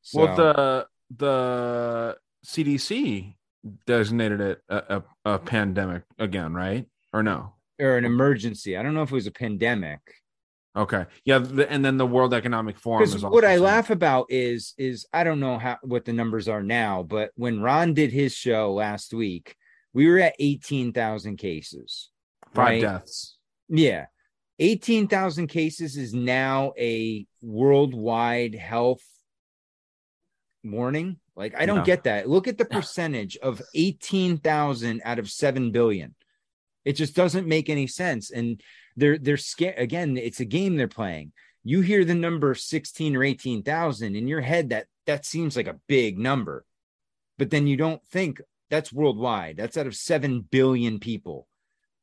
[0.02, 0.86] So, well, the
[1.16, 3.36] the CDC
[3.86, 6.86] designated it a, a, a pandemic again, right?
[7.12, 7.54] Or no?
[7.78, 8.76] Or an emergency.
[8.76, 10.00] I don't know if it was a pandemic.
[10.76, 11.06] Okay.
[11.24, 13.62] Yeah, the, and then the World Economic Forum is what I saying.
[13.62, 17.60] laugh about is is I don't know how what the numbers are now, but when
[17.60, 19.56] Ron did his show last week,
[19.94, 22.10] we were at 18,000 cases.
[22.54, 22.82] Five right?
[22.82, 23.38] deaths.
[23.68, 24.06] Yeah.
[24.58, 29.04] 18,000 cases is now a worldwide health
[30.62, 31.18] warning.
[31.34, 31.84] Like I don't no.
[31.84, 32.28] get that.
[32.28, 36.14] Look at the percentage of 18,000 out of 7 billion.
[36.84, 38.60] It just doesn't make any sense and
[38.96, 41.32] they're they're scared again, it's a game they're playing.
[41.64, 45.80] You hear the number 16 or 18,000 in your head that that seems like a
[45.88, 46.64] big number.
[47.38, 48.40] But then you don't think
[48.70, 49.56] that's worldwide.
[49.56, 51.46] That's out of 7 billion people.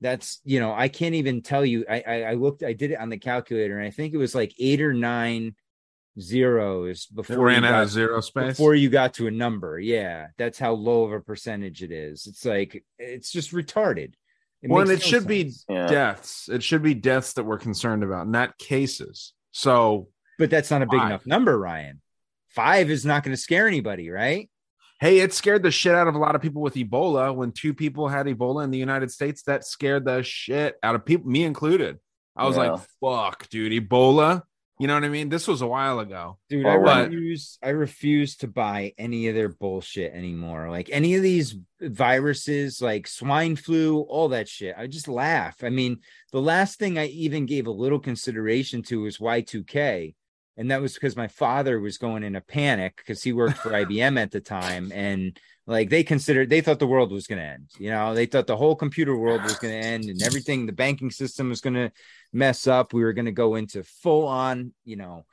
[0.02, 1.86] That's, you know, I can't even tell you.
[1.90, 4.36] I, I, I looked, I did it on the calculator, and I think it was
[4.36, 5.56] like eight or nine
[6.20, 9.80] zeros before it ran out of zero space before you got to a number.
[9.80, 12.28] Yeah, that's how low of a percentage it is.
[12.28, 14.14] It's like it's just retarded.
[14.64, 15.66] It well, it no should sense.
[15.68, 15.88] be yeah.
[15.88, 16.48] deaths.
[16.50, 19.34] It should be deaths that we're concerned about, not cases.
[19.52, 20.08] So,
[20.40, 21.10] but that's not a big five.
[21.10, 22.02] enough number, Ryan.
[22.50, 24.50] Five is not going to scare anybody, right?
[25.02, 27.36] Hey, it scared the shit out of a lot of people with Ebola.
[27.36, 31.04] When two people had Ebola in the United States, that scared the shit out of
[31.04, 32.00] people, me included.
[32.34, 32.72] I was yeah.
[32.72, 34.44] like, fuck, dude, Ebola
[34.80, 35.30] you know what I mean?
[35.30, 36.40] This was a while ago.
[36.50, 40.70] Dude, I oh, refuse I refuse to buy any of their bullshit anymore.
[40.70, 44.76] Like any of these viruses, like swine flu, all that shit.
[44.78, 45.64] I just laugh.
[45.64, 46.00] I mean,
[46.32, 50.16] the last thing I even gave a little consideration to was Y2K.
[50.56, 53.72] And that was because my father was going in a panic because he worked for
[53.72, 54.92] IBM at the time.
[54.94, 58.14] And like they considered they thought the world was going to end you know?
[58.14, 61.50] They thought the whole computer world was going to end and everything the banking system
[61.50, 61.92] was going to
[62.32, 62.94] mess up.
[62.94, 65.26] We were going to go into full on you know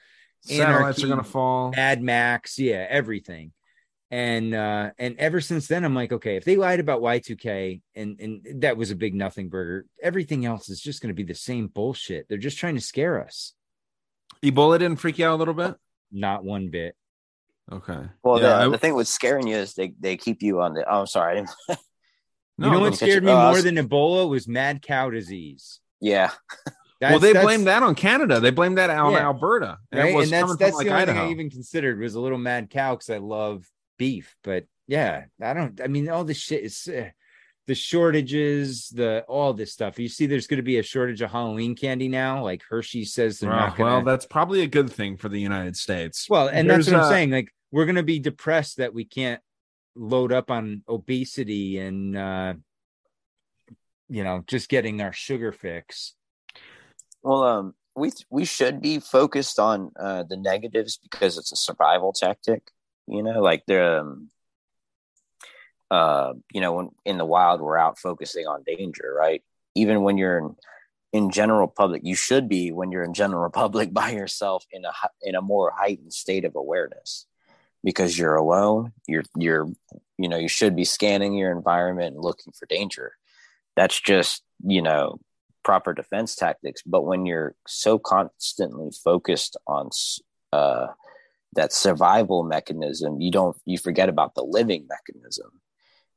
[0.42, 1.72] satellites anarchy, are going to fall.
[1.74, 3.52] Mad max yeah everything.
[4.12, 8.18] And uh and ever since then i'm like okay if they lied about y2k and
[8.20, 11.34] and that was a big nothing burger everything else is just going to be the
[11.34, 12.28] same bullshit.
[12.28, 13.54] They're just trying to scare us.
[14.42, 15.76] Ebola didn't freak you out a little bit?
[16.10, 16.96] Not one bit
[17.72, 18.00] Okay.
[18.22, 20.74] Well, yeah, the, I, the thing with scaring you is they, they keep you on
[20.74, 20.84] the.
[20.90, 21.44] Oh, I'm sorry.
[22.58, 25.80] No, you know what scared me Oh, more than Ebola was mad cow disease.
[25.98, 26.30] Yeah.
[27.00, 28.38] well, they that's- blamed that on Canada.
[28.38, 29.20] They blamed that on Yeah.
[29.20, 29.78] Alberta.
[29.90, 30.12] And right?
[30.12, 32.20] it was And that's that's from the like only thing I even considered was a
[32.20, 33.64] little mad cow because I love
[33.96, 34.36] beef.
[34.44, 35.80] But yeah, I don't.
[35.80, 37.08] I mean, all this shit is uh,
[37.66, 39.98] the shortages, the all this stuff.
[39.98, 42.44] You see, there's going to be a shortage of Halloween candy now.
[42.44, 45.40] Like Hershey says they're Well, not going well, that's probably a good thing for the
[45.40, 46.26] United States.
[46.28, 47.30] Well, and that's There's, what I'm saying.
[47.30, 49.40] Like, we're going to be depressed that we can't
[49.94, 52.54] load up on obesity and, uh,
[54.08, 56.14] you know, just getting our sugar fix.
[57.22, 62.12] Well, um, we we should be focused on uh, the negatives because it's a survival
[62.12, 62.70] tactic.
[63.06, 64.30] You know, like the, um,
[65.90, 69.42] uh, you know, when in the wild we're out focusing on danger, right?
[69.74, 70.56] Even when you're in,
[71.12, 74.92] in general public, you should be when you're in general public by yourself in a
[75.22, 77.26] in a more heightened state of awareness
[77.82, 78.92] because you're alone.
[79.06, 79.68] You're you're
[80.18, 83.12] you know you should be scanning your environment and looking for danger.
[83.76, 85.18] That's just you know
[85.62, 86.82] proper defense tactics.
[86.84, 89.90] But when you're so constantly focused on
[90.52, 90.88] uh,
[91.54, 95.50] that survival mechanism, you don't you forget about the living mechanism.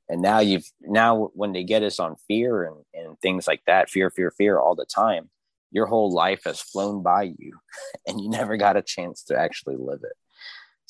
[0.10, 3.90] And now you've now when they get us on fear and, and things like that,
[3.90, 5.30] fear, fear, fear all the time,
[5.72, 7.58] your whole life has flown by you
[8.08, 10.16] and you never got a chance to actually live it.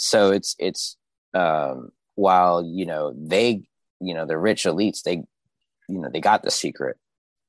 [0.04, 0.98] So it's it's
[1.34, 3.64] um while you know they
[4.02, 5.24] you know the rich elites they
[5.88, 6.98] you know they got the secret.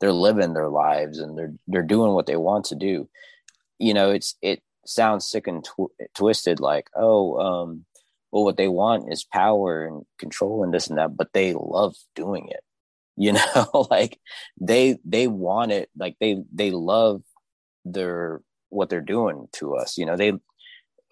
[0.01, 3.09] They're living their lives and they're they're doing what they want to do.
[3.81, 7.85] You know it's it sounds sick and tw- twisted like oh um
[8.31, 11.97] well what they want is power and control and this and that but they love
[12.15, 12.61] doing it.
[13.17, 14.21] You know like
[14.61, 15.89] they they want it.
[15.97, 17.23] Like they they love
[17.85, 19.99] their what they're doing to us.
[19.99, 20.33] You know they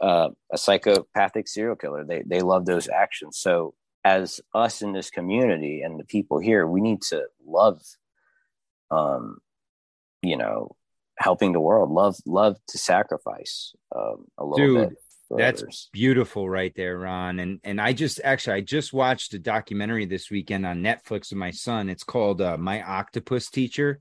[0.02, 3.74] uh, a psychopathic serial killer they they love those actions so
[4.04, 7.80] as us in this community and the people here we need to love
[8.90, 9.38] um
[10.22, 10.74] you know
[11.18, 14.98] helping the world love love to sacrifice um a little Dude, bit
[15.38, 15.88] That's others.
[15.92, 17.38] beautiful right there, Ron.
[17.38, 21.38] And and I just actually I just watched a documentary this weekend on Netflix with
[21.38, 21.88] my son.
[21.88, 24.00] It's called uh, My Octopus Teacher.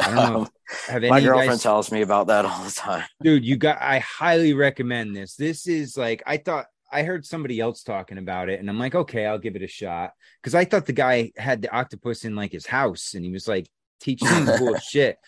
[0.00, 0.42] I don't know.
[0.42, 0.50] if-
[0.88, 3.04] have any my girlfriend guys- tells me about that all the time.
[3.22, 5.36] Dude you got i highly recommend this.
[5.36, 8.94] This is like i thought i heard somebody else talking about it and i'm like
[8.94, 10.12] okay i'll give it a shot.
[10.42, 13.46] Because i thought the guy had the octopus in like his house and he was
[13.48, 13.68] like
[14.00, 15.18] teaching cool shit.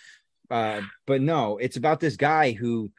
[0.51, 2.90] Uh but no it's about this guy who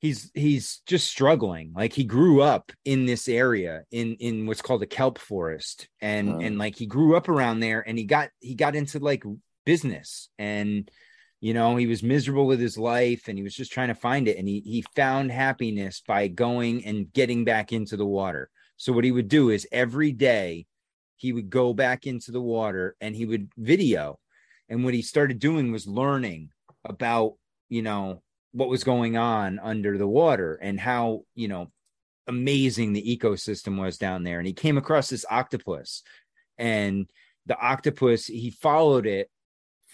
[0.00, 1.72] he's he's just struggling.
[1.74, 6.28] Like he grew up in this area in in what's called a kelp forest and
[6.28, 6.38] Oh.
[6.40, 9.24] and like he grew up around there and he got he got into like
[9.66, 10.30] business.
[10.38, 10.90] And
[11.40, 14.26] you know he was miserable with his life and he was just trying to find
[14.26, 14.38] it.
[14.38, 18.48] And he he found happiness by going and getting back into the water.
[18.78, 20.66] So what he would do is every day
[21.16, 24.18] he would go back into the water and he would video.
[24.68, 26.50] And what he started doing was learning
[26.84, 27.34] about
[27.68, 28.22] you know
[28.52, 31.70] what was going on under the water and how you know
[32.26, 34.38] amazing the ecosystem was down there.
[34.38, 36.02] And he came across this octopus
[36.58, 37.08] and
[37.46, 39.30] the octopus he followed it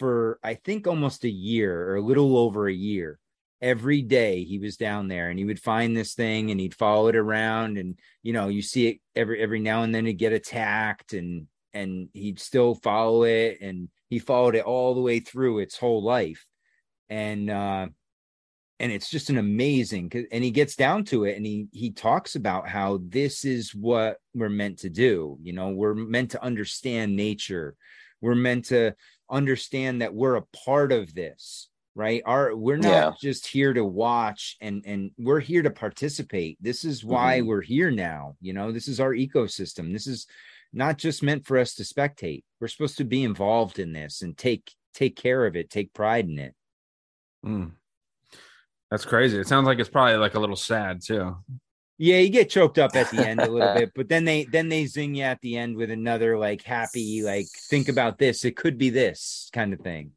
[0.02, 3.20] for I think almost a year or a little over a year.
[3.60, 7.06] Every day he was down there and he would find this thing and he'd follow
[7.06, 10.32] it around and you know you see it every every now and then it'd get
[10.32, 15.60] attacked and and he'd still follow it and he followed it all the way through
[15.60, 16.44] its whole life.
[17.08, 17.86] And uh
[18.80, 22.34] and it's just an amazing and he gets down to it and he he talks
[22.34, 25.38] about how this is what we're meant to do.
[25.44, 27.76] You know we're meant to understand nature.
[28.20, 28.96] We're meant to
[29.32, 33.12] understand that we're a part of this right our we're not Yeah.
[33.20, 37.46] just here to watch and and we're here to participate this is why Mhm.
[37.46, 40.26] we're here now you know this is our ecosystem this is
[40.72, 44.36] not just meant for us to spectate we're supposed to be involved in this and
[44.38, 46.54] take take care of it take pride in it
[47.44, 47.72] Mm.
[48.90, 49.38] That's crazy.
[49.38, 51.36] It sounds like it's probably like a little sad too.
[52.02, 54.68] Yeah, you get choked up at the end a little bit, but then they then
[54.68, 58.56] they zing you at the end with another like happy, like think about this, it
[58.56, 60.10] could be this kind of thing.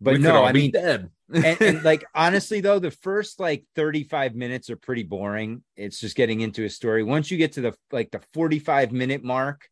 [0.00, 1.10] But We no, I mean, dead.
[1.34, 5.64] and, and like honestly though, the first like 35 minutes are pretty boring.
[5.74, 7.02] It's just getting into a story.
[7.02, 9.68] Once you get to the like the 45 minute mark,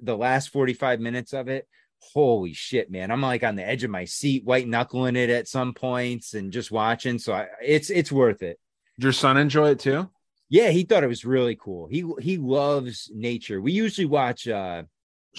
[0.00, 1.66] the last 45 minutes of it,
[1.98, 3.10] holy shit, man.
[3.10, 6.52] I'm like on the edge of my seat, white knuckling it at some points and
[6.52, 7.18] just watching.
[7.18, 8.60] So I, it's it's worth it.
[8.98, 10.08] Your son enjoy it too?
[10.50, 11.86] Yeah, he thought it was really cool.
[11.86, 13.60] He he loves nature.
[13.60, 14.82] We usually watch uh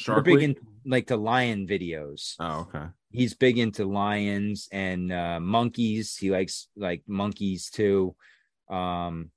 [0.07, 0.43] we're big Week?
[0.43, 0.55] in
[0.85, 2.35] like the lion videos.
[2.39, 2.85] Oh, okay.
[3.11, 6.15] He's big into lions and uh monkeys.
[6.15, 8.15] He likes like monkeys too.
[8.69, 9.31] Um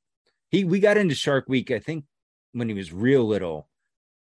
[0.50, 2.04] he we got into Shark Week, I think
[2.52, 3.68] when he was real little.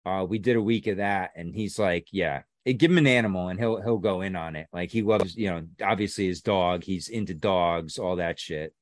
[0.06, 3.07] Uh we did a week of that and he's like, yeah, eh, give him an
[3.07, 4.68] animal and he'll he'll go in on it.
[4.72, 6.86] Like he loves, you know, obviously his dog.
[6.86, 8.73] He's into dogs, all that shit.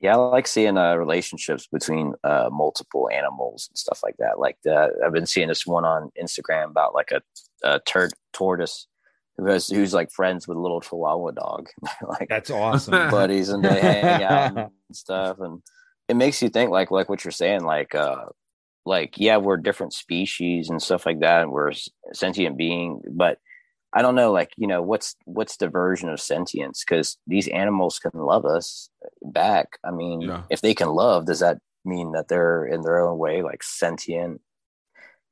[0.00, 4.38] Yeah, I like seeing uh, relationships between uh, multiple animals and stuff like that.
[4.38, 7.22] Like the, I've been seeing this one on Instagram about like a,
[7.64, 8.86] a tur- tortoise
[9.38, 11.68] who has who's like friends with a little Chihuahua dog.
[12.08, 12.92] like That's awesome.
[13.10, 15.62] buddies, and they hang out and stuff, and
[16.08, 18.26] it makes you think like like what you're saying, like uh,
[18.84, 23.38] like yeah, we're different species and stuff like that, and we're s- sentient being, but
[23.92, 26.84] I don't know, like you know, what's what's the version of sentience?
[26.86, 28.90] Because these animals can love us
[29.32, 29.78] back.
[29.84, 30.42] I mean, Yeah.
[30.50, 34.40] if they can love, does that mean that they're in their own way like sentient,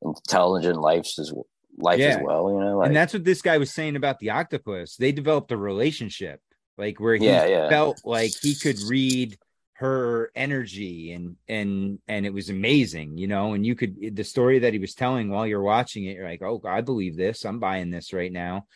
[0.03, 1.33] intelligent lives as
[1.79, 2.51] life as well?
[2.51, 4.97] You know, like and that's what this guy was saying about the octopus.
[4.97, 6.41] They developed a relationship,
[6.79, 7.69] like where he Yeah, yeah.
[7.69, 9.37] felt like he could read
[9.79, 13.55] her energy and and and it was amazing, you know.
[13.55, 16.43] And you could the story that he was telling while you're watching it, you're like,
[16.43, 17.45] oh, I believe this.
[17.45, 18.67] I'm buying this right now.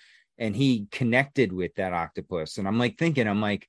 [0.40, 3.68] And he connected with that octopus, and I'm like thinking, I'm like,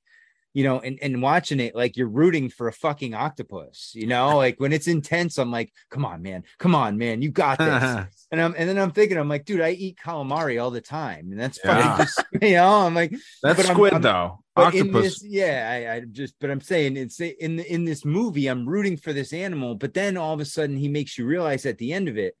[0.52, 4.36] you know, and, and watching it, like you're rooting for a fucking octopus, you know,
[4.36, 8.26] like when it's intense, I'm like, come on, man, come on, man, you got this.
[8.32, 11.30] and I'm and then I'm thinking, I'm like, dude, I eat calamari all the time,
[11.30, 13.12] and that's fucking just, you know, I'm like,
[13.42, 14.38] That's but I'm- squid I'm- though.
[14.56, 15.20] Octopus.
[15.20, 18.68] this, yeah, I, I just, but I'm saying it's in the, in this movie, I'm
[18.68, 21.78] rooting for this animal, but then all of a sudden he makes you realize at
[21.78, 22.34] the end of it,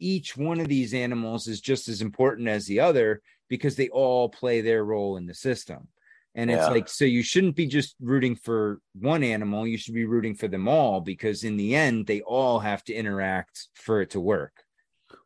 [0.00, 4.28] each one of these animals is just as important as the other because they all
[4.28, 5.86] play their role in the system.
[6.34, 10.04] And it's like, so you shouldn't be just rooting for one animal, you should be
[10.04, 14.10] rooting for them all because in the end, they all have to interact for it
[14.10, 14.64] to work.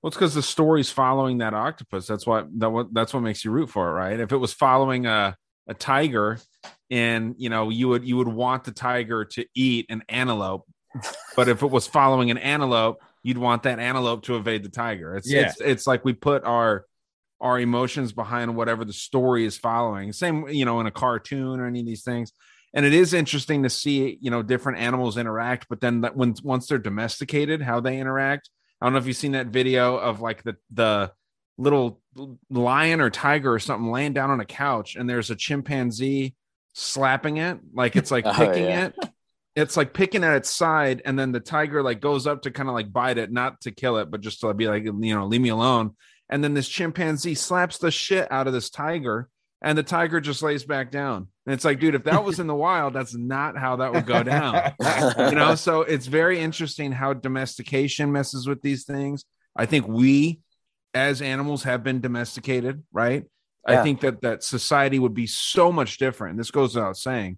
[0.02, 2.06] Well, it's because the story's following that octopus.
[2.06, 4.20] That's what that what that's what makes you root for it, right?
[4.20, 5.36] If it was following a
[5.66, 6.38] a tiger,
[6.90, 10.66] and you know you would you would want the tiger to eat an antelope,
[11.36, 15.16] but if it was following an antelope, you'd want that antelope to evade the tiger.
[15.16, 15.48] It's Yeah.
[15.48, 16.84] it's it's like we put our
[17.40, 20.12] our emotions behind whatever the story is following.
[20.12, 22.32] Same, you know, in a cartoon or any of these things.
[22.74, 26.34] And it is interesting to see, you know, different animals interact, but then that when
[26.42, 28.50] once they're domesticated, how they interact.
[28.80, 31.12] I don't know if you've seen that video of like the the
[31.56, 32.00] little
[32.50, 36.34] lion or tiger or something laying down on a couch, and there's a chimpanzee
[36.74, 38.86] slapping it, like it's like Oh, picking yeah.
[38.86, 38.94] it.
[39.56, 42.68] It's like picking at its side, and then the tiger like goes up to kind
[42.68, 45.26] of like bite it, not to kill it, but just to be like, you know,
[45.26, 45.96] leave me alone.
[46.28, 49.28] And then this chimpanzee slaps the shit out of this tiger,
[49.62, 51.28] and the tiger just lays back down.
[51.46, 54.06] And it's like, dude, if that was in the wild, that's not how that would
[54.06, 54.72] go down.
[55.30, 59.24] you know, so it's very interesting how domestication messes with these things.
[59.56, 60.40] I think we
[60.94, 63.24] as animals have been domesticated, right?
[63.66, 66.38] I think that that society would be so much different.
[66.38, 67.36] This goes without saying,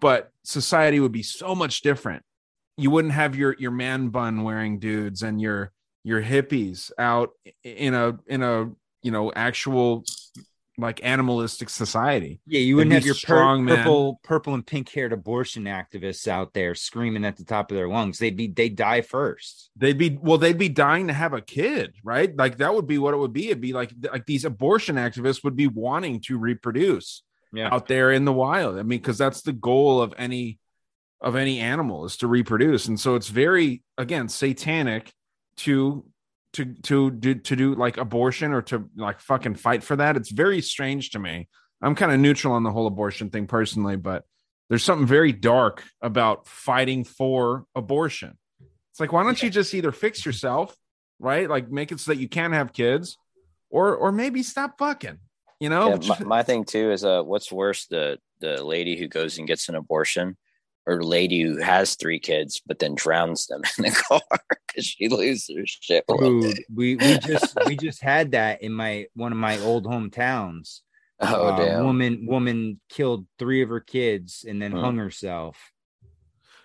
[0.00, 2.24] but society would be so much different.
[2.76, 5.70] You wouldn't have your your man bun wearing dudes and your
[6.04, 7.30] your hippies out
[7.62, 8.70] in a in a
[9.02, 10.04] you know actual
[10.78, 12.40] like animalistic society.
[12.46, 13.76] Yeah, you wouldn't have your pur- strong men.
[13.76, 17.88] purple, purple and pink haired abortion activists out there screaming at the top of their
[17.88, 18.18] lungs.
[18.18, 19.70] They'd be they die first.
[19.76, 22.34] They'd be well, they'd be dying to have a kid, right?
[22.34, 23.46] Like that would be what it would be.
[23.46, 27.22] It'd be like like these abortion activists would be wanting to reproduce
[27.52, 27.68] Yeah.
[27.72, 28.74] out there in the wild.
[28.78, 30.58] I mean, because that's the goal of any
[31.20, 35.12] of any animal is to reproduce, and so it's very again satanic
[35.62, 36.04] to
[36.54, 40.16] to to do to do like abortion or to like fucking fight for that.
[40.16, 41.48] It's very strange to me.
[41.80, 44.24] I'm kind of neutral on the whole abortion thing personally, but
[44.68, 48.38] there's something very dark about fighting for abortion.
[48.90, 50.76] It's like, why don't you just either fix yourself,
[51.18, 51.48] right?
[51.48, 53.18] Like make it so that you can have kids,
[53.70, 55.18] or or maybe stop fucking.
[55.58, 59.08] You know, Yeah, my, my thing too is uh, what's worse the the lady who
[59.08, 60.36] goes and gets an abortion,
[60.86, 64.20] or the lady who has three kids but then drowns them in the car
[64.66, 66.04] because she loses her shit.
[66.08, 70.80] Dude, we we just we just had that in my one of my old hometowns.
[71.20, 71.84] Oh Uh, damn!
[71.84, 74.78] woman woman killed three of her kids and then Hmm.
[74.78, 75.56] hung herself.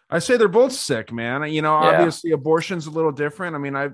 [0.09, 1.43] I say they're both sick, man.
[1.51, 1.89] You know, Yeah.
[1.89, 3.55] obviously abortion's a little different.
[3.55, 3.89] I mean, I,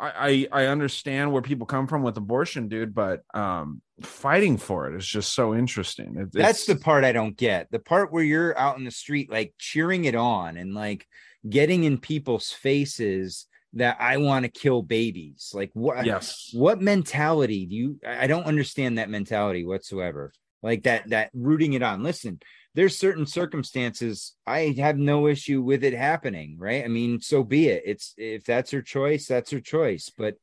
[0.00, 4.88] I, I I understand where people come from with abortion, dude, but um, fighting for
[4.92, 6.16] it is just so interesting.
[6.16, 7.70] It- That's the part I don't get.
[7.70, 11.06] The part where you're out in the street, like cheering it on and like
[11.48, 15.50] getting in people's faces that I want to kill babies.
[15.54, 16.06] Like what?
[16.06, 16.50] yes.
[16.54, 18.00] What mentality do you?
[18.06, 20.32] I I don't understand that mentality whatsoever.
[20.62, 22.02] Like that, that rooting it on.
[22.02, 22.40] Listen,
[22.78, 26.84] there's certain circumstances I have no issue with it happening, right?
[26.84, 27.82] I mean, so be it.
[27.84, 30.12] It's if that's her choice, that's her choice.
[30.16, 30.36] But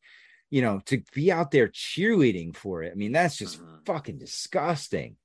[0.50, 3.86] you know, to be out there cheerleading for it, I mean, that's just Mhm.
[3.86, 5.16] fucking disgusting.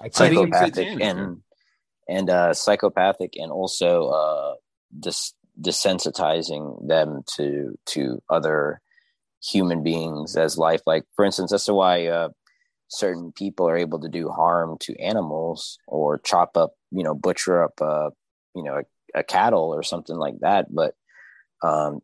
[0.00, 1.42] I I can't think even it's psychopathic and
[2.08, 4.54] and uh psychopathic and also uh
[4.98, 8.80] dis- desensitizing them to to other
[9.40, 10.80] human beings as life.
[10.84, 12.30] Like, for instance, that's to why uh,
[12.88, 17.62] certain people are able to do harm to animals or chop up, you know, butcher
[17.64, 18.10] up, uh,
[18.54, 18.80] you know,
[19.14, 20.66] a, a cattle or something like that.
[20.72, 20.94] But
[21.62, 22.00] um,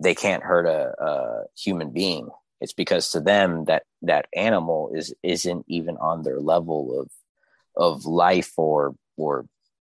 [0.00, 2.28] they can't hurt a, a human being.
[2.60, 7.10] It's because to them that that animal is isn't even on their level of
[7.76, 9.46] of life or or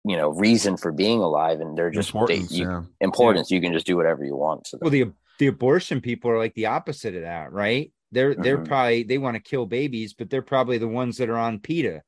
[0.03, 2.81] you know reason for being alive, and they're just Importance, they, you, yeah.
[2.99, 3.49] importance.
[3.49, 4.67] You can just do whatever you want.
[4.67, 7.91] So Well, the the abortion people are like the opposite of that, right?
[8.11, 8.67] They're they're Mhm.
[8.67, 12.01] probably they want to kill babies, but they're probably the ones that are on PETA.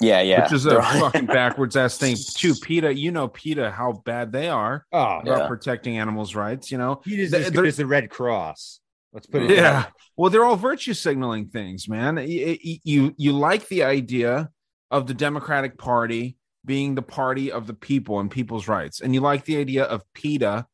[0.00, 2.54] yeah, yeah, Which is a They're- fucking backwards ass thing too.
[2.62, 5.46] PETA, you know PETA, how bad they are Oh, about Yeah.
[5.48, 6.70] protecting animals' rights.
[6.70, 8.80] You know, PETA's They- as good as the Red Cross.
[9.12, 9.50] Let's put it.
[9.50, 9.62] yeah.
[9.62, 9.92] that way.
[10.16, 12.16] Well, they're all virtue signaling things, man.
[12.16, 14.50] Y- y- You you like the idea
[14.90, 19.20] of the Democratic Party being the party of the people and people's rights, and you
[19.20, 20.66] like the idea of PETA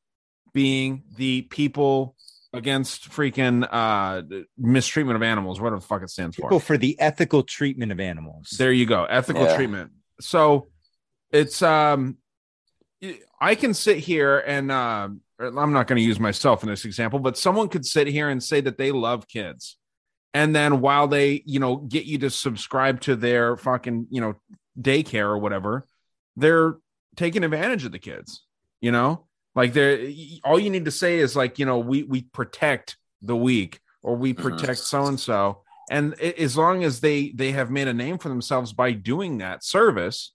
[0.53, 2.15] being the people
[2.55, 4.23] against freaking uh
[4.57, 6.43] mistreatment of animals, whatever the fuck it stands for.
[6.43, 8.51] People for the ethical treatment of animals.
[8.57, 9.05] There you go.
[9.05, 9.57] Ethical Yeah.
[9.57, 9.91] treatment.
[10.21, 10.69] So
[11.31, 12.19] it's um
[13.41, 15.09] I can sit here and uh,
[15.39, 18.43] I'm not going to use myself in this example, but someone could sit here and
[18.43, 19.77] say that they love kids.
[20.33, 24.35] And then while they, you know, get you to subscribe to their fucking, you know,
[24.81, 25.87] daycare or whatever,
[26.37, 26.77] they're
[27.17, 28.45] taking advantage of the kids,
[28.81, 29.27] you know?
[29.55, 30.09] Like they're
[30.43, 34.17] all you need to say is like, you know, we we protect the weak or
[34.17, 35.63] we protect so and so.
[35.91, 39.63] And as long as they they have made a name for themselves by doing that
[39.63, 40.33] service,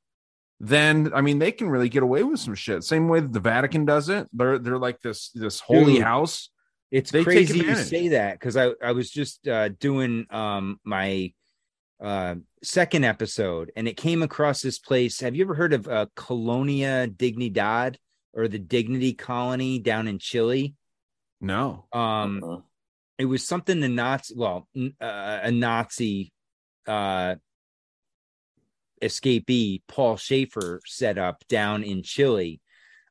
[0.60, 2.84] then I mean they can really get away with some shit.
[2.84, 4.28] Same way that the Vatican does it.
[4.32, 6.04] They're they're like this this holy Dude.
[6.04, 6.50] house.
[6.92, 11.34] It's They crazy you say that because I, I was just uh, doing um, my
[12.02, 15.20] uh, second episode and it came across this place.
[15.20, 17.98] Have you ever heard of uh, Colonia Dignidad
[18.34, 20.76] or the Dignity Colony down in Chile?
[21.42, 21.88] No.
[21.94, 22.64] Um, Mhm.
[23.18, 26.32] it was something the Nazi, well, uh, a Nazi
[26.88, 27.36] uh,
[29.02, 32.62] escapee, Paul Schaefer, set up down in Chile,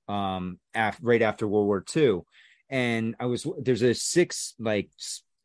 [0.08, 2.20] um, af- right after World War II.
[2.68, 4.90] And I was there's a six like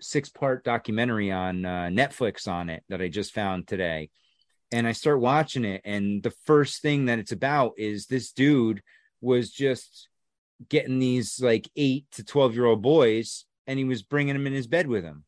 [0.01, 4.09] six part documentary on uh, Netflix on it that I just found today,
[4.71, 8.81] and I start watching it, and the first thing that it's about is this dude
[9.23, 10.09] was just
[10.69, 14.53] getting these like eight to twelve year old boys, and he was bringing them in
[14.53, 15.23] his bed with him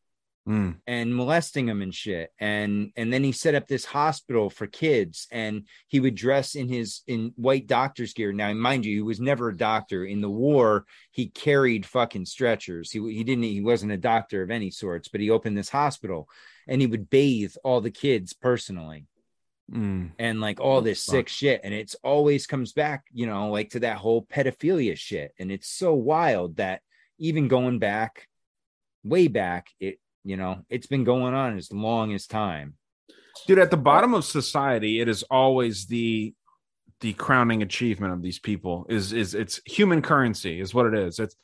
[0.47, 0.75] Mm.
[0.85, 2.31] and molesting them and shit.
[2.39, 6.69] And and then he set up this hospital for kids and he would dress in
[6.69, 8.31] his in white doctor's gear.
[8.31, 10.05] Now mind you he was never a doctor.
[10.05, 12.91] In the war he carried fucking stretchers.
[12.91, 16.29] He, he didn't he wasn't a doctor of any sorts but he opened this hospital
[16.67, 19.07] and he would bathe all the kids personally
[19.73, 20.11] Mm.
[20.19, 23.79] and like all this sick shit and it's always comes back you know like to
[23.79, 26.81] that whole pedophilia shit and it's so wild that
[27.17, 28.27] even going back
[29.03, 32.75] way back it you know it's been going on as long as time
[33.47, 36.33] Dude, at the bottom of society, it is always the
[37.01, 41.19] the crowning achievement of these people is is it's human currency is what it is.
[41.19, 41.35] It's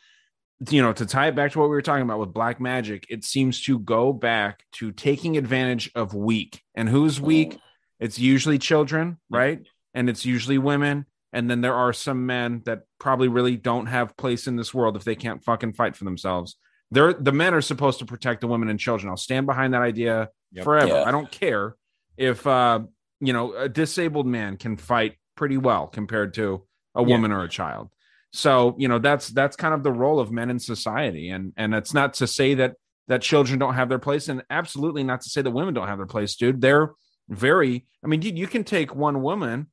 [0.70, 3.06] you know to tie it back to what we were talking about with black magic,
[3.10, 6.64] it seems to go back to taking advantage of weak.
[6.74, 7.60] And who's weak?
[8.02, 9.62] It's usually children, right?
[9.94, 11.06] And it's usually women.
[11.32, 14.98] And then there are some men that probably really don't have place in this world
[14.98, 16.58] if they can't fucking fight for themselves.
[16.90, 19.10] They're the men are supposed to protect the women and children.
[19.10, 20.66] I'll stand behind that idea Yep.
[20.66, 20.92] forever.
[20.96, 21.04] Yeah.
[21.06, 21.76] I don't care
[22.18, 22.82] if uh
[23.22, 26.66] you know a disabled man can fight pretty well compared to
[26.96, 27.08] a Yeah.
[27.08, 27.90] woman or a child.
[28.34, 31.30] So, you know, that's that's kind of the role of men in society.
[31.30, 32.76] And and it's not to say that
[33.08, 35.98] that children don't have their place and absolutely not to say that women don't have
[36.00, 36.60] their place, dude.
[36.60, 36.92] They're
[37.30, 39.68] very I mean, dude, you can take one woman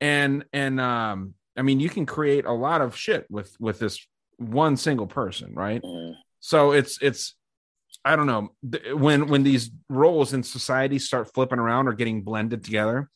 [0.00, 4.06] and and um I mean, you can create a lot of shit with with this
[4.38, 5.82] one single person, right?
[5.82, 6.14] Mhm.
[6.40, 7.34] So it's it's
[8.04, 8.50] I don't know
[8.96, 13.08] when when these roles in society start flipping around or getting blended together,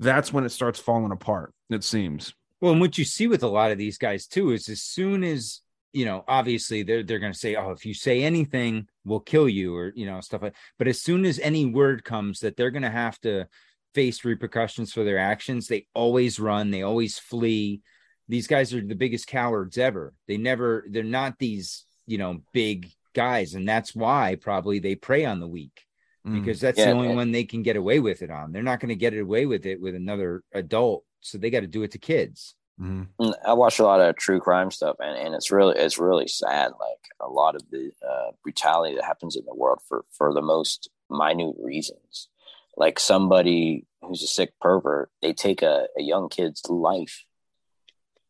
[0.00, 1.54] that's when it starts falling apart.
[1.70, 2.34] It seems.
[2.60, 5.24] well and what you see with a lot of these guys too is as soon
[5.24, 5.60] as
[5.92, 9.48] you know obviously they're they're going to say oh if you say anything we'll kill
[9.48, 12.70] you or you know stuff like but as soon as any word comes that they're
[12.70, 13.46] going to have to
[13.94, 17.80] face repercussions for their actions they always run they always flee.
[18.28, 20.14] These guys are the biggest cowards ever.
[20.28, 25.24] They never they're not these you know big guys and that's why probably they prey
[25.24, 25.82] on the weak
[26.24, 26.38] Mm.
[26.38, 28.52] because that's Yeah, the only and- one they can get away with it on.
[28.52, 31.66] They're not going to get away with it with another adult so they got to
[31.66, 33.08] do it to kids Mhm.
[33.20, 36.28] Mm, I watch a lot of true crime stuff, and, and it's really it's really
[36.28, 36.72] sad.
[36.80, 40.42] Like a lot of the uh, brutality that happens in the world for for the
[40.42, 42.28] most minute reasons.
[42.76, 47.24] Like somebody who's a sick pervert, they take a, a young kid's life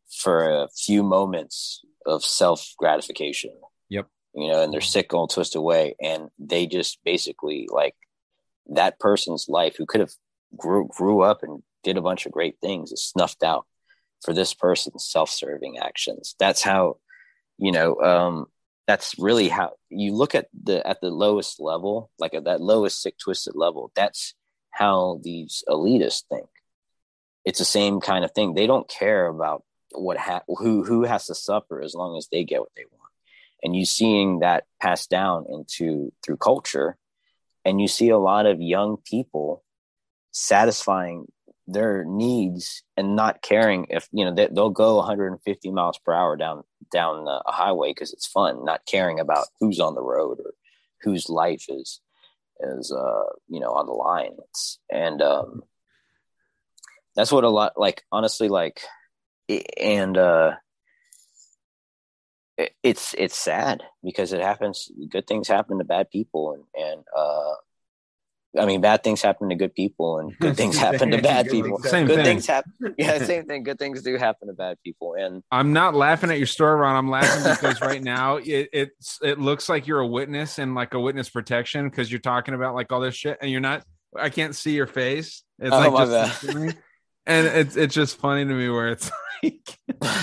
[0.09, 3.51] for a few moments of self gratification.
[3.89, 4.07] Yep.
[4.35, 7.95] you know, and they're sick, old, twisted away, and they just basically like
[8.67, 10.13] that person's life who could have
[10.57, 13.65] grew grew up and did a bunch of great things is snuffed out
[14.23, 16.35] for this person's self-serving actions.
[16.39, 16.97] That's how,
[17.57, 18.47] you know, um,
[18.87, 23.01] that's really how you look at the at the lowest level, like at that lowest
[23.01, 23.91] sick, twisted level.
[23.95, 24.33] That's
[24.71, 26.47] how these elitists think.
[27.45, 28.53] It's the same kind of thing.
[28.53, 32.43] They don't care about what ha- who who has to suffer as long as they
[32.43, 33.11] get what they want.
[33.63, 36.97] And you seeing that passed down into through culture,
[37.63, 39.63] and you see a lot of young people
[40.31, 41.31] satisfying
[41.67, 46.35] their needs and not caring if you know they, will go 150 miles per hour
[46.35, 50.53] down down a highway because it's fun not caring about who's on the road or
[51.01, 52.01] whose life is
[52.59, 54.33] is uh you know on the line.
[54.49, 55.63] It's, and um
[57.15, 58.81] that's what a lot like honestly like
[59.47, 60.51] and uh
[62.81, 67.53] it's it's sad because it happens good things happen to bad people and and uh
[68.59, 71.79] I mean, bad things happen to good people, and good things happen to bad people.
[71.79, 72.25] Same good thing.
[72.25, 72.71] things happen.
[72.97, 73.63] Yeah, same thing.
[73.63, 76.95] Good things do happen to bad people, and I'm not laughing at your story, Ron.
[76.95, 80.93] I'm laughing because right now it it's it looks like you're a witness and like
[80.93, 83.83] a witness protection because you're talking about like all this shit, and you're not.
[84.15, 85.43] I can't see your face.
[85.57, 86.75] It's Oh, like my just,
[87.25, 89.09] and it's it's just funny to me where it's
[89.43, 89.77] like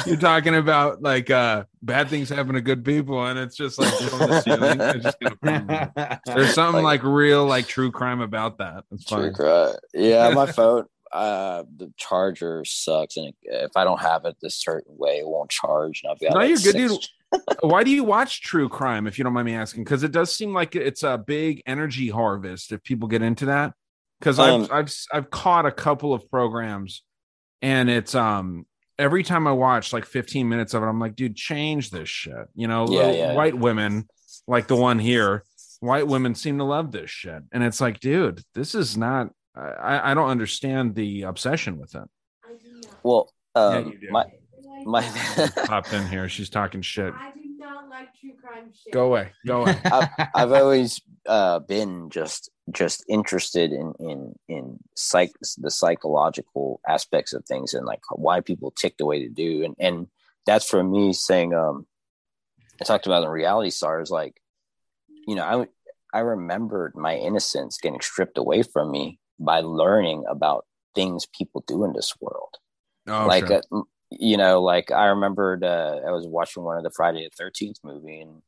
[0.07, 3.91] you're talking about like uh bad things happen to good people, and it's just like
[3.99, 4.81] the ceiling.
[4.81, 8.85] It's just gonna- there's something like, real like true crime about that.
[8.93, 9.25] It's funny.
[9.29, 9.75] True crime.
[9.95, 14.97] Yeah, my phone, uh, the charger sucks, and if I don't have it this certain
[14.97, 16.03] way, it won't charge.
[16.05, 17.07] And I've got No, like you're good, six- dude.
[17.61, 19.85] Why do you watch true crime if you don't mind me asking?
[19.85, 23.73] Because it does seem like it's a big energy harvest if people get into that.
[24.21, 27.03] Because Um, I've I've I've caught a couple of programs,
[27.63, 28.67] and it's um
[28.99, 32.47] every time I watch like 15 minutes of it, I'm like, dude, change this shit.
[32.55, 33.33] You know, Yeah, yeah.
[33.35, 34.09] white women
[34.47, 35.45] like the one here,
[35.81, 39.31] white women seem to love this shit, and it's like, dude, this is not.
[39.57, 42.09] I I don't understand the obsession with it.
[43.03, 44.25] Well, um, you my
[44.85, 45.03] my
[45.67, 47.13] Popped in here, she's talking shit.
[47.15, 48.93] I do not like true crime shit.
[48.93, 49.79] Go away, go away.
[49.85, 57.33] I've, I've always uh, been just just interested in in in psych the psychological aspects
[57.33, 60.07] of things and like why people tick the way they do and and
[60.47, 61.87] that's for me saying um
[62.81, 64.41] I talked about in reality stars like
[65.27, 65.67] you know I
[66.17, 71.85] I remembered my innocence getting stripped away from me by learning about things people do
[71.85, 72.57] in this world
[73.07, 73.63] Oh, like sure.
[73.73, 73.81] uh,
[74.11, 77.77] you know like i remembered uh, i was watching one of the friday the 13th
[77.83, 78.43] movie and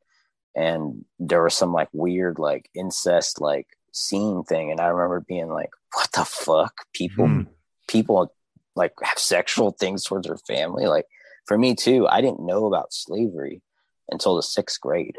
[0.54, 5.48] and there was some like weird like incest like scene thing and i remember being
[5.48, 7.42] like what the fuck people Hmm.
[7.88, 8.32] people
[8.74, 11.06] like have sexual things towards their family like
[11.46, 13.60] for me too i didn't know about slavery
[14.10, 15.16] until the sixth grade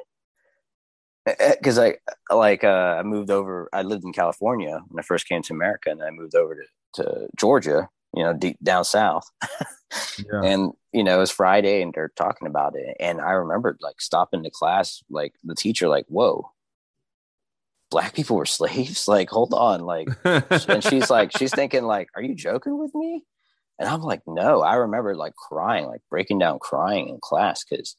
[1.26, 1.96] because i
[2.32, 5.90] like uh, i moved over i lived in california when i first came to america
[5.90, 9.30] and i moved over to, to georgia you know deep down south
[10.18, 10.42] Yeah.
[10.44, 14.02] and you know it was friday and they're talking about it and i remembered like
[14.02, 16.50] stopping the class like the teacher like whoa
[17.94, 19.08] black people were slaves?
[19.08, 23.24] Like hold on like and she's like she's thinking like are you joking with me?
[23.80, 27.98] And i'm like no i remember like crying like breaking down crying in class because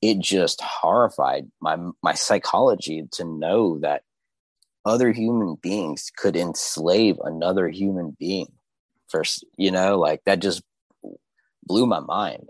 [0.00, 4.02] it just horrified my my psychology to know that
[4.84, 8.50] other human beings could enslave another human being
[9.08, 10.62] first you know like that just
[11.62, 12.48] blew my mind.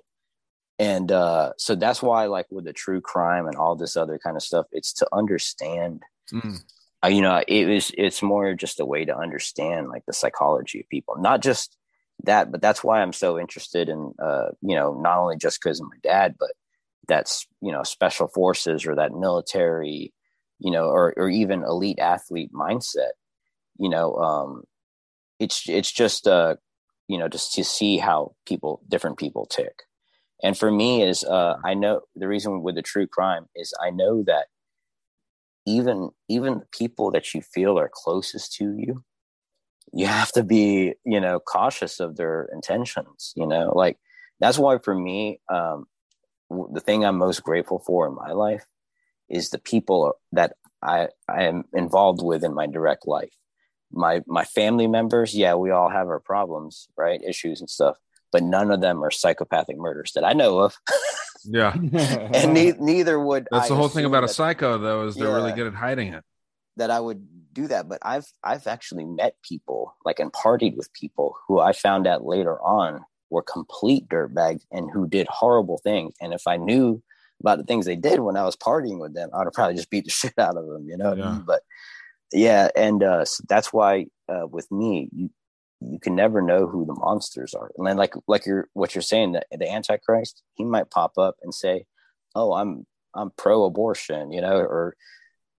[0.78, 4.36] And uh so that's why like with the true crime and all this other kind
[4.36, 6.02] of stuff it's to understand
[6.32, 6.62] Mm.
[7.08, 10.88] You know it was it's more just a way to understand like the psychology of
[10.88, 11.16] people.
[11.18, 11.76] Not just
[12.24, 15.80] that but that's why i'm so interested in uh you know not only just because
[15.80, 16.50] of my dad but
[17.08, 20.12] that's you know special forces or that military
[20.58, 23.12] you know or or even elite athlete mindset
[23.78, 24.62] you know um
[25.38, 26.56] it's it's just uh
[27.08, 29.82] you know just to see how people different people tick.
[30.42, 33.90] And for me is uh i know the reason with the true crime is i
[33.90, 34.46] know that
[35.66, 39.04] even even the people that you feel are closest to you
[39.92, 43.72] you have to be you know cautious of their intentions you know?
[43.74, 43.98] Like
[44.38, 45.86] that's why for me um
[46.72, 48.64] the thing i'm most grateful for in my life
[49.28, 53.32] is the people that i i am involved with in my direct life.
[53.92, 57.22] My my family members yeah we all have our problems right?
[57.22, 57.96] Issues and stuff
[58.32, 60.76] but none of them are psychopathic murders that i know of
[61.44, 61.72] Yeah.
[61.74, 65.16] and ne- neither would That's I the whole thing assume about a psycho, though, is
[65.16, 66.24] they're really good at hiding it.
[66.76, 70.92] that I would do that, but I've I've actually met people like and partied with
[70.92, 76.14] people who I found out later on were complete dirtbags and who did horrible things.
[76.20, 77.02] And if I knew
[77.40, 79.76] about the things they did when I was partying with them, I would have probably
[79.76, 81.14] just beat the shit out of them, you know.
[81.14, 81.40] Yeah.
[81.44, 81.62] But
[82.32, 85.30] yeah, and uh, so that's why uh, with me, you
[85.80, 87.70] you can never know who the monsters are.
[87.76, 91.36] And then like like you're what you're saying, that the Antichrist, he might pop up
[91.42, 91.86] and say,
[92.34, 94.96] "Oh, I'm I'm pro-abortion," you know, or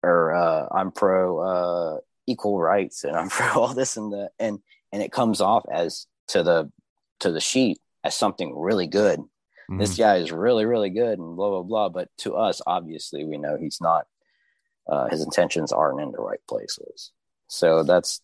[0.02, 4.58] or uh, I'm pro uh, equal rights, and I'm pro all this and the and
[4.92, 6.70] and it comes off as to the
[7.20, 9.20] to the sheep as something really good.
[9.78, 11.88] This guy is really really good, and blah blah blah.
[11.90, 14.06] But to us, obviously, we know he's not.
[14.88, 17.12] Uh, his intentions aren't in the right places.
[17.46, 18.20] So that's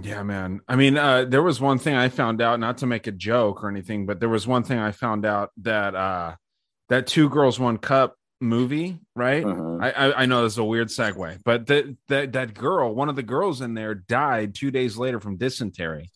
[0.00, 0.60] Yeah, man.
[0.68, 3.64] I mean, uh, there was one thing I found out, not to make a joke
[3.64, 6.36] or anything, but there was one thing I found out that uh,
[6.88, 9.44] that Two Girls One Cup movie, right?
[9.44, 9.82] Mm-hmm.
[9.82, 13.08] I, I I know this is a weird segue, but that that that girl, one
[13.08, 16.10] of the girls in there, died two days later from dysentery.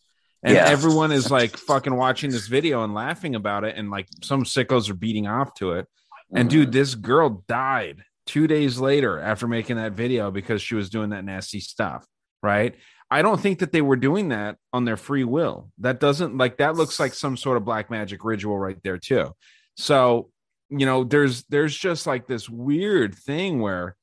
[0.44, 0.66] And Yeah.
[0.68, 4.90] everyone is like fucking watching this video and laughing about it, and like some sickos
[4.90, 5.86] are beating off to it.
[6.34, 6.58] And Mm-hmm.
[6.60, 11.10] dude, this girl died two days later after making that video because she was doing
[11.10, 12.06] that nasty stuff,
[12.42, 12.74] right?
[13.12, 15.70] I don't think that they were doing that on their free will.
[15.78, 19.34] That doesn't like that looks like some sort of black magic ritual right there too.
[19.76, 20.30] So,
[20.70, 23.96] you know, there's there's just like this weird thing where,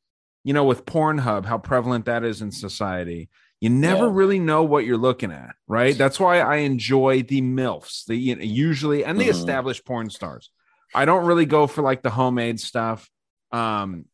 [0.43, 3.29] you know, with Pornhub, how prevalent that is in society.
[3.61, 4.11] You never Yeah.
[4.13, 5.97] really know what you're looking at, right?
[5.97, 9.31] That's why I enjoy the MILFs, the you know, usually and the Mhm.
[9.31, 10.51] established porn stars.
[10.93, 13.09] I don't really go for like the homemade stuff.
[13.51, 14.05] Um,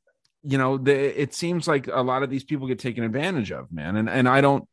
[0.43, 3.71] you know, the, it seems like a lot of these people get taken advantage of,
[3.71, 3.95] man.
[3.97, 4.67] And and I don't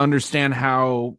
[0.00, 1.18] understand how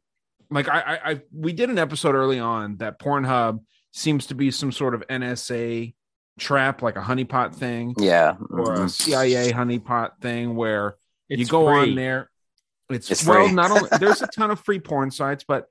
[0.50, 3.60] like I, I I we did an episode early on that Pornhub
[3.92, 5.94] seems to be some sort of NSA
[6.38, 8.36] trap, like a honeypot thing, yeah.
[8.50, 8.90] or a mhm.
[8.90, 10.96] CIA honeypot thing where
[11.30, 11.92] you go free.
[11.92, 12.30] on there.
[12.90, 15.68] It's, It's well, not only there's a ton of free porn sites, but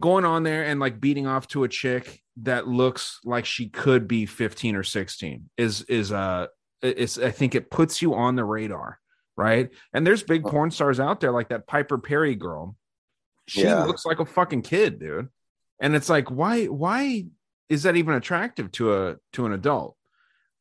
[0.00, 4.08] going on there and like beating off to a chick that looks like she could
[4.08, 6.46] be 15 or 16 is is uh
[6.82, 8.98] it's I think it puts you on the radar,
[9.40, 9.70] right?
[9.94, 12.76] And there's big porn stars out there like that Piper Perry girl.
[13.48, 13.84] She Yeah.
[13.84, 15.28] looks like a fucking kid, dude.
[15.80, 17.24] And it's like, why why
[17.70, 19.96] is that even attractive to a to an adult?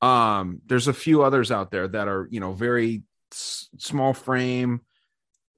[0.01, 3.03] Um, there's a few others out there that are, you know, very
[3.33, 4.79] s- small frame,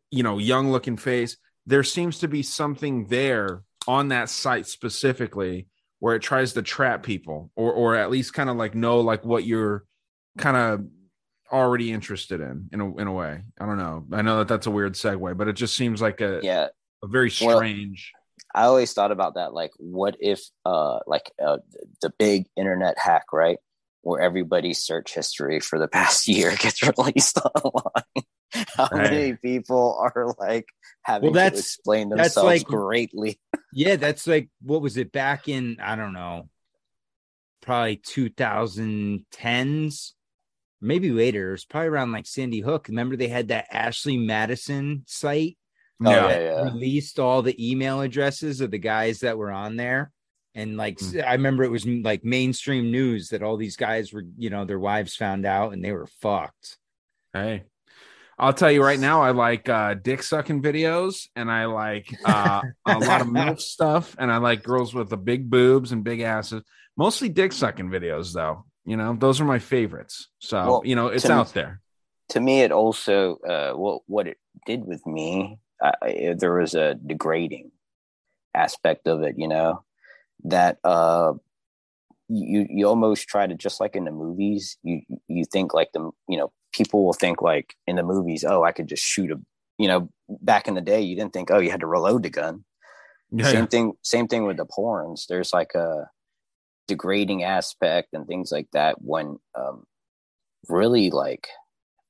[0.09, 1.37] you know, young looking face.
[1.67, 5.67] There seems to be something there on that site specifically
[5.99, 9.23] where it tries to trap people or or at least kind of like know like
[9.23, 9.85] what you're
[10.39, 10.85] kind of
[11.51, 13.41] already interested in in a, in a way.
[13.59, 14.05] I don't know.
[14.11, 16.67] I know that that's a weird segue, but it just seems like a yeah.
[17.03, 18.11] a very Well, strange.
[18.53, 19.53] I always thought about that.
[19.53, 21.59] Like, what if, uh, like, uh,
[22.01, 23.57] the big internet hack, right?
[24.01, 28.25] Where everybody's search history for the past year gets released online.
[28.75, 29.11] How Right.
[29.11, 30.65] many people are like
[31.03, 33.39] having Well, that's- to explain that's themselves like- greatly?
[33.73, 35.77] yeah, that's like what was it back in?
[35.81, 36.49] I don't know,
[37.61, 40.11] probably 2010s,
[40.81, 41.49] maybe later.
[41.49, 42.87] It was probably around like Sandy Hook.
[42.89, 45.57] Remember they had that Ashley Madison site
[46.03, 46.39] Oh, Yeah.
[46.39, 50.11] yeah, released all the email addresses of the guys that were on there.
[50.55, 54.49] And like I remember it was like mainstream news that all these guys were, you
[54.49, 56.77] know, their wives found out and they were fucked.
[57.33, 57.63] Hey,
[58.39, 62.61] I'll tell you right now, I like uh, dick sucking videos, and I like uh,
[62.87, 66.21] a lot of milf stuff, and I like girls with the big boobs and big
[66.21, 66.63] asses.
[66.97, 68.65] Mostly dick sucking videos, though.
[68.85, 70.27] You know, those are my favorites.
[70.39, 71.81] So Well, you know, it's out there.
[72.29, 76.73] to me it also uh what what it did with me uh, I- there was
[76.73, 77.71] a degrading
[78.53, 79.83] aspect of it you know
[80.43, 81.33] that uh
[82.29, 86.09] you you almost try to just like in the movies you you think like the
[86.27, 89.39] you know people will think like in the movies oh i could just shoot a
[89.77, 90.09] you know
[90.41, 92.63] back in the day you didn't think oh you had to reload the gun
[93.31, 93.65] Yeah, same yeah.
[93.73, 96.09] thing same thing with the porns there's like a
[96.91, 99.83] degrading aspect and things like that when um
[100.67, 101.47] really like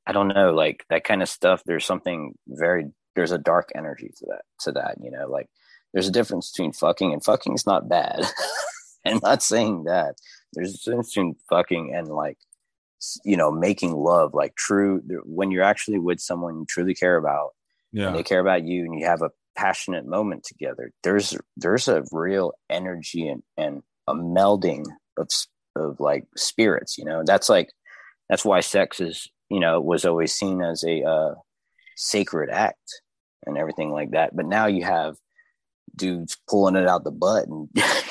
[0.08, 2.86] i don't know like that kind of stuff there's something very
[3.16, 5.48] there's a dark energy to that to that you know like
[5.94, 8.26] there's a difference between fucking and fucking's not bad.
[9.06, 10.16] I'm not saying that
[10.54, 12.38] there's a difference between fucking and like
[13.26, 17.50] you know making love like true when you're actually with someone you truly care about
[17.94, 21.88] and Yeah, they care about you and you have a passionate moment together there's there's
[21.88, 24.86] a real energy and, and a melding
[25.18, 25.28] of
[25.76, 27.70] of like spirits you know that's like
[28.30, 31.34] that's why sex is you know was always seen as a uh
[31.96, 33.02] sacred act
[33.46, 35.16] and everything like that but now you have
[35.96, 37.70] dudes pulling it out the butt and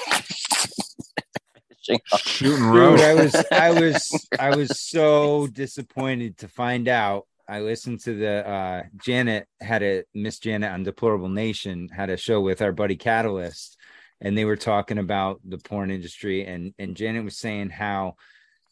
[2.24, 2.96] shooting rope.
[2.96, 7.26] Dude, I was I was I was so disappointed to find out.
[7.48, 12.16] I listened to the uh Janet had a Miss Janet on Deplorable Nation had a
[12.16, 13.76] show with our buddy Catalyst,
[14.20, 18.16] and they were talking about the porn industry, and and Janet was saying how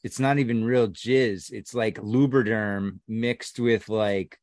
[0.05, 4.39] it's not even real jizz; it's like lubriderm mixed with like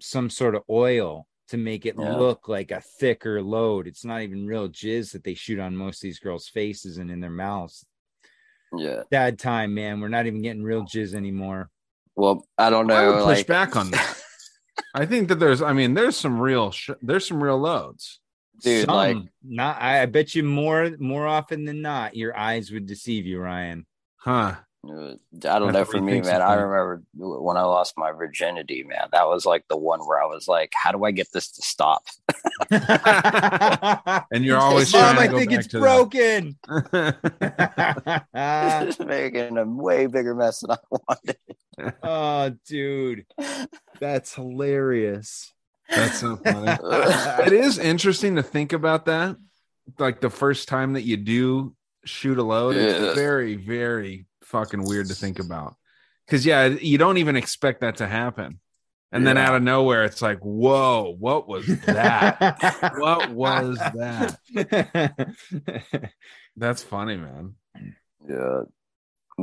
[0.00, 2.16] some sort of oil to make it Yeah.
[2.16, 3.86] look like a thicker load.
[3.86, 7.10] It's not even real jizz that they shoot on most of these girls' faces and
[7.10, 7.84] in their mouths.
[8.76, 9.02] Yeah.
[9.10, 10.00] Bad time, man.
[10.00, 11.68] We're not even getting real jizz anymore.
[12.14, 13.08] Well, I don't I know.
[13.16, 14.22] would push like, back on that.
[14.94, 18.20] I think that there's, I mean, there's some real, sh- there's some real loads.
[18.60, 19.80] Dude, Some, like not.
[19.80, 23.86] I, I bet you more, more often than not, your eyes would deceive you, Ryan.
[24.16, 24.56] Huh.
[24.88, 26.40] Uh, I don't That's know for me, thinks man.
[26.40, 29.08] I remember when I lost my virginity, man.
[29.12, 31.62] That was like the one where I was like, "How do I get this to
[31.62, 32.04] stop?"
[34.30, 36.56] And you're always Mom, trying to I go think back it's to broken.
[36.92, 38.24] that.
[38.88, 41.36] It's making a way bigger mess than I wanted.
[42.02, 43.26] oh, dude,
[44.00, 45.52] that's hilarious.
[45.90, 46.76] That's so funny.
[47.46, 49.36] it is interesting to think about that.
[49.98, 52.82] Like the first time that you do shoot a load, Yeah.
[52.82, 55.76] it's very, very fucking weird to think about.
[56.26, 58.60] Because yeah, you don't even expect that to happen.
[59.12, 62.94] And then out of nowhere, it's like, whoa, what was that?
[62.96, 64.38] what was that?
[66.56, 67.54] That's funny, man.
[68.28, 68.60] Yeah.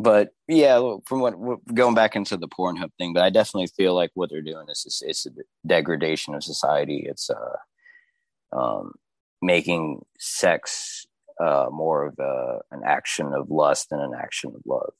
[0.01, 3.93] But yeah, from what what- going back into the Pornhub thing, but I definitely feel
[3.95, 5.31] like what they're doing is it's, it's a
[5.65, 7.05] degradation of society.
[7.09, 8.93] It's uh, um,
[9.41, 11.05] making sex
[11.39, 14.93] uh, more of a, an action of lust than an action of love.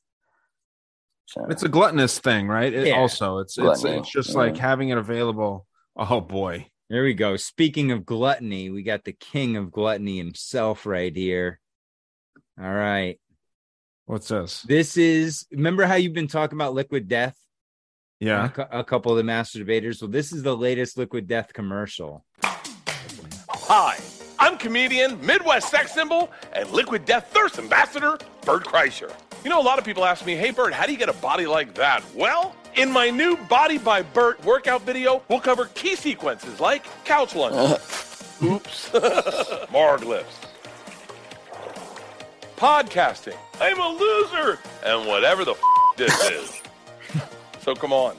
[1.25, 2.73] So It's a gluttonous thing, right?
[2.73, 2.99] It Yeah.
[2.99, 4.37] also, it's it's, it's just yeah.
[4.37, 5.67] like having it available.
[5.97, 6.69] Oh boy.
[6.89, 7.35] There we go.
[7.35, 11.59] Speaking of gluttony, we got the king of gluttony himself right here.
[12.57, 13.19] All right.
[14.07, 14.61] What's this?
[14.61, 17.35] This is remember how you've been talking about liquid death?
[18.21, 18.49] Yeah.
[18.55, 20.01] A, a couple of the master debaters.
[20.01, 22.25] Well, this is the latest liquid death commercial.
[22.41, 23.97] Hi,
[24.39, 29.13] I'm comedian, Midwest sex symbol, and liquid death thirst ambassador, Bert Kreischer.
[29.43, 31.13] You know, a lot of people ask me, hey, Bert, how do you get a
[31.13, 32.01] body like that?
[32.15, 37.35] Well, in my new Body by Bert workout video, we'll cover key sequences like couch
[37.35, 38.45] lunges, uh.
[38.45, 38.89] oops,
[39.71, 40.46] marg lifts,
[42.57, 45.61] podcasting, I'm a loser, and whatever the f-
[45.95, 46.61] this is.
[47.61, 48.15] So come on,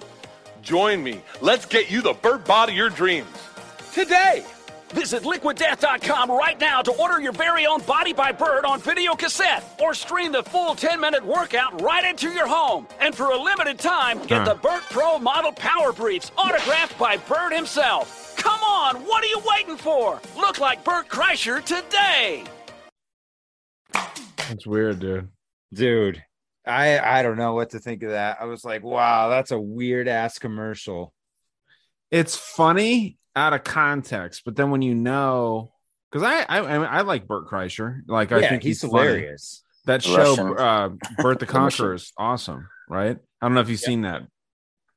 [0.61, 1.23] join me.
[1.41, 3.29] Let's get you the Bert body of your dreams
[3.95, 4.45] today.
[4.91, 9.65] Visit liquiddeath.com right now to order your very own Body by Bert on video cassette
[9.81, 12.87] or stream the full 10 minute workout right into your home.
[13.01, 17.55] And for a limited time, get the Bert Pro Model Power Briefs autographed by Bert
[17.55, 18.35] himself.
[18.37, 20.21] Come on, what are you waiting for?
[20.37, 22.45] Look like Bert Kreischer today.
[24.49, 25.29] That's weird, dude.
[25.73, 26.23] Dude,
[26.67, 28.39] I I don't know what to think of that.
[28.41, 31.13] I was like, wow, that's a weird ass commercial.
[32.11, 35.73] It's funny out of context, but then when you know,
[36.11, 39.07] because I, I I I like Bert Kreischer, like I think he's, he's, funny.
[39.07, 39.63] hilarious.
[39.87, 40.59] That show, Russian.
[40.59, 40.89] uh,
[41.19, 43.17] Bert the The Conqueror, is awesome, right?
[43.41, 44.23] I don't know if you've seen that,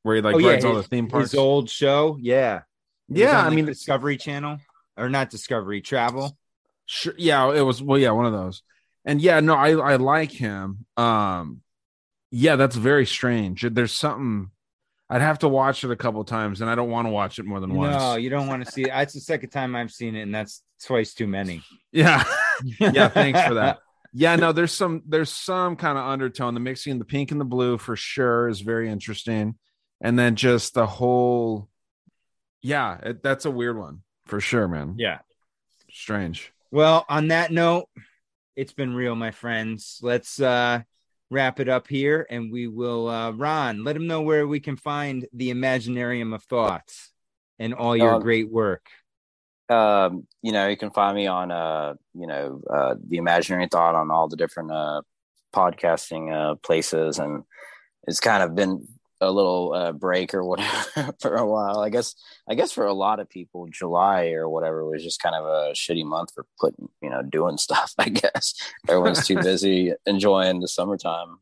[0.03, 1.31] where he like oh yeah, rides all the theme parks.
[1.31, 2.17] his old show.
[2.19, 2.61] Yeah.
[3.13, 4.57] Yeah, I mean, Discovery Channel
[4.95, 6.37] or not Discovery Travel.
[6.85, 8.63] Sure, yeah, it was well, yeah, one of those.
[9.05, 10.85] And yeah, no, I I like him.
[10.97, 11.61] Um
[12.31, 13.65] yeah, that's very strange.
[13.69, 14.51] There's something
[15.09, 17.45] I'd have to watch it a couple times and I don't want to watch it
[17.45, 17.97] more than once.
[17.97, 18.91] No, you don't want to see it.
[18.93, 21.63] It's the second time I've seen it, and that's twice too many.
[21.91, 22.23] Yeah.
[22.79, 23.79] yeah, thanks for that.
[24.13, 26.53] Yeah, no, there's some there's some kind of undertone.
[26.53, 29.55] The mixing the pink and the blue for sure is very interesting.
[30.01, 31.69] And then just the whole
[32.61, 34.95] yeah, it, that's a weird one for sure, man.
[34.97, 35.19] Yeah.
[35.91, 36.53] Strange.
[36.71, 37.89] Well, on that note,
[38.55, 39.99] it's been real, my friends.
[40.01, 40.81] Let's uh
[41.29, 44.75] wrap it up here and we will uh Ron, let him know where we can
[44.75, 47.11] find the Imaginarium of Thoughts
[47.59, 48.87] and all your Um, great work.
[49.69, 53.95] um, you know, you can find me on uh, you know, uh the imaginary thought
[53.95, 55.01] on all the different uh
[55.53, 57.43] podcasting uh places and
[58.07, 58.87] it's kind of been
[59.21, 61.79] a little uh break or whatever for a while.
[61.79, 62.15] I guess
[62.49, 65.73] I guess for a lot of people, July or whatever was just kind of a
[65.73, 68.53] shitty month for putting, you know, doing stuff, I guess.
[68.89, 71.39] Everyone's too busy enjoying the summertime.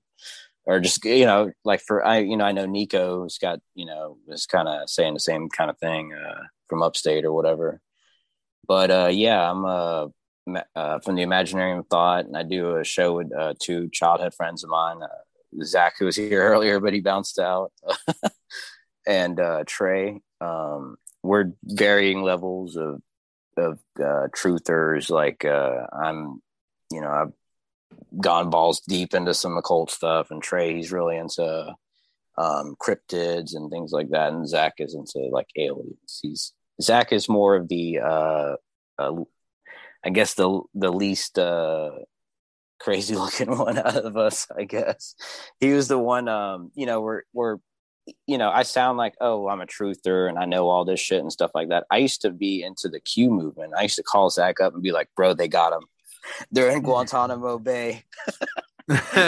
[0.65, 4.17] Or just you know, like for I, you know, I know Nico's got you know
[4.27, 7.81] was kind of saying the same kind of thing uh, from upstate or whatever
[8.69, 10.07] but uh yeah i'm uh,
[10.75, 14.33] uh from the imaginarium of thought and i do a show with uh two childhood
[14.33, 15.07] friends of mine uh,
[15.63, 17.71] zach who was here earlier but he bounced out.
[19.07, 23.01] And uh trey um we're varying levels of
[23.57, 25.09] of uh truthers.
[25.09, 26.41] Like uh i'm
[26.91, 27.33] you know i've
[28.21, 31.73] gone balls deep into some occult stuff and trey he's really into
[32.37, 36.19] um cryptids and things like that and zach is into like aliens.
[36.21, 38.55] He's Zach is more of the uh,
[38.97, 39.23] uh
[40.03, 41.91] I guess the the least uh,
[42.79, 44.47] crazy looking one out of us.
[44.55, 45.15] I guess
[45.59, 46.27] he was the one.
[46.27, 47.57] Um, you know, we're we're
[48.25, 51.19] you know, I sound like, oh, I'm a truther and I know all this shit
[51.19, 51.85] and stuff like that.
[51.91, 53.73] I used to be into the Q movement.
[53.77, 55.83] I used to call Zach up and be like, bro, they got him.
[56.51, 58.03] They're in Guantanamo Bay.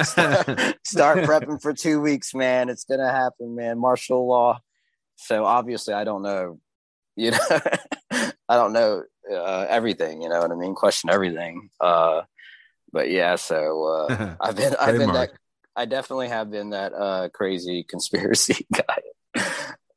[0.03, 0.48] start,
[0.86, 2.69] start prepping for two weeks, man.
[2.69, 3.80] It's gonna happen, man.
[3.80, 4.60] Martial law.
[5.15, 6.60] So obviously, I don't know.
[7.15, 7.38] You know,
[8.11, 10.22] I don't know uh, everything.
[10.22, 10.76] You know what I mean?
[10.76, 11.69] Question everything.
[11.80, 12.22] Uh,
[12.91, 15.31] but yeah, so uh, I've been, I've been that.
[15.76, 19.01] I definitely have been that uh, crazy conspiracy guy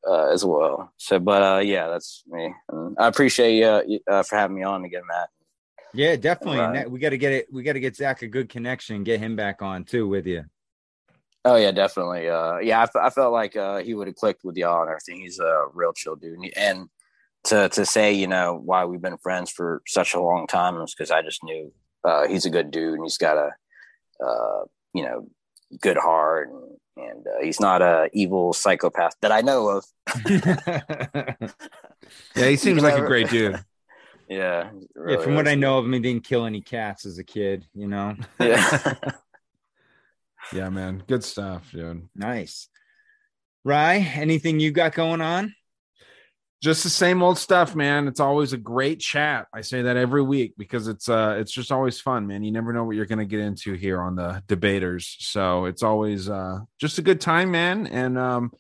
[0.08, 0.92] uh, as well.
[0.96, 2.54] So, but uh, yeah, that's me.
[2.68, 5.28] And I appreciate you uh, for having me on again, Matt.
[5.92, 6.88] Yeah, definitely.
[6.88, 7.52] We got to get it.
[7.52, 10.44] We got to get Zach a good connection, get him back on too with you.
[11.44, 12.28] Oh yeah, definitely.
[12.28, 14.90] Uh, yeah, I, f- I felt like uh, he would have clicked with y'all and
[14.90, 15.20] everything.
[15.20, 16.88] He's a real chill dude, and
[17.44, 20.94] to to say you know why we've been friends for such a long time is
[20.94, 21.72] because I just knew
[22.05, 23.51] uh, he's a good dude and he's got a
[24.24, 25.26] uh, you know
[25.81, 29.85] good heart and, and uh, he's not a evil psychopath that I know of.
[32.36, 33.62] yeah, he seems like a great dude.
[34.26, 34.70] Yeah.
[34.94, 37.22] Really yeah, from what I know of him, he didn't kill any cats as a
[37.22, 38.16] kid, you know?
[38.40, 38.94] Yeah.
[40.51, 41.02] yeah, man.
[41.06, 42.09] Good stuff, dude.
[42.16, 42.70] Nice.
[43.64, 45.55] Rye, anything you got going on?
[46.64, 48.08] Just the same old stuff, man.
[48.08, 49.48] It's always a great chat.
[49.52, 52.42] I say that every week because it's uh it's just always fun, man.
[52.42, 55.14] You never know what you're gonna get into here on the debaters.
[55.18, 57.86] So it's always uh just a good time, man.
[57.86, 58.50] And um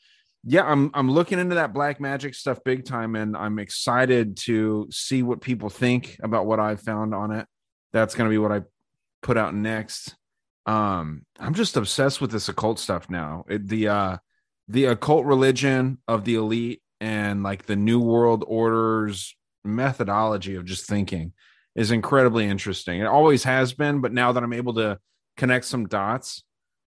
[0.44, 4.86] yeah, I'm I'm looking into that black magic stuff big time, and I'm excited to
[4.90, 7.46] see what people think about what I've found on it.
[7.94, 8.64] That's gonna be what I
[9.22, 10.14] put out next.
[10.66, 13.46] Um, I'm just obsessed with this occult stuff now.
[13.48, 14.16] It, the uh
[14.68, 20.86] the occult religion of the elite and like the new world orders methodology of just
[20.86, 21.34] thinking
[21.74, 23.00] is incredibly interesting.
[23.00, 24.98] It always has been, but now that I'm able to
[25.36, 26.44] connect some dots,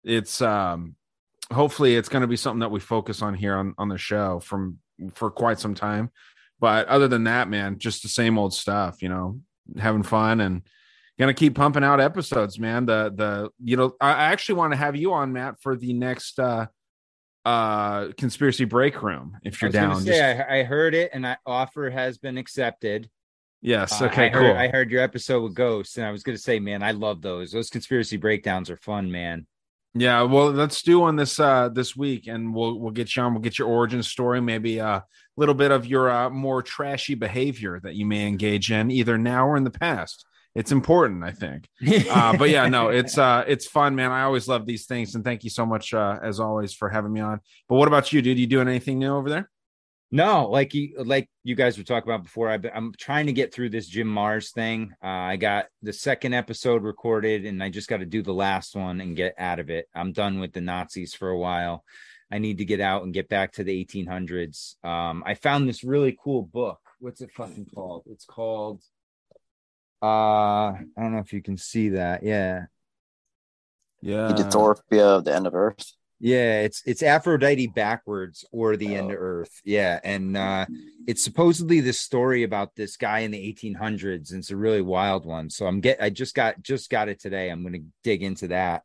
[0.02, 0.96] it's um
[1.52, 4.40] hopefully it's going to be something that we focus on here on on the show
[4.40, 4.78] from
[5.12, 6.10] for quite some time.
[6.58, 9.40] But other than that, man, just the same old stuff, you know,
[9.78, 10.62] having fun and
[11.20, 12.84] gonna keep pumping out episodes, man.
[12.84, 16.40] The the you know, I actually want to have you on, Matt, for the next
[16.40, 16.66] uh
[17.44, 20.02] uh conspiracy break room if you're down.
[20.02, 20.50] Say, just...
[20.50, 23.08] I, I, heard it and I offer has been accepted.
[23.62, 24.00] Yes.
[24.00, 24.24] Okay.
[24.24, 24.42] Uh, I cool.
[24.42, 27.22] Heard, I heard your episode with Ghosts, and I was gonna say, man, I love
[27.22, 27.52] those.
[27.52, 29.46] Those conspiracy breakdowns are fun, man.
[29.92, 33.34] Yeah, well, let's do one this uh this week, and we'll we'll get you on.
[33.34, 35.04] We'll get your origin story, maybe a
[35.36, 39.48] little bit of your uh, more trashy behavior that you may engage in, either now
[39.48, 40.24] or in the past.
[40.54, 41.68] It's important, I think.
[42.10, 44.10] uh, but yeah, no, it's uh it's fun, man.
[44.10, 47.12] I always love these things, and thank you so much uh, as always for having
[47.12, 47.40] me on.
[47.68, 48.38] But what about you, dude?
[48.38, 49.50] You doing anything new over there?
[50.12, 52.50] No, like you like you guys were talking about before.
[52.50, 54.92] i am trying to get through this Jim Marrs thing.
[55.02, 58.74] Uh, I got the second episode recorded, and I just got to do the last
[58.74, 59.86] one and get out of it.
[59.94, 61.84] I'm done with the Nazis for a while.
[62.32, 64.84] I need to get out and get back to the 1800s.
[64.84, 66.80] Um, I found this really cool book.
[66.98, 68.04] What's it fucking called?
[68.06, 68.82] It's called.
[70.02, 72.22] Uh, I don't know if you can see that.
[72.22, 72.66] Yeah.
[74.02, 74.36] Yeah.
[74.36, 75.92] Utopia of the End of Earth.
[76.22, 78.98] Yeah, it's it's Aphrodite backwards or the oh.
[78.98, 79.62] end of Earth.
[79.64, 80.66] Yeah, and uh,
[81.06, 85.24] it's supposedly this story about this guy in the 1800s, and it's a really wild
[85.24, 85.48] one.
[85.48, 87.48] So I'm get I just got just got it today.
[87.48, 88.82] I'm going to dig into that.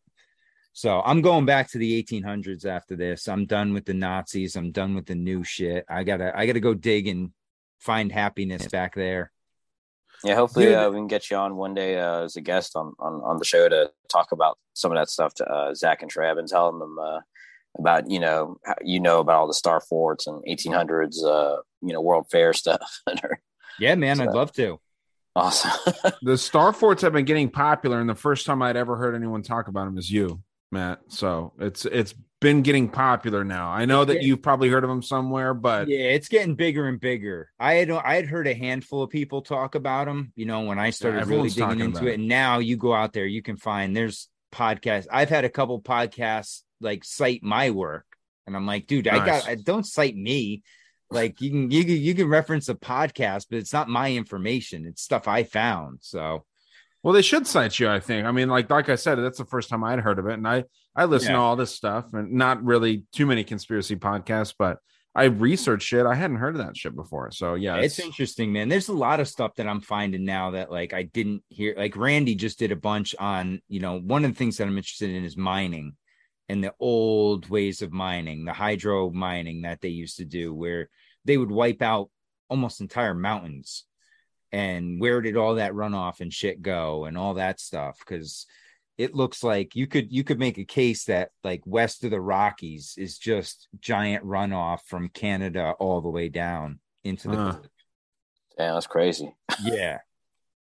[0.72, 3.28] So I'm going back to the 1800s after this.
[3.28, 4.56] I'm done with the Nazis.
[4.56, 5.84] I'm done with the new shit.
[5.90, 7.32] I gotta I gotta go dig and
[7.80, 9.32] find happiness back there.
[10.26, 12.94] Yeah, hopefully uh, we can get you on one day uh, as a guest on,
[12.98, 16.12] on on the show to talk about some of that stuff to uh, Zach and
[16.12, 17.20] Trav and telling them uh,
[17.78, 21.94] about you know how, you know about all the star forts and 1800s uh, you
[21.94, 23.02] know World Fair stuff.
[23.80, 24.80] yeah, man, so, I'd love to.
[25.36, 25.94] Awesome.
[26.24, 29.44] the star forts have been getting popular, and the first time I'd ever heard anyone
[29.44, 30.42] talk about them is you,
[30.72, 31.02] Matt.
[31.10, 32.16] So it's it's
[32.46, 33.72] been getting popular now.
[33.72, 37.00] I know that you've probably heard of them somewhere, but yeah, it's getting bigger and
[37.00, 37.50] bigger.
[37.60, 40.32] I had I had heard a handful of people talk about them.
[40.36, 43.14] You know, when I started yeah, really digging into it, and now you go out
[43.14, 45.08] there, you can find there's podcasts.
[45.12, 48.06] I've had a couple podcasts like cite my work,
[48.46, 49.22] and I'm like, dude, nice.
[49.22, 50.62] I got I, don't cite me.
[51.10, 54.86] Like you can you can you can reference a podcast, but it's not my information.
[54.86, 56.00] It's stuff I found.
[56.02, 56.46] So
[57.06, 58.26] well, they should cite you, I think.
[58.26, 60.48] I mean, like like I said, that's the first time I'd heard of it, and
[60.48, 60.64] I
[60.96, 61.36] I listen yeah.
[61.36, 64.80] to all this stuff, and not really too many conspiracy podcasts, but
[65.14, 66.08] I researched shit.
[66.08, 68.70] I hadn't heard of that shit before, so yeah, it's, it's interesting, man.
[68.70, 71.76] There's a lot of stuff that I'm finding now that like I didn't hear.
[71.78, 74.76] Like Randy just did a bunch on, you know, one of the things that I'm
[74.76, 75.94] interested in is mining
[76.50, 80.90] and the old ways of mining, the hydro mining that they used to do, where
[81.24, 82.10] they would wipe out
[82.50, 83.86] almost entire mountains
[84.56, 88.46] and where did all that runoff and shit go and all that stuff because
[88.98, 92.22] it looks like you could you could make a case that like west of the
[92.22, 97.58] rockies is just giant runoff from canada all the way down into the Huh.
[98.58, 99.36] Yeah, that's crazy.
[99.66, 99.98] yeah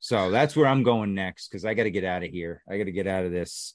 [0.01, 2.77] so that's where i'm going next because i got to get out of here i
[2.77, 3.75] got to get out of this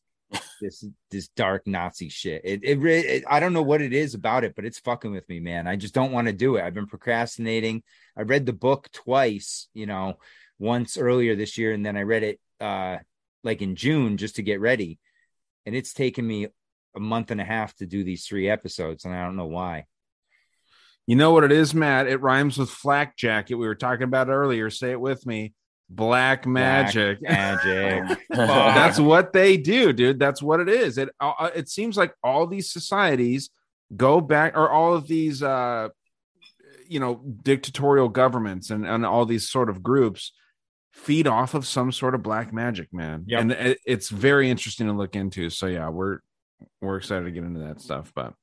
[0.62, 4.44] this this dark nazi shit it, it, it i don't know what it is about
[4.44, 6.74] it but it's fucking with me man i just don't want to do it i've
[6.74, 7.82] been procrastinating
[8.18, 10.16] i read the book twice you know
[10.60, 12.98] once earlier this year and then i read it uh
[13.44, 15.00] like in june just to get ready
[15.66, 16.48] and it's taken me
[16.96, 19.86] a month and a half to do these three episodes and i don't know why
[21.08, 22.06] You know what it is, Matt?
[22.06, 23.56] It rhymes with flak jacket.
[23.56, 24.70] We were talking about earlier.
[24.70, 25.54] Say it with me.
[25.90, 27.22] Black magic.
[27.22, 30.20] magic That's what they do, dude.
[30.20, 30.98] That's what it is.
[30.98, 33.50] It uh, it seems like all these societies
[33.96, 35.90] go back, or all of these, uh,
[36.88, 40.32] you know, dictatorial governments and and all these sort of groups
[40.94, 43.24] feed off of some sort of black magic, man.
[43.28, 43.42] Yep.
[43.42, 45.50] And it, it's very interesting to look into.
[45.50, 46.20] So yeah, we're
[46.82, 48.12] we're excited to get into that stuff.
[48.14, 48.34] But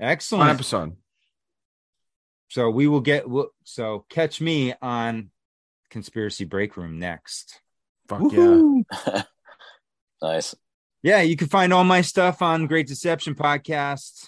[0.00, 0.96] excellent episode.
[2.48, 3.24] So we will get
[3.64, 5.30] so catch me on
[5.90, 7.60] conspiracy break room next.
[8.08, 9.22] Fuck yeah!
[10.22, 10.54] nice.
[11.02, 14.26] Yeah, you can find all my stuff on Great Deception Podcast.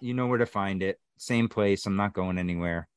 [0.00, 0.98] You know where to find it.
[1.18, 1.86] Same place.
[1.86, 2.88] I'm not going anywhere.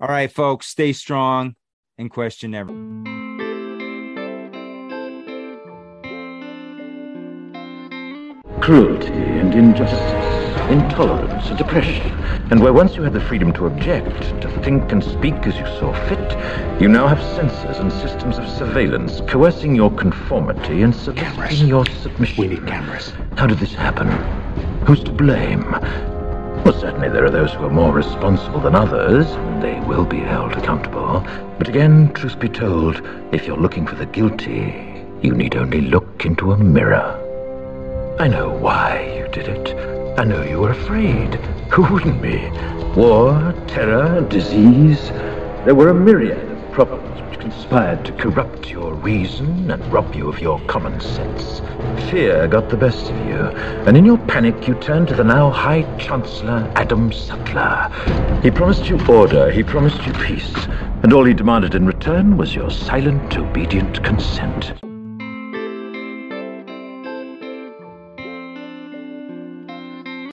[0.00, 1.56] All right, folks, stay strong
[1.98, 3.23] and question never.
[8.64, 12.10] Cruelty and injustice, intolerance and oppression.
[12.50, 15.66] And where once you had the freedom to object, to think and speak as you
[15.78, 21.68] saw fit, you now have censors and systems of surveillance coercing your conformity and soliciting
[21.68, 22.42] your submission.
[22.42, 23.12] We need cameras.
[23.36, 24.08] How did this happen?
[24.86, 25.70] Who's to blame?
[26.64, 30.20] Well, certainly there are those who are more responsible than others, and they will be
[30.20, 31.20] held accountable.
[31.58, 36.24] But again, truth be told, if you're looking for the guilty, you need only look
[36.24, 37.20] into a mirror.
[38.16, 39.76] I know why you did it.
[40.16, 41.34] I know you were afraid.
[41.72, 42.48] Who wouldn't be?
[42.96, 45.08] War, terror, disease.
[45.64, 50.28] There were a myriad of problems which conspired to corrupt your reason and rob you
[50.28, 51.60] of your common sense.
[52.08, 53.40] Fear got the best of you,
[53.84, 57.90] and in your panic you turned to the now High Chancellor Adam Sutler.
[58.44, 60.54] He promised you order, he promised you peace,
[61.02, 64.83] and all he demanded in return was your silent, obedient consent.